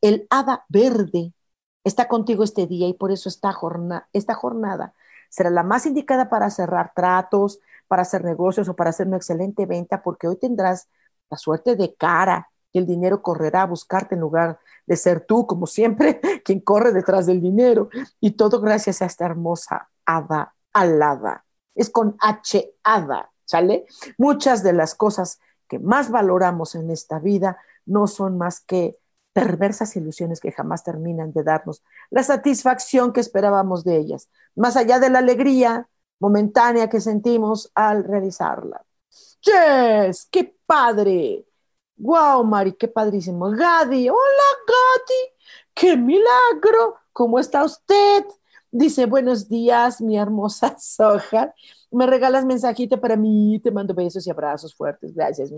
El 0.00 0.26
hada 0.30 0.64
verde 0.68 1.32
está 1.82 2.06
contigo 2.06 2.44
este 2.44 2.68
día 2.68 2.86
y 2.86 2.94
por 2.94 3.10
eso 3.10 3.28
esta, 3.28 3.52
jornada, 3.52 4.08
esta 4.12 4.34
jornada 4.34 4.94
será 5.28 5.50
la 5.50 5.64
más 5.64 5.86
indicada 5.86 6.28
para 6.28 6.50
cerrar 6.50 6.92
tratos, 6.94 7.58
para 7.88 8.02
hacer 8.02 8.24
negocios 8.24 8.68
o 8.68 8.76
para 8.76 8.90
hacer 8.90 9.08
una 9.08 9.16
excelente 9.16 9.66
venta, 9.66 10.02
porque 10.02 10.28
hoy 10.28 10.36
tendrás 10.36 10.88
la 11.28 11.36
suerte 11.36 11.74
de 11.74 11.94
cara 11.96 12.48
el 12.78 12.86
dinero 12.86 13.22
correrá 13.22 13.62
a 13.62 13.66
buscarte 13.66 14.14
en 14.14 14.20
lugar 14.20 14.58
de 14.86 14.96
ser 14.96 15.20
tú, 15.20 15.46
como 15.46 15.66
siempre, 15.66 16.20
quien 16.44 16.60
corre 16.60 16.92
detrás 16.92 17.26
del 17.26 17.40
dinero. 17.40 17.88
Y 18.20 18.32
todo 18.32 18.60
gracias 18.60 19.02
a 19.02 19.06
esta 19.06 19.26
hermosa 19.26 19.88
hada 20.04 20.54
alada. 20.72 21.44
Es 21.74 21.90
con 21.90 22.16
H 22.20 22.74
hada, 22.82 23.32
¿sale? 23.44 23.86
Muchas 24.18 24.62
de 24.62 24.72
las 24.72 24.94
cosas 24.94 25.40
que 25.68 25.78
más 25.78 26.10
valoramos 26.10 26.74
en 26.74 26.90
esta 26.90 27.18
vida 27.18 27.58
no 27.84 28.06
son 28.06 28.38
más 28.38 28.60
que 28.60 28.98
perversas 29.32 29.96
ilusiones 29.96 30.40
que 30.40 30.52
jamás 30.52 30.82
terminan 30.82 31.32
de 31.32 31.42
darnos 31.42 31.82
la 32.08 32.22
satisfacción 32.22 33.12
que 33.12 33.20
esperábamos 33.20 33.84
de 33.84 33.98
ellas, 33.98 34.30
más 34.54 34.76
allá 34.76 34.98
de 34.98 35.10
la 35.10 35.18
alegría 35.18 35.88
momentánea 36.18 36.88
que 36.88 37.02
sentimos 37.02 37.70
al 37.74 38.04
realizarla. 38.04 38.84
¡Yes! 39.42 40.26
¡Qué 40.30 40.56
padre! 40.64 41.44
Wow, 41.98 42.44
Mari, 42.44 42.72
qué 42.74 42.88
padrísimo. 42.88 43.50
Gadi, 43.50 44.08
hola 44.10 44.48
Gadi, 44.66 45.32
qué 45.74 45.96
milagro. 45.96 46.96
¿Cómo 47.12 47.38
está 47.38 47.64
usted? 47.64 48.26
Dice, 48.70 49.06
buenos 49.06 49.48
días, 49.48 50.02
mi 50.02 50.18
hermosa 50.18 50.76
Soja. 50.78 51.54
Me 51.90 52.06
regalas 52.06 52.44
mensajito 52.44 53.00
para 53.00 53.16
mí, 53.16 53.58
te 53.64 53.70
mando 53.70 53.94
besos 53.94 54.26
y 54.26 54.30
abrazos 54.30 54.74
fuertes. 54.74 55.14
Gracias. 55.14 55.50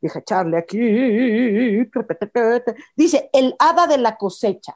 Deja 0.00 0.20
echarle 0.20 0.56
aquí. 0.56 0.78
Dice, 2.96 3.28
el 3.34 3.54
hada 3.58 3.86
de 3.86 3.98
la 3.98 4.16
cosecha. 4.16 4.74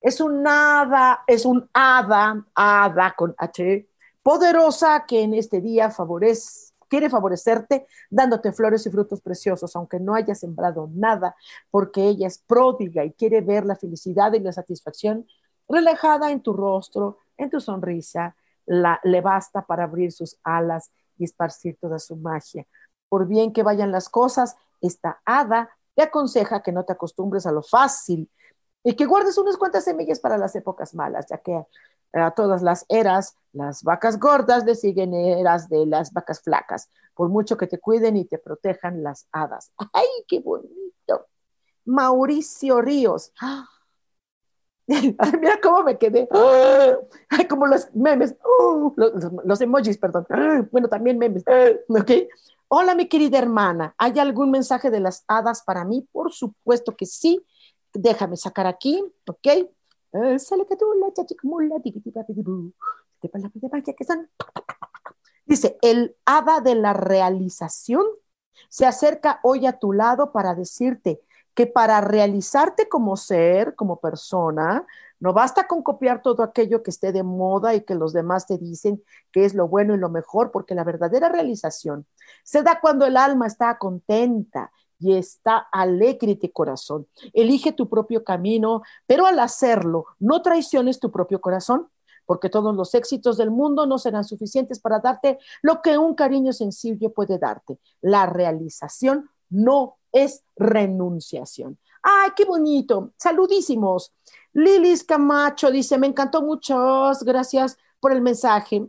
Es 0.00 0.20
un 0.20 0.46
hada, 0.46 1.24
es 1.26 1.44
un 1.44 1.68
hada, 1.74 2.46
hada 2.54 3.14
con 3.16 3.34
H, 3.36 3.88
poderosa 4.22 5.04
que 5.06 5.22
en 5.22 5.34
este 5.34 5.60
día 5.60 5.90
favorece 5.90 6.69
quiere 6.90 7.08
favorecerte 7.08 7.86
dándote 8.10 8.52
flores 8.52 8.84
y 8.84 8.90
frutos 8.90 9.22
preciosos, 9.22 9.74
aunque 9.76 10.00
no 10.00 10.14
haya 10.14 10.34
sembrado 10.34 10.90
nada, 10.92 11.36
porque 11.70 12.02
ella 12.02 12.26
es 12.26 12.38
pródiga 12.38 13.04
y 13.04 13.12
quiere 13.12 13.40
ver 13.40 13.64
la 13.64 13.76
felicidad 13.76 14.32
y 14.34 14.40
la 14.40 14.52
satisfacción 14.52 15.26
relajada 15.68 16.32
en 16.32 16.42
tu 16.42 16.52
rostro, 16.52 17.18
en 17.38 17.48
tu 17.48 17.60
sonrisa, 17.60 18.36
la, 18.66 19.00
le 19.04 19.20
basta 19.20 19.64
para 19.64 19.84
abrir 19.84 20.12
sus 20.12 20.36
alas 20.42 20.90
y 21.16 21.24
esparcir 21.24 21.78
toda 21.80 21.98
su 21.98 22.16
magia. 22.16 22.66
Por 23.08 23.26
bien 23.26 23.52
que 23.52 23.62
vayan 23.62 23.92
las 23.92 24.08
cosas, 24.08 24.56
esta 24.80 25.20
hada 25.24 25.70
te 25.94 26.02
aconseja 26.02 26.62
que 26.62 26.72
no 26.72 26.84
te 26.84 26.92
acostumbres 26.92 27.46
a 27.46 27.52
lo 27.52 27.62
fácil 27.62 28.28
y 28.82 28.94
que 28.94 29.06
guardes 29.06 29.38
unas 29.38 29.56
cuantas 29.56 29.84
semillas 29.84 30.18
para 30.18 30.38
las 30.38 30.56
épocas 30.56 30.94
malas, 30.94 31.26
ya 31.28 31.38
que 31.38 31.64
a 32.12 32.30
todas 32.32 32.62
las 32.62 32.84
eras, 32.88 33.36
las 33.52 33.82
vacas 33.82 34.18
gordas 34.18 34.64
le 34.64 34.74
siguen 34.74 35.14
eras 35.14 35.68
de 35.68 35.86
las 35.86 36.12
vacas 36.12 36.40
flacas, 36.42 36.88
por 37.14 37.28
mucho 37.28 37.56
que 37.56 37.66
te 37.66 37.78
cuiden 37.78 38.16
y 38.16 38.24
te 38.24 38.38
protejan 38.38 39.02
las 39.02 39.26
hadas. 39.32 39.72
¡Ay, 39.92 40.06
qué 40.26 40.40
bonito! 40.40 41.26
Mauricio 41.84 42.80
Ríos. 42.80 43.32
mira 44.86 45.60
cómo 45.62 45.84
me 45.84 45.98
quedé. 45.98 46.28
Ay, 47.28 47.46
como 47.46 47.66
los 47.66 47.94
memes. 47.94 48.34
Uh, 48.60 48.92
los, 49.44 49.60
emojis, 49.60 49.98
perdón. 49.98 50.26
Bueno, 50.70 50.88
también 50.88 51.18
memes. 51.18 51.44
¿Ok? 51.88 52.10
Hola, 52.68 52.94
mi 52.94 53.08
querida 53.08 53.38
hermana. 53.38 53.94
¿Hay 53.98 54.18
algún 54.18 54.50
mensaje 54.50 54.90
de 54.90 55.00
las 55.00 55.24
hadas 55.26 55.62
para 55.62 55.84
mí? 55.84 56.06
Por 56.12 56.32
supuesto 56.32 56.96
que 56.96 57.06
sí. 57.06 57.44
Déjame 57.92 58.36
sacar 58.36 58.66
aquí. 58.66 59.04
¿Ok? 59.26 59.70
Dice, 65.46 65.78
el 65.82 66.16
hada 66.24 66.60
de 66.60 66.74
la 66.74 66.92
realización 66.92 68.04
se 68.68 68.86
acerca 68.86 69.40
hoy 69.42 69.66
a 69.66 69.78
tu 69.78 69.92
lado 69.92 70.32
para 70.32 70.54
decirte 70.54 71.20
que 71.54 71.66
para 71.66 72.00
realizarte 72.00 72.88
como 72.88 73.16
ser, 73.16 73.74
como 73.74 74.00
persona, 74.00 74.86
no 75.18 75.32
basta 75.32 75.66
con 75.66 75.82
copiar 75.82 76.22
todo 76.22 76.42
aquello 76.42 76.82
que 76.82 76.90
esté 76.90 77.12
de 77.12 77.22
moda 77.22 77.74
y 77.74 77.82
que 77.82 77.94
los 77.94 78.12
demás 78.12 78.46
te 78.46 78.58
dicen 78.58 79.02
que 79.32 79.44
es 79.44 79.54
lo 79.54 79.68
bueno 79.68 79.94
y 79.94 79.98
lo 79.98 80.08
mejor, 80.08 80.50
porque 80.52 80.74
la 80.74 80.84
verdadera 80.84 81.28
realización 81.28 82.06
se 82.44 82.62
da 82.62 82.80
cuando 82.80 83.04
el 83.06 83.16
alma 83.16 83.46
está 83.46 83.76
contenta 83.78 84.72
y 85.00 85.14
está 85.14 85.66
alegre 85.72 86.36
de 86.36 86.52
corazón. 86.52 87.08
Elige 87.32 87.72
tu 87.72 87.88
propio 87.88 88.22
camino, 88.22 88.82
pero 89.06 89.26
al 89.26 89.40
hacerlo, 89.40 90.06
no 90.18 90.42
traiciones 90.42 91.00
tu 91.00 91.10
propio 91.10 91.40
corazón, 91.40 91.88
porque 92.26 92.48
todos 92.48 92.76
los 92.76 92.94
éxitos 92.94 93.36
del 93.38 93.50
mundo 93.50 93.86
no 93.86 93.98
serán 93.98 94.24
suficientes 94.24 94.78
para 94.78 95.00
darte 95.00 95.38
lo 95.62 95.82
que 95.82 95.98
un 95.98 96.14
cariño 96.14 96.52
sencillo 96.52 97.12
puede 97.12 97.38
darte. 97.38 97.80
La 98.00 98.26
realización 98.26 99.28
no 99.48 99.96
es 100.12 100.44
renunciación. 100.54 101.78
¡Ay, 102.02 102.30
qué 102.36 102.44
bonito! 102.44 103.12
Saludísimos. 103.16 104.12
Lilis 104.52 105.04
Camacho 105.04 105.70
dice, 105.70 105.98
me 105.98 106.06
encantó 106.06 106.42
muchas 106.42 107.22
gracias 107.24 107.76
por 108.00 108.12
el 108.12 108.20
mensaje. 108.20 108.86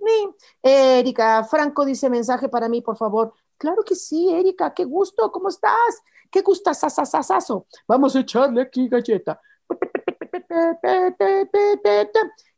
Erika 0.63 1.43
Franco 1.43 1.85
dice, 1.85 2.09
mensaje 2.09 2.49
para 2.49 2.69
mí, 2.69 2.81
por 2.81 2.97
favor. 2.97 3.33
Claro 3.57 3.83
que 3.83 3.95
sí, 3.95 4.33
Erika, 4.33 4.73
qué 4.73 4.85
gusto, 4.85 5.31
¿cómo 5.31 5.49
estás? 5.49 6.01
Qué 6.31 6.41
gusto, 6.41 6.73
sasasasaso. 6.73 7.67
Vamos 7.87 8.15
a 8.15 8.21
echarle 8.21 8.61
aquí 8.61 8.87
galleta. 8.87 9.39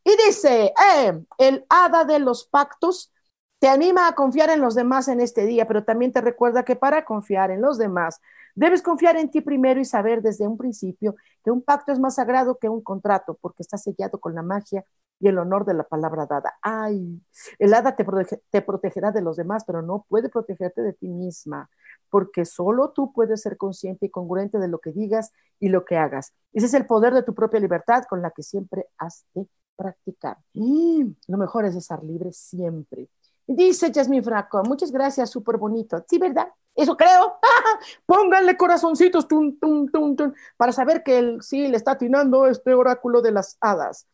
Y 0.03 0.11
dice, 0.27 0.73
eh, 0.95 1.23
el 1.37 1.65
hada 1.69 2.05
de 2.05 2.19
los 2.19 2.45
pactos 2.45 3.11
te 3.59 3.69
anima 3.69 4.07
a 4.07 4.15
confiar 4.15 4.49
en 4.49 4.59
los 4.59 4.75
demás 4.75 5.07
en 5.07 5.21
este 5.21 5.45
día, 5.45 5.65
pero 5.67 5.85
también 5.85 6.11
te 6.11 6.21
recuerda 6.21 6.63
que 6.63 6.75
para 6.75 7.05
confiar 7.05 7.49
en 7.51 7.61
los 7.61 7.77
demás, 7.77 8.19
debes 8.55 8.81
confiar 8.81 9.15
en 9.15 9.31
ti 9.31 9.41
primero 9.41 9.79
y 9.79 9.85
saber 9.85 10.21
desde 10.21 10.47
un 10.47 10.57
principio 10.57 11.15
que 11.43 11.51
un 11.51 11.61
pacto 11.61 11.91
es 11.93 11.99
más 11.99 12.15
sagrado 12.15 12.57
que 12.57 12.67
un 12.67 12.81
contrato, 12.81 13.37
porque 13.39 13.63
está 13.63 13.77
sellado 13.77 14.19
con 14.19 14.35
la 14.35 14.41
magia 14.41 14.85
y 15.23 15.29
el 15.29 15.37
honor 15.37 15.63
de 15.63 15.73
la 15.73 15.85
palabra 15.85 16.25
dada. 16.25 16.53
Ay, 16.61 17.21
el 17.57 17.73
hada 17.73 17.95
te, 17.95 18.05
te 18.49 18.61
protegerá 18.61 19.13
de 19.13 19.21
los 19.21 19.37
demás, 19.37 19.63
pero 19.65 19.81
no 19.81 20.05
puede 20.09 20.27
protegerte 20.27 20.81
de 20.81 20.91
ti 20.91 21.07
misma, 21.07 21.69
porque 22.09 22.43
solo 22.43 22.89
tú 22.89 23.13
puedes 23.13 23.41
ser 23.41 23.55
consciente 23.55 24.07
y 24.07 24.09
congruente 24.09 24.59
de 24.59 24.67
lo 24.67 24.79
que 24.79 24.91
digas 24.91 25.31
y 25.61 25.69
lo 25.69 25.85
que 25.85 25.95
hagas. 25.95 26.33
Ese 26.51 26.65
es 26.65 26.73
el 26.73 26.85
poder 26.85 27.13
de 27.13 27.23
tu 27.23 27.33
propia 27.33 27.61
libertad 27.61 28.03
con 28.09 28.21
la 28.21 28.31
que 28.31 28.43
siempre 28.43 28.87
has 28.97 29.25
de 29.33 29.47
practicar. 29.77 30.39
Mm, 30.55 31.11
lo 31.29 31.37
mejor 31.37 31.63
es 31.63 31.75
estar 31.77 32.03
libre 32.03 32.33
siempre. 32.33 33.07
Dice 33.47 33.93
Jasmine 33.93 34.23
Fraco, 34.23 34.61
muchas 34.63 34.91
gracias, 34.91 35.29
súper 35.29 35.55
bonito. 35.55 36.03
Sí, 36.09 36.17
¿verdad? 36.17 36.49
Eso 36.75 36.97
creo. 36.97 37.39
Pónganle 38.05 38.57
corazoncitos 38.57 39.25
tum, 39.25 39.57
tum, 39.57 39.87
tum, 39.89 40.33
para 40.57 40.73
saber 40.73 41.01
que 41.01 41.17
él 41.17 41.37
sí 41.41 41.69
le 41.69 41.77
está 41.77 41.91
atinando 41.91 42.45
este 42.47 42.73
oráculo 42.73 43.21
de 43.21 43.31
las 43.31 43.57
hadas. 43.61 44.05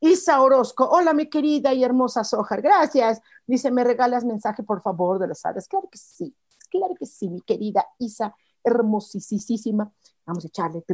Isa 0.00 0.40
Orozco, 0.40 0.88
hola 0.88 1.12
mi 1.12 1.28
querida 1.28 1.72
y 1.72 1.82
hermosa 1.84 2.24
Sojar, 2.24 2.62
gracias. 2.62 3.20
Dice, 3.46 3.70
¿me 3.70 3.84
regalas 3.84 4.24
mensaje 4.24 4.62
por 4.62 4.82
favor 4.82 5.18
de 5.18 5.28
las 5.28 5.44
hadas? 5.44 5.68
Claro 5.68 5.88
que 5.90 5.98
sí, 5.98 6.34
claro 6.70 6.94
que 6.94 7.06
sí, 7.06 7.28
mi 7.28 7.40
querida 7.40 7.86
Isa, 7.98 8.34
hermosísima. 8.62 9.90
Vamos 10.24 10.44
a 10.44 10.48
echarle. 10.48 10.84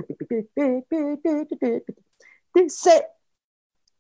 Dice, 2.55 3.07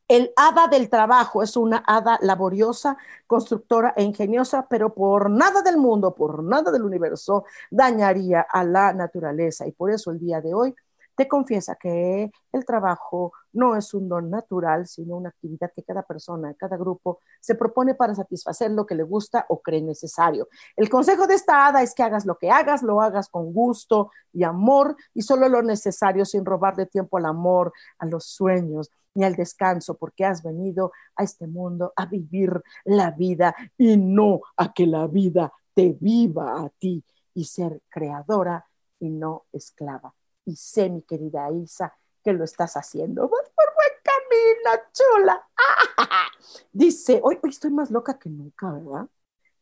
el 0.08 0.30
hada 0.36 0.68
del 0.68 0.90
trabajo 0.90 1.42
es 1.42 1.56
una 1.56 1.82
hada 1.86 2.18
laboriosa, 2.20 2.98
constructora 3.26 3.94
e 3.96 4.02
ingeniosa, 4.02 4.66
pero 4.68 4.94
por 4.94 5.30
nada 5.30 5.62
del 5.62 5.78
mundo, 5.78 6.14
por 6.14 6.44
nada 6.44 6.70
del 6.70 6.82
universo, 6.82 7.44
dañaría 7.70 8.42
a 8.42 8.62
la 8.62 8.92
naturaleza. 8.92 9.66
Y 9.66 9.72
por 9.72 9.90
eso 9.90 10.10
el 10.10 10.18
día 10.18 10.42
de 10.42 10.52
hoy 10.52 10.74
te 11.14 11.28
confiesa 11.28 11.76
que 11.76 12.30
el 12.52 12.64
trabajo 12.64 13.32
no 13.52 13.76
es 13.76 13.92
un 13.94 14.08
don 14.08 14.30
natural, 14.30 14.86
sino 14.86 15.16
una 15.16 15.28
actividad 15.28 15.72
que 15.74 15.82
cada 15.82 16.02
persona, 16.02 16.54
cada 16.54 16.76
grupo 16.76 17.20
se 17.40 17.54
propone 17.54 17.94
para 17.94 18.14
satisfacer 18.14 18.70
lo 18.70 18.86
que 18.86 18.94
le 18.94 19.02
gusta 19.02 19.44
o 19.48 19.60
cree 19.60 19.82
necesario. 19.82 20.48
El 20.76 20.88
consejo 20.88 21.26
de 21.26 21.34
esta 21.34 21.66
hada 21.66 21.82
es 21.82 21.94
que 21.94 22.02
hagas 22.02 22.24
lo 22.24 22.38
que 22.38 22.50
hagas, 22.50 22.82
lo 22.82 23.00
hagas 23.00 23.28
con 23.28 23.52
gusto 23.52 24.10
y 24.32 24.44
amor 24.44 24.96
y 25.14 25.22
solo 25.22 25.48
lo 25.48 25.62
necesario 25.62 26.24
sin 26.24 26.44
robarle 26.44 26.86
tiempo 26.86 27.18
al 27.18 27.26
amor, 27.26 27.72
a 27.98 28.06
los 28.06 28.26
sueños 28.26 28.90
ni 29.14 29.24
al 29.24 29.36
descanso, 29.36 29.98
porque 29.98 30.24
has 30.24 30.42
venido 30.42 30.92
a 31.16 31.24
este 31.24 31.46
mundo 31.46 31.92
a 31.96 32.06
vivir 32.06 32.62
la 32.84 33.10
vida 33.10 33.54
y 33.76 33.98
no 33.98 34.40
a 34.56 34.72
que 34.72 34.86
la 34.86 35.06
vida 35.06 35.52
te 35.74 35.96
viva 36.00 36.62
a 36.62 36.70
ti 36.70 37.04
y 37.34 37.44
ser 37.44 37.82
creadora 37.90 38.64
y 38.98 39.10
no 39.10 39.44
esclava 39.52 40.14
y 40.44 40.56
sé, 40.56 40.88
mi 40.88 41.02
querida 41.02 41.50
Isa, 41.50 41.96
que 42.22 42.32
lo 42.32 42.44
estás 42.44 42.76
haciendo. 42.76 43.28
Vas 43.28 43.50
por 43.54 43.66
buen 43.74 43.92
camino, 44.02 44.84
chula. 44.92 45.48
Dice, 46.72 47.20
hoy, 47.22 47.38
hoy 47.42 47.50
estoy 47.50 47.70
más 47.70 47.90
loca 47.90 48.18
que 48.18 48.30
nunca, 48.30 48.70
¿verdad? 48.70 49.08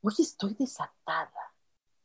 Hoy 0.02 0.14
estoy 0.18 0.54
desatada. 0.58 1.32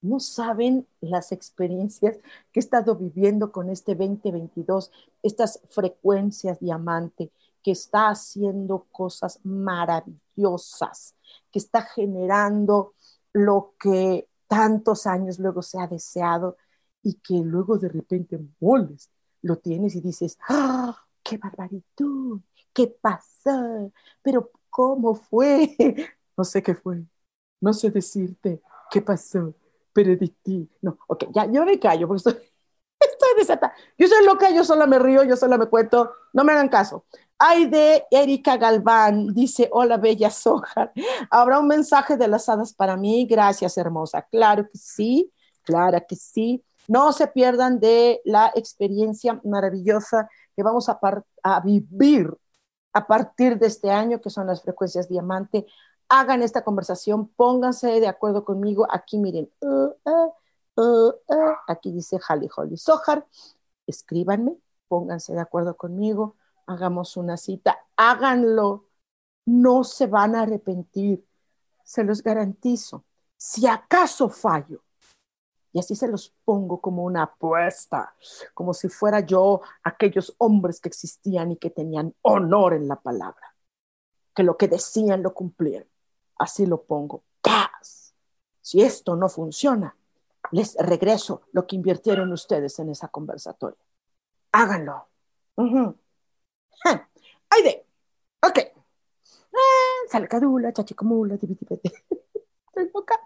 No 0.01 0.19
saben 0.19 0.87
las 1.01 1.31
experiencias 1.31 2.17
que 2.51 2.59
he 2.59 2.63
estado 2.63 2.95
viviendo 2.95 3.51
con 3.51 3.69
este 3.69 3.95
2022, 3.95 4.91
estas 5.23 5.59
frecuencias 5.69 6.59
diamante, 6.59 7.31
que 7.63 7.71
está 7.71 8.09
haciendo 8.09 8.85
cosas 8.91 9.39
maravillosas, 9.43 11.15
que 11.51 11.57
está 11.57 11.81
generando 11.81 12.93
lo 13.33 13.73
que 13.79 14.29
tantos 14.47 15.07
años 15.07 15.39
luego 15.39 15.63
se 15.63 15.79
ha 15.79 15.87
deseado 15.87 16.57
y 17.05 17.13
que 17.21 17.35
luego 17.35 17.77
de 17.77 17.87
repente 17.87 18.39
moles, 18.59 19.11
lo 19.43 19.57
tienes 19.57 19.95
y 19.95 20.01
dices, 20.01 20.39
¡ah! 20.49 20.97
¡Qué 21.23 21.37
barbaridad! 21.37 21.83
¿Qué 22.73 22.87
pasó? 22.87 23.91
Pero 24.23 24.51
¿cómo 24.69 25.15
fue? 25.15 25.75
No 26.37 26.43
sé 26.43 26.61
qué 26.61 26.75
fue. 26.75 27.01
No 27.61 27.71
sé 27.71 27.89
decirte 27.91 28.61
qué 28.91 29.01
pasó, 29.01 29.53
pero 29.93 30.17
de 30.17 30.27
ti. 30.43 30.69
No, 30.81 30.97
ok, 31.07 31.27
ya, 31.33 31.45
yo 31.45 31.63
me 31.63 31.79
callo 31.79 32.09
porque 32.09 32.17
estoy, 32.17 32.33
estoy 32.99 33.29
desatada. 33.37 33.73
Yo 33.97 34.07
soy 34.09 34.25
loca, 34.25 34.49
yo 34.49 34.65
sola 34.65 34.85
me 34.85 34.99
río, 34.99 35.23
yo 35.23 35.37
sola 35.37 35.57
me 35.57 35.67
cuento. 35.67 36.11
No 36.33 36.43
me 36.43 36.51
hagan 36.51 36.67
caso. 36.67 37.05
Ay 37.39 37.67
de 37.67 38.03
Erika 38.11 38.57
Galván, 38.57 39.33
dice, 39.33 39.69
hola 39.71 39.95
bella 39.95 40.29
soja. 40.29 40.91
¿Habrá 41.29 41.59
un 41.59 41.67
mensaje 41.67 42.17
de 42.17 42.27
las 42.27 42.49
hadas 42.49 42.73
para 42.73 42.97
mí? 42.97 43.25
Gracias, 43.29 43.77
hermosa. 43.77 44.23
Claro 44.23 44.67
que 44.69 44.77
sí, 44.77 45.31
claro 45.63 45.99
que 46.05 46.17
sí. 46.17 46.61
No 46.87 47.11
se 47.11 47.27
pierdan 47.27 47.79
de 47.79 48.21
la 48.25 48.51
experiencia 48.55 49.39
maravillosa 49.43 50.29
que 50.55 50.63
vamos 50.63 50.89
a, 50.89 51.59
vivir 51.61 52.35
a 52.93 53.07
partir 53.07 53.57
de 53.57 53.67
este 53.67 53.91
año, 53.91 54.21
que 54.21 54.29
son 54.29 54.47
las 54.47 54.61
frecuencias 54.61 55.09
diamante. 55.09 55.65
Hagan 56.07 56.41
esta 56.43 56.63
conversación, 56.63 57.27
pónganse 57.29 57.99
de 57.99 58.07
acuerdo 58.07 58.45
conmigo. 58.45 58.87
Aquí 58.89 59.17
miren, 59.17 59.49
uh, 59.61 59.91
uh, 60.05 60.33
uh, 60.75 61.55
aquí 61.67 61.91
dice 61.91 62.19
Holly 62.27 62.49
Holly 62.55 62.77
Sohar. 62.77 63.25
Escríbanme, 63.87 64.55
pónganse 64.87 65.33
de 65.33 65.41
acuerdo 65.41 65.75
conmigo, 65.75 66.35
hagamos 66.65 67.17
una 67.17 67.37
cita, 67.37 67.77
háganlo. 67.95 68.85
No 69.45 69.83
se 69.83 70.07
van 70.07 70.35
a 70.35 70.41
arrepentir, 70.41 71.23
se 71.83 72.03
los 72.03 72.23
garantizo. 72.23 73.03
Si 73.37 73.67
acaso 73.67 74.29
fallo, 74.29 74.81
y 75.75 75.79
así 75.79 75.93
se 75.93 76.07
los 76.07 76.33
pongo 76.45 76.79
como 76.79 77.03
una 77.03 77.23
apuesta, 77.23 78.15
como 78.53 78.73
si 78.73 78.87
fuera 78.87 79.19
yo 79.19 79.59
aquellos 79.83 80.33
hombres 80.37 80.79
que 80.79 80.87
existían 80.87 81.51
y 81.51 81.57
que 81.57 81.69
tenían 81.69 82.15
honor 82.21 82.75
en 82.75 82.87
la 82.87 82.95
palabra, 82.95 83.53
que 84.33 84.43
lo 84.43 84.55
que 84.55 84.69
decían 84.69 85.21
lo 85.21 85.33
cumplían. 85.33 85.85
Así 86.37 86.65
lo 86.65 86.83
pongo. 86.83 87.25
¡Paz! 87.41 88.15
Si 88.61 88.81
esto 88.81 89.17
no 89.17 89.27
funciona, 89.27 89.97
les 90.51 90.75
regreso 90.75 91.41
lo 91.51 91.67
que 91.67 91.75
invirtieron 91.75 92.31
ustedes 92.31 92.79
en 92.79 92.91
esa 92.91 93.09
conversatoria. 93.09 93.83
Háganlo. 94.53 95.09
¡Ay 97.49 97.63
de! 97.63 97.85
Ok. 98.47 98.59
Ah, 99.53 100.07
salcadula, 100.09 100.71
chachicomula, 100.71 101.35
Estoy 101.43 102.91
loca. 102.93 103.24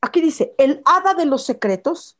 Aquí 0.00 0.20
dice, 0.20 0.54
el 0.58 0.82
hada 0.84 1.14
de 1.14 1.26
los 1.26 1.44
secretos 1.44 2.18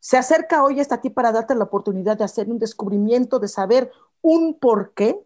se 0.00 0.16
acerca 0.16 0.62
hoy 0.62 0.80
hasta 0.80 1.00
ti 1.00 1.10
para 1.10 1.32
darte 1.32 1.54
la 1.54 1.64
oportunidad 1.64 2.16
de 2.16 2.24
hacer 2.24 2.48
un 2.48 2.58
descubrimiento, 2.58 3.38
de 3.38 3.48
saber 3.48 3.90
un 4.22 4.58
por 4.58 4.94
qué 4.94 5.20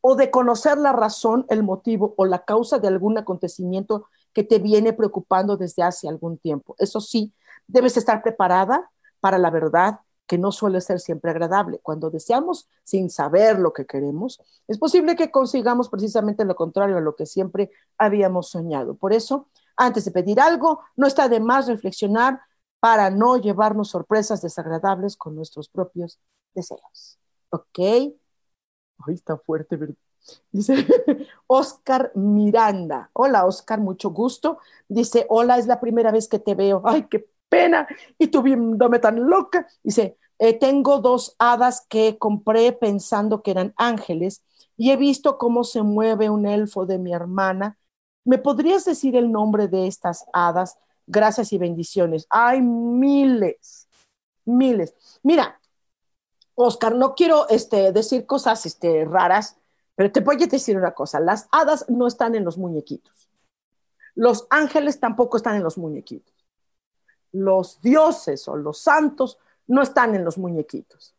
o 0.00 0.16
de 0.16 0.30
conocer 0.30 0.78
la 0.78 0.92
razón, 0.92 1.46
el 1.48 1.62
motivo 1.62 2.14
o 2.16 2.24
la 2.24 2.44
causa 2.44 2.78
de 2.78 2.88
algún 2.88 3.18
acontecimiento 3.18 4.06
que 4.32 4.44
te 4.44 4.58
viene 4.58 4.92
preocupando 4.92 5.56
desde 5.56 5.82
hace 5.82 6.08
algún 6.08 6.38
tiempo. 6.38 6.74
Eso 6.78 7.00
sí, 7.00 7.32
debes 7.66 7.96
estar 7.96 8.22
preparada 8.22 8.90
para 9.20 9.38
la 9.38 9.50
verdad 9.50 10.00
que 10.26 10.38
no 10.38 10.52
suele 10.52 10.80
ser 10.80 11.00
siempre 11.00 11.30
agradable. 11.30 11.80
Cuando 11.82 12.10
deseamos 12.10 12.68
sin 12.84 13.10
saber 13.10 13.58
lo 13.58 13.72
que 13.72 13.86
queremos, 13.86 14.40
es 14.68 14.78
posible 14.78 15.16
que 15.16 15.30
consigamos 15.30 15.88
precisamente 15.88 16.44
lo 16.44 16.54
contrario 16.54 16.98
a 16.98 17.00
lo 17.00 17.16
que 17.16 17.24
siempre 17.26 17.70
habíamos 17.96 18.50
soñado. 18.50 18.94
Por 18.94 19.14
eso, 19.14 19.48
antes 19.78 20.04
de 20.04 20.10
pedir 20.10 20.40
algo, 20.40 20.80
no 20.96 21.06
está 21.06 21.28
de 21.28 21.40
más 21.40 21.68
reflexionar 21.68 22.40
para 22.80 23.10
no 23.10 23.38
llevarnos 23.38 23.90
sorpresas 23.90 24.42
desagradables 24.42 25.16
con 25.16 25.34
nuestros 25.34 25.68
propios 25.68 26.18
deseos. 26.54 27.18
¿Ok? 27.50 27.78
Ay, 27.78 29.14
está 29.14 29.38
fuerte, 29.38 29.76
¿verdad? 29.76 29.94
Dice 30.50 30.74
Oscar 31.46 32.12
Miranda. 32.14 33.10
Hola, 33.12 33.46
Oscar, 33.46 33.80
mucho 33.80 34.10
gusto. 34.10 34.58
Dice, 34.88 35.26
hola, 35.28 35.58
es 35.58 35.66
la 35.66 35.80
primera 35.80 36.10
vez 36.10 36.28
que 36.28 36.38
te 36.38 36.54
veo. 36.54 36.82
Ay, 36.84 37.06
qué 37.08 37.28
pena. 37.48 37.86
Y 38.18 38.28
tú 38.28 38.42
viéndome 38.42 38.98
tan 38.98 39.28
loca. 39.30 39.66
Dice, 39.82 40.18
eh, 40.38 40.58
tengo 40.58 41.00
dos 41.00 41.36
hadas 41.38 41.86
que 41.88 42.18
compré 42.18 42.72
pensando 42.72 43.42
que 43.42 43.52
eran 43.52 43.74
ángeles 43.76 44.42
y 44.76 44.90
he 44.90 44.96
visto 44.96 45.38
cómo 45.38 45.64
se 45.64 45.82
mueve 45.82 46.30
un 46.30 46.46
elfo 46.46 46.86
de 46.86 46.98
mi 46.98 47.12
hermana 47.12 47.78
¿Me 48.28 48.36
podrías 48.36 48.84
decir 48.84 49.16
el 49.16 49.32
nombre 49.32 49.68
de 49.68 49.86
estas 49.86 50.26
hadas? 50.34 50.78
Gracias 51.06 51.50
y 51.54 51.56
bendiciones. 51.56 52.26
Hay 52.28 52.60
miles, 52.60 53.88
miles. 54.44 54.94
Mira, 55.22 55.58
Oscar, 56.54 56.94
no 56.94 57.14
quiero 57.14 57.48
este, 57.48 57.90
decir 57.90 58.26
cosas 58.26 58.66
este, 58.66 59.06
raras, 59.06 59.56
pero 59.94 60.12
te 60.12 60.20
voy 60.20 60.42
a 60.42 60.46
decir 60.46 60.76
una 60.76 60.92
cosa. 60.92 61.20
Las 61.20 61.48
hadas 61.52 61.86
no 61.88 62.06
están 62.06 62.34
en 62.34 62.44
los 62.44 62.58
muñequitos. 62.58 63.30
Los 64.14 64.46
ángeles 64.50 65.00
tampoco 65.00 65.38
están 65.38 65.56
en 65.56 65.64
los 65.64 65.78
muñequitos. 65.78 66.34
Los 67.32 67.80
dioses 67.80 68.46
o 68.46 68.56
los 68.56 68.78
santos 68.78 69.38
no 69.66 69.80
están 69.80 70.14
en 70.14 70.26
los 70.26 70.36
muñequitos. 70.36 71.14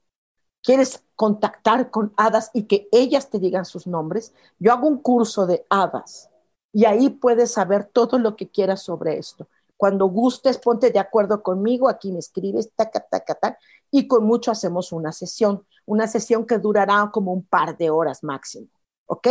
¿Quieres 0.62 1.03
contactar 1.16 1.89
con 1.89 2.14
hadas 2.18 2.51
y 2.53 2.66
que 2.66 2.88
ellas 2.91 3.32
te 3.32 3.39
digan 3.39 3.66
sus 3.66 3.88
nombres? 3.88 4.32
Yo 4.60 4.72
hago 4.72 4.88
un 4.88 4.99
curso 4.99 5.47
de 5.47 5.66
hadas 5.72 6.30
y 6.72 6.86
ahí 6.86 7.10
puedes 7.10 7.52
saber 7.52 7.86
todo 7.86 8.20
lo 8.20 8.36
que 8.36 8.50
quieras 8.50 8.84
sobre 8.84 9.18
esto. 9.18 9.48
Cuando 9.78 10.08
gustes, 10.08 10.58
ponte 10.58 10.92
de 10.92 11.00
acuerdo 11.00 11.42
conmigo, 11.42 11.88
aquí 11.88 12.12
me 12.12 12.20
escribes, 12.20 12.72
taca, 12.76 13.00
taca, 13.00 13.36
taca, 13.36 13.60
y 13.90 14.08
con 14.08 14.26
mucho 14.26 14.52
hacemos 14.52 14.92
una 14.92 15.12
sesión, 15.12 15.66
una 15.86 16.08
sesión 16.08 16.46
que 16.46 16.58
durará 16.58 17.10
como 17.14 17.32
un 17.34 17.44
par 17.44 17.78
de 17.78 17.90
horas 17.90 18.24
máximo, 18.24 18.68
¿ok? 19.06 19.28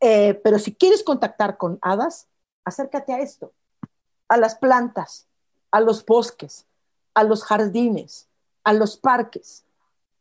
Eh, 0.00 0.34
pero 0.44 0.58
si 0.58 0.74
quieres 0.74 1.02
contactar 1.02 1.56
con 1.56 1.78
hadas, 1.82 2.28
acércate 2.64 3.12
a 3.12 3.20
esto, 3.20 3.52
a 4.28 4.36
las 4.36 4.54
plantas, 4.54 5.26
a 5.70 5.80
los 5.80 6.04
bosques, 6.04 6.66
a 7.14 7.24
los 7.24 7.42
jardines, 7.42 8.28
a 8.64 8.72
los 8.72 8.96
parques, 8.96 9.64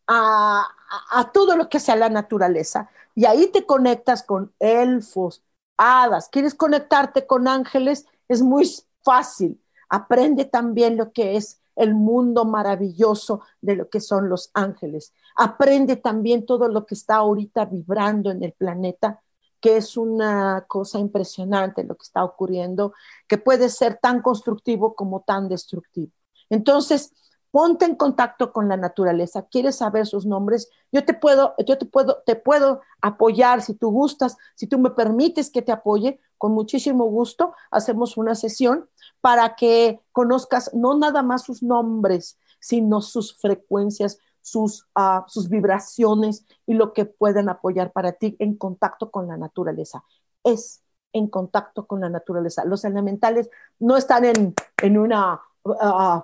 a, 0.07 0.67
a, 1.11 1.31
todo 1.31 1.55
lo 1.55 1.69
que 1.69 1.79
sea 1.79 1.95
la 1.95 2.09
naturaleza. 2.09 2.89
Y 3.13 3.25
ahí 3.25 3.47
te 3.51 3.65
conectas 3.65 4.23
con 4.23 4.53
elfos, 4.59 5.43
hadas. 5.79 6.29
¿Quieres 6.29 6.53
conectarte 6.53 7.25
con 7.25 7.47
ángeles? 7.47 8.05
Es 8.27 8.41
muy 8.41 8.69
fácil. 9.01 9.59
Aprende 9.89 10.45
también 10.45 10.97
lo 10.97 11.11
que 11.11 11.37
es 11.37 11.61
el 11.75 11.95
mundo 11.95 12.43
maravilloso 12.43 13.41
de 13.61 13.77
lo 13.77 13.89
que 13.89 14.01
son 14.01 14.29
los 14.29 14.51
ángeles. 14.53 15.13
Aprende 15.35 15.95
también 15.95 16.45
todo 16.45 16.67
lo 16.67 16.85
que 16.85 16.93
está 16.93 17.15
ahorita 17.15 17.65
vibrando 17.65 18.29
en 18.29 18.43
el 18.43 18.51
planeta, 18.51 19.21
que 19.61 19.77
es 19.77 19.95
una 19.95 20.65
cosa 20.67 20.99
impresionante 20.99 21.85
lo 21.85 21.95
que 21.95 22.03
está 22.03 22.23
ocurriendo, 22.23 22.93
que 23.27 23.37
puede 23.37 23.69
ser 23.69 23.97
tan 24.01 24.21
constructivo 24.21 24.93
como 24.93 25.21
tan 25.21 25.47
destructivo. 25.47 26.11
Entonces, 26.49 27.13
ponte 27.51 27.85
en 27.85 27.95
contacto 27.95 28.51
con 28.53 28.67
la 28.67 28.77
naturaleza, 28.77 29.47
quieres 29.49 29.77
saber 29.77 30.05
sus 30.05 30.25
nombres, 30.25 30.69
yo 30.91 31.03
te 31.05 31.13
puedo, 31.13 31.55
yo 31.65 31.77
te 31.77 31.85
puedo, 31.85 32.21
te 32.25 32.35
puedo 32.35 32.81
apoyar 33.01 33.61
si 33.61 33.73
tú 33.73 33.89
gustas, 33.91 34.37
si 34.55 34.67
tú 34.67 34.77
me 34.79 34.91
permites 34.91 35.49
que 35.49 35.61
te 35.61 35.71
apoye, 35.71 36.19
con 36.37 36.53
muchísimo 36.53 37.05
gusto 37.05 37.53
hacemos 37.69 38.17
una 38.17 38.33
sesión 38.33 38.89
para 39.21 39.55
que 39.55 40.01
conozcas 40.11 40.73
no 40.73 40.97
nada 40.97 41.21
más 41.21 41.43
sus 41.43 41.61
nombres, 41.61 42.39
sino 42.59 43.01
sus 43.01 43.35
frecuencias, 43.35 44.19
sus, 44.41 44.87
uh, 44.95 45.21
sus 45.27 45.49
vibraciones 45.49 46.45
y 46.65 46.73
lo 46.73 46.93
que 46.93 47.05
pueden 47.05 47.49
apoyar 47.49 47.91
para 47.91 48.13
ti 48.13 48.35
en 48.39 48.55
contacto 48.55 49.11
con 49.11 49.27
la 49.27 49.37
naturaleza. 49.37 50.03
Es 50.43 50.81
en 51.11 51.27
contacto 51.27 51.87
con 51.87 52.01
la 52.01 52.09
naturaleza. 52.09 52.63
Los 52.65 52.85
elementales 52.85 53.49
no 53.79 53.97
están 53.97 54.25
en, 54.25 54.53
en 54.81 54.97
una 54.97 55.41
uh, 55.63 56.21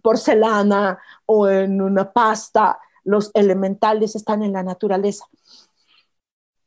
porcelana 0.00 0.98
o 1.26 1.48
en 1.48 1.80
una 1.80 2.12
pasta. 2.12 2.78
Los 3.04 3.30
elementales 3.34 4.14
están 4.16 4.42
en 4.42 4.52
la 4.52 4.62
naturaleza. 4.62 5.26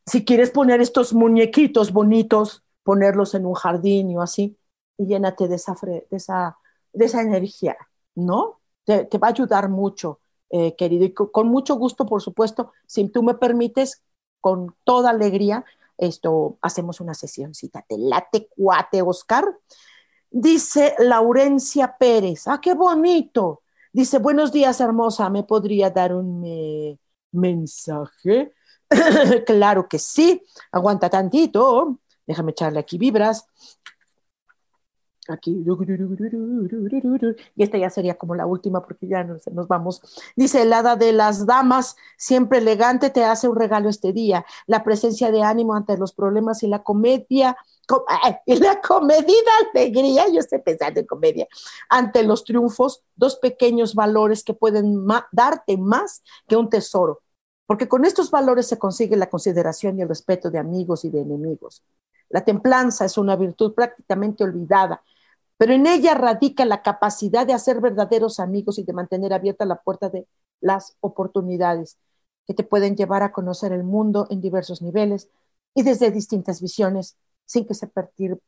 Si 0.06 0.24
quieres 0.24 0.52
poner 0.52 0.82
estos 0.82 1.14
muñequitos 1.14 1.92
bonitos, 1.92 2.64
ponerlos 2.84 3.34
en 3.34 3.46
un 3.46 3.54
jardín 3.56 4.16
o 4.18 4.22
así, 4.22 4.58
y 4.98 5.08
llénate 5.08 5.48
de 5.48 5.56
esa, 5.56 5.76
de 5.82 6.06
esa, 6.12 6.58
de 6.94 7.06
esa 7.06 7.22
energía, 7.22 7.76
¿no? 8.14 8.60
Te, 8.84 9.18
va 9.18 9.28
a 9.28 9.32
ayudar 9.32 9.70
mucho, 9.70 10.20
eh, 10.50 10.76
querido. 10.76 11.06
Y 11.06 11.14
con, 11.14 11.48
mucho 11.48 11.76
gusto, 11.76 12.06
por 12.06 12.22
supuesto, 12.22 12.72
si 12.86 13.08
tú 13.10 13.24
me 13.24 13.34
permites, 13.34 14.04
con 14.40 14.76
toda 14.84 15.10
alegría, 15.10 15.66
esto, 15.98 16.60
hacemos 16.62 17.02
una 17.02 17.16
sesióncita. 17.16 17.84
Te 17.88 17.98
late 17.98 18.48
cuate, 18.56 19.02
Oscar. 19.02 19.46
Dice 20.38 20.96
Laurencia 21.00 21.96
Pérez, 21.98 22.50
ah, 22.50 22.60
qué 22.60 22.74
bonito. 22.74 23.64
Dice, 23.94 24.20
buenos 24.20 24.52
días, 24.52 24.82
hermosa, 24.82 25.30
¿me 25.30 25.44
podría 25.44 25.90
dar 25.92 26.14
un 26.14 26.44
eh, 26.46 27.00
mensaje? 27.32 28.54
claro 29.46 29.88
que 29.88 29.98
sí, 29.98 30.44
aguanta 30.74 31.10
tantito, 31.10 32.02
déjame 32.28 32.52
echarle 32.52 32.80
aquí 32.80 32.98
vibras. 32.98 33.48
Aquí. 35.28 35.66
Y 37.56 37.64
esta 37.64 37.78
ya 37.78 37.90
sería 37.90 38.16
como 38.16 38.36
la 38.36 38.46
última 38.46 38.86
porque 38.86 39.08
ya 39.08 39.24
nos, 39.24 39.48
nos 39.48 39.68
vamos. 39.68 40.02
Dice 40.36 40.62
el 40.62 40.74
hada 40.74 40.96
de 40.96 41.14
las 41.14 41.46
damas, 41.46 41.96
siempre 42.18 42.60
elegante, 42.60 43.10
te 43.10 43.24
hace 43.24 43.48
un 43.48 43.56
regalo 43.56 43.90
este 43.90 44.14
día. 44.14 44.46
La 44.68 44.84
presencia 44.84 45.32
de 45.32 45.42
ánimo 45.42 45.76
ante 45.76 45.98
los 45.98 46.14
problemas 46.14 46.62
y 46.64 46.68
la 46.68 46.84
comedia 46.84 47.58
y 48.46 48.56
la 48.56 48.82
comedida 48.82 49.52
alegría, 49.74 50.28
yo 50.32 50.40
estoy 50.40 50.60
pensando 50.60 51.00
en 51.00 51.06
comedia, 51.06 51.48
ante 51.90 52.24
los 52.24 52.44
triunfos, 52.44 53.04
dos 53.16 53.38
pequeños 53.38 53.96
valores 53.96 54.44
que 54.44 54.54
pueden 54.54 55.06
darte 55.32 55.78
más 55.78 56.24
que 56.48 56.56
un 56.56 56.70
tesoro, 56.70 57.22
porque 57.66 57.88
con 57.88 58.06
estos 58.06 58.32
valores 58.32 58.68
se 58.68 58.80
consigue 58.80 59.16
la 59.16 59.30
consideración 59.30 59.98
y 59.98 60.02
el 60.02 60.10
respeto 60.10 60.50
de 60.50 60.60
amigos 60.60 61.06
y 61.06 61.10
de 61.10 61.22
enemigos. 61.22 61.84
La 62.30 62.44
templanza 62.44 63.06
es 63.06 63.18
una 63.18 63.36
virtud 63.36 63.74
prácticamente 63.74 64.44
olvidada, 64.44 65.04
pero 65.58 65.74
en 65.74 65.88
ella 65.88 66.14
radica 66.14 66.66
la 66.66 66.82
capacidad 66.82 67.46
de 67.48 67.54
hacer 67.54 67.82
verdaderos 67.82 68.40
amigos 68.40 68.78
y 68.80 68.84
de 68.84 68.94
mantener 68.94 69.34
abierta 69.34 69.66
la 69.66 69.82
puerta 69.82 70.10
de 70.10 70.28
las 70.62 70.98
oportunidades 71.00 71.98
que 72.46 72.54
te 72.54 72.64
pueden 72.64 72.96
llevar 72.96 73.24
a 73.24 73.32
conocer 73.32 73.72
el 73.72 73.84
mundo 73.84 74.28
en 74.30 74.42
diversos 74.42 74.82
niveles 74.82 75.30
y 75.74 75.84
desde 75.84 76.12
distintas 76.12 76.62
visiones 76.62 77.18
sin 77.46 77.66
que 77.66 77.74
se 77.74 77.92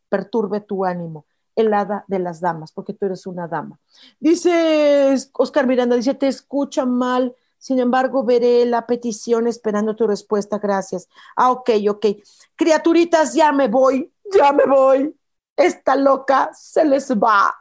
perturbe 0.09 0.61
tu 0.61 0.85
ánimo. 0.85 1.25
El 1.55 1.73
hada 1.73 2.05
de 2.07 2.19
las 2.19 2.39
damas, 2.39 2.71
porque 2.71 2.93
tú 2.93 3.07
eres 3.07 3.25
una 3.25 3.47
dama. 3.47 3.79
Dice 4.19 5.15
Oscar 5.33 5.65
Miranda, 5.65 5.95
dice, 5.95 6.13
te 6.13 6.27
escucha 6.27 6.85
mal, 6.85 7.35
sin 7.57 7.79
embargo, 7.79 8.23
veré 8.23 8.63
la 8.65 8.85
petición 8.85 9.47
esperando 9.47 9.95
tu 9.95 10.05
respuesta. 10.05 10.59
Gracias. 10.59 11.09
Ah, 11.35 11.51
ok, 11.51 11.71
ok. 11.89 12.05
Criaturitas, 12.55 13.33
ya 13.33 13.51
me 13.51 13.67
voy, 13.67 14.13
ya 14.31 14.53
me 14.53 14.65
voy. 14.65 15.16
Esta 15.57 15.97
loca 15.97 16.51
se 16.53 16.85
les 16.85 17.11
va. 17.11 17.53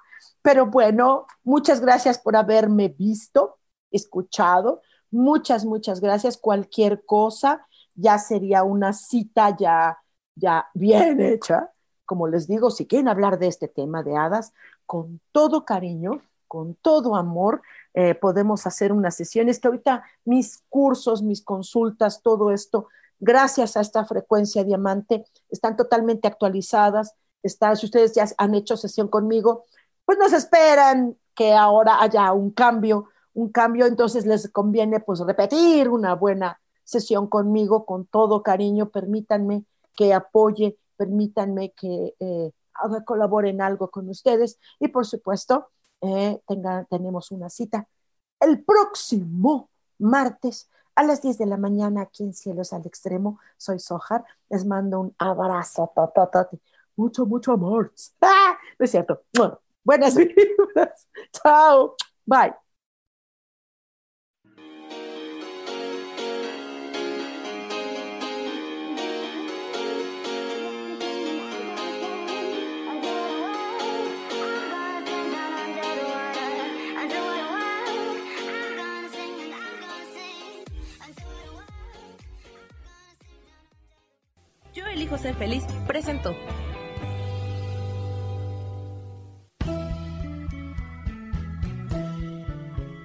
Pero 0.42 0.66
bueno, 0.66 1.26
muchas 1.42 1.80
gracias 1.80 2.18
por 2.18 2.36
haberme 2.36 2.88
visto, 2.88 3.59
escuchado. 3.90 4.82
Muchas, 5.11 5.64
muchas 5.64 6.01
gracias. 6.01 6.36
Cualquier 6.36 7.05
cosa 7.05 7.66
ya 7.94 8.18
sería 8.18 8.62
una 8.62 8.92
cita 8.92 9.57
ya 9.59 9.99
ya 10.36 10.68
bien 10.74 11.20
hecha. 11.20 11.72
Como 12.05 12.28
les 12.28 12.47
digo, 12.47 12.70
si 12.70 12.86
quieren 12.86 13.09
hablar 13.09 13.38
de 13.38 13.49
este 13.49 13.66
tema 13.66 14.05
de 14.05 14.16
hadas, 14.16 14.53
con 14.84 15.20
todo 15.32 15.64
cariño, 15.64 16.22
con 16.47 16.74
todo 16.74 17.16
amor, 17.16 17.62
eh, 17.94 18.14
podemos 18.14 18.66
hacer 18.66 18.92
unas 18.92 19.16
sesiones 19.16 19.59
que 19.59 19.66
ahorita 19.66 20.05
mis 20.24 20.62
cursos, 20.68 21.22
mis 21.22 21.42
consultas, 21.42 22.22
todo 22.22 22.53
esto, 22.53 22.86
gracias 23.18 23.76
a 23.76 23.80
esta 23.80 24.05
frecuencia 24.05 24.62
diamante, 24.62 25.24
están 25.49 25.74
totalmente 25.74 26.28
actualizadas. 26.28 27.14
Está, 27.47 27.74
si 27.76 27.86
ustedes 27.86 28.14
ya 28.14 28.26
han 28.38 28.55
hecho 28.55 28.76
sesión 28.76 29.09
conmigo, 29.09 29.64
pues 30.05 30.18
nos 30.18 30.32
esperan 30.32 31.16
que 31.34 31.53
ahora 31.53 32.01
haya 32.01 32.32
un 32.32 32.51
cambio, 32.51 33.09
un 33.34 33.51
cambio, 33.51 33.86
entonces 33.86 34.26
les 34.26 34.51
conviene 34.51 35.01
pues 35.01 35.20
repetir 35.20 35.88
una 35.88 36.14
buena 36.14 36.61
sesión 36.84 37.26
conmigo 37.26 37.84
con 37.84 38.07
todo 38.07 38.42
cariño, 38.42 38.90
permítanme 38.90 39.64
que 39.94 40.14
apoye, 40.14 40.78
permítanme 40.97 41.72
que 41.72 42.14
eh, 42.18 42.53
colabore 43.05 43.51
en 43.51 43.61
algo 43.61 43.90
con 43.90 44.09
ustedes 44.09 44.59
y 44.78 44.88
por 44.88 45.07
supuesto 45.07 45.68
eh, 46.01 46.40
tenemos 46.88 47.30
una 47.30 47.51
cita 47.51 47.88
el 48.40 48.62
próximo 48.64 49.70
martes 49.99 50.68
a 50.94 51.03
las 51.03 51.22
10 51.22 51.38
de 51.38 51.47
la 51.47 51.57
mañana 51.57 52.03
aquí 52.03 52.24
en 52.24 52.34
Cielos 52.34 52.72
al 52.72 52.86
Extremo. 52.86 53.38
Soy 53.57 53.78
Sojar, 53.78 54.24
les 54.49 54.64
mando 54.64 55.01
un 55.01 55.14
abrazo, 55.18 55.92
mucho, 56.97 57.26
mucho 57.26 57.53
amor. 57.53 57.92
¡Ah! 58.20 58.59
No 58.78 58.84
es 58.84 58.90
cierto. 58.90 59.22
buenas 59.84 60.16
vibras. 60.16 61.09
Chao. 61.32 61.94
Bye. 62.24 62.55
elijo 84.97 85.18
ser 85.18 85.34
feliz 85.34 85.64
presentó. 85.86 86.34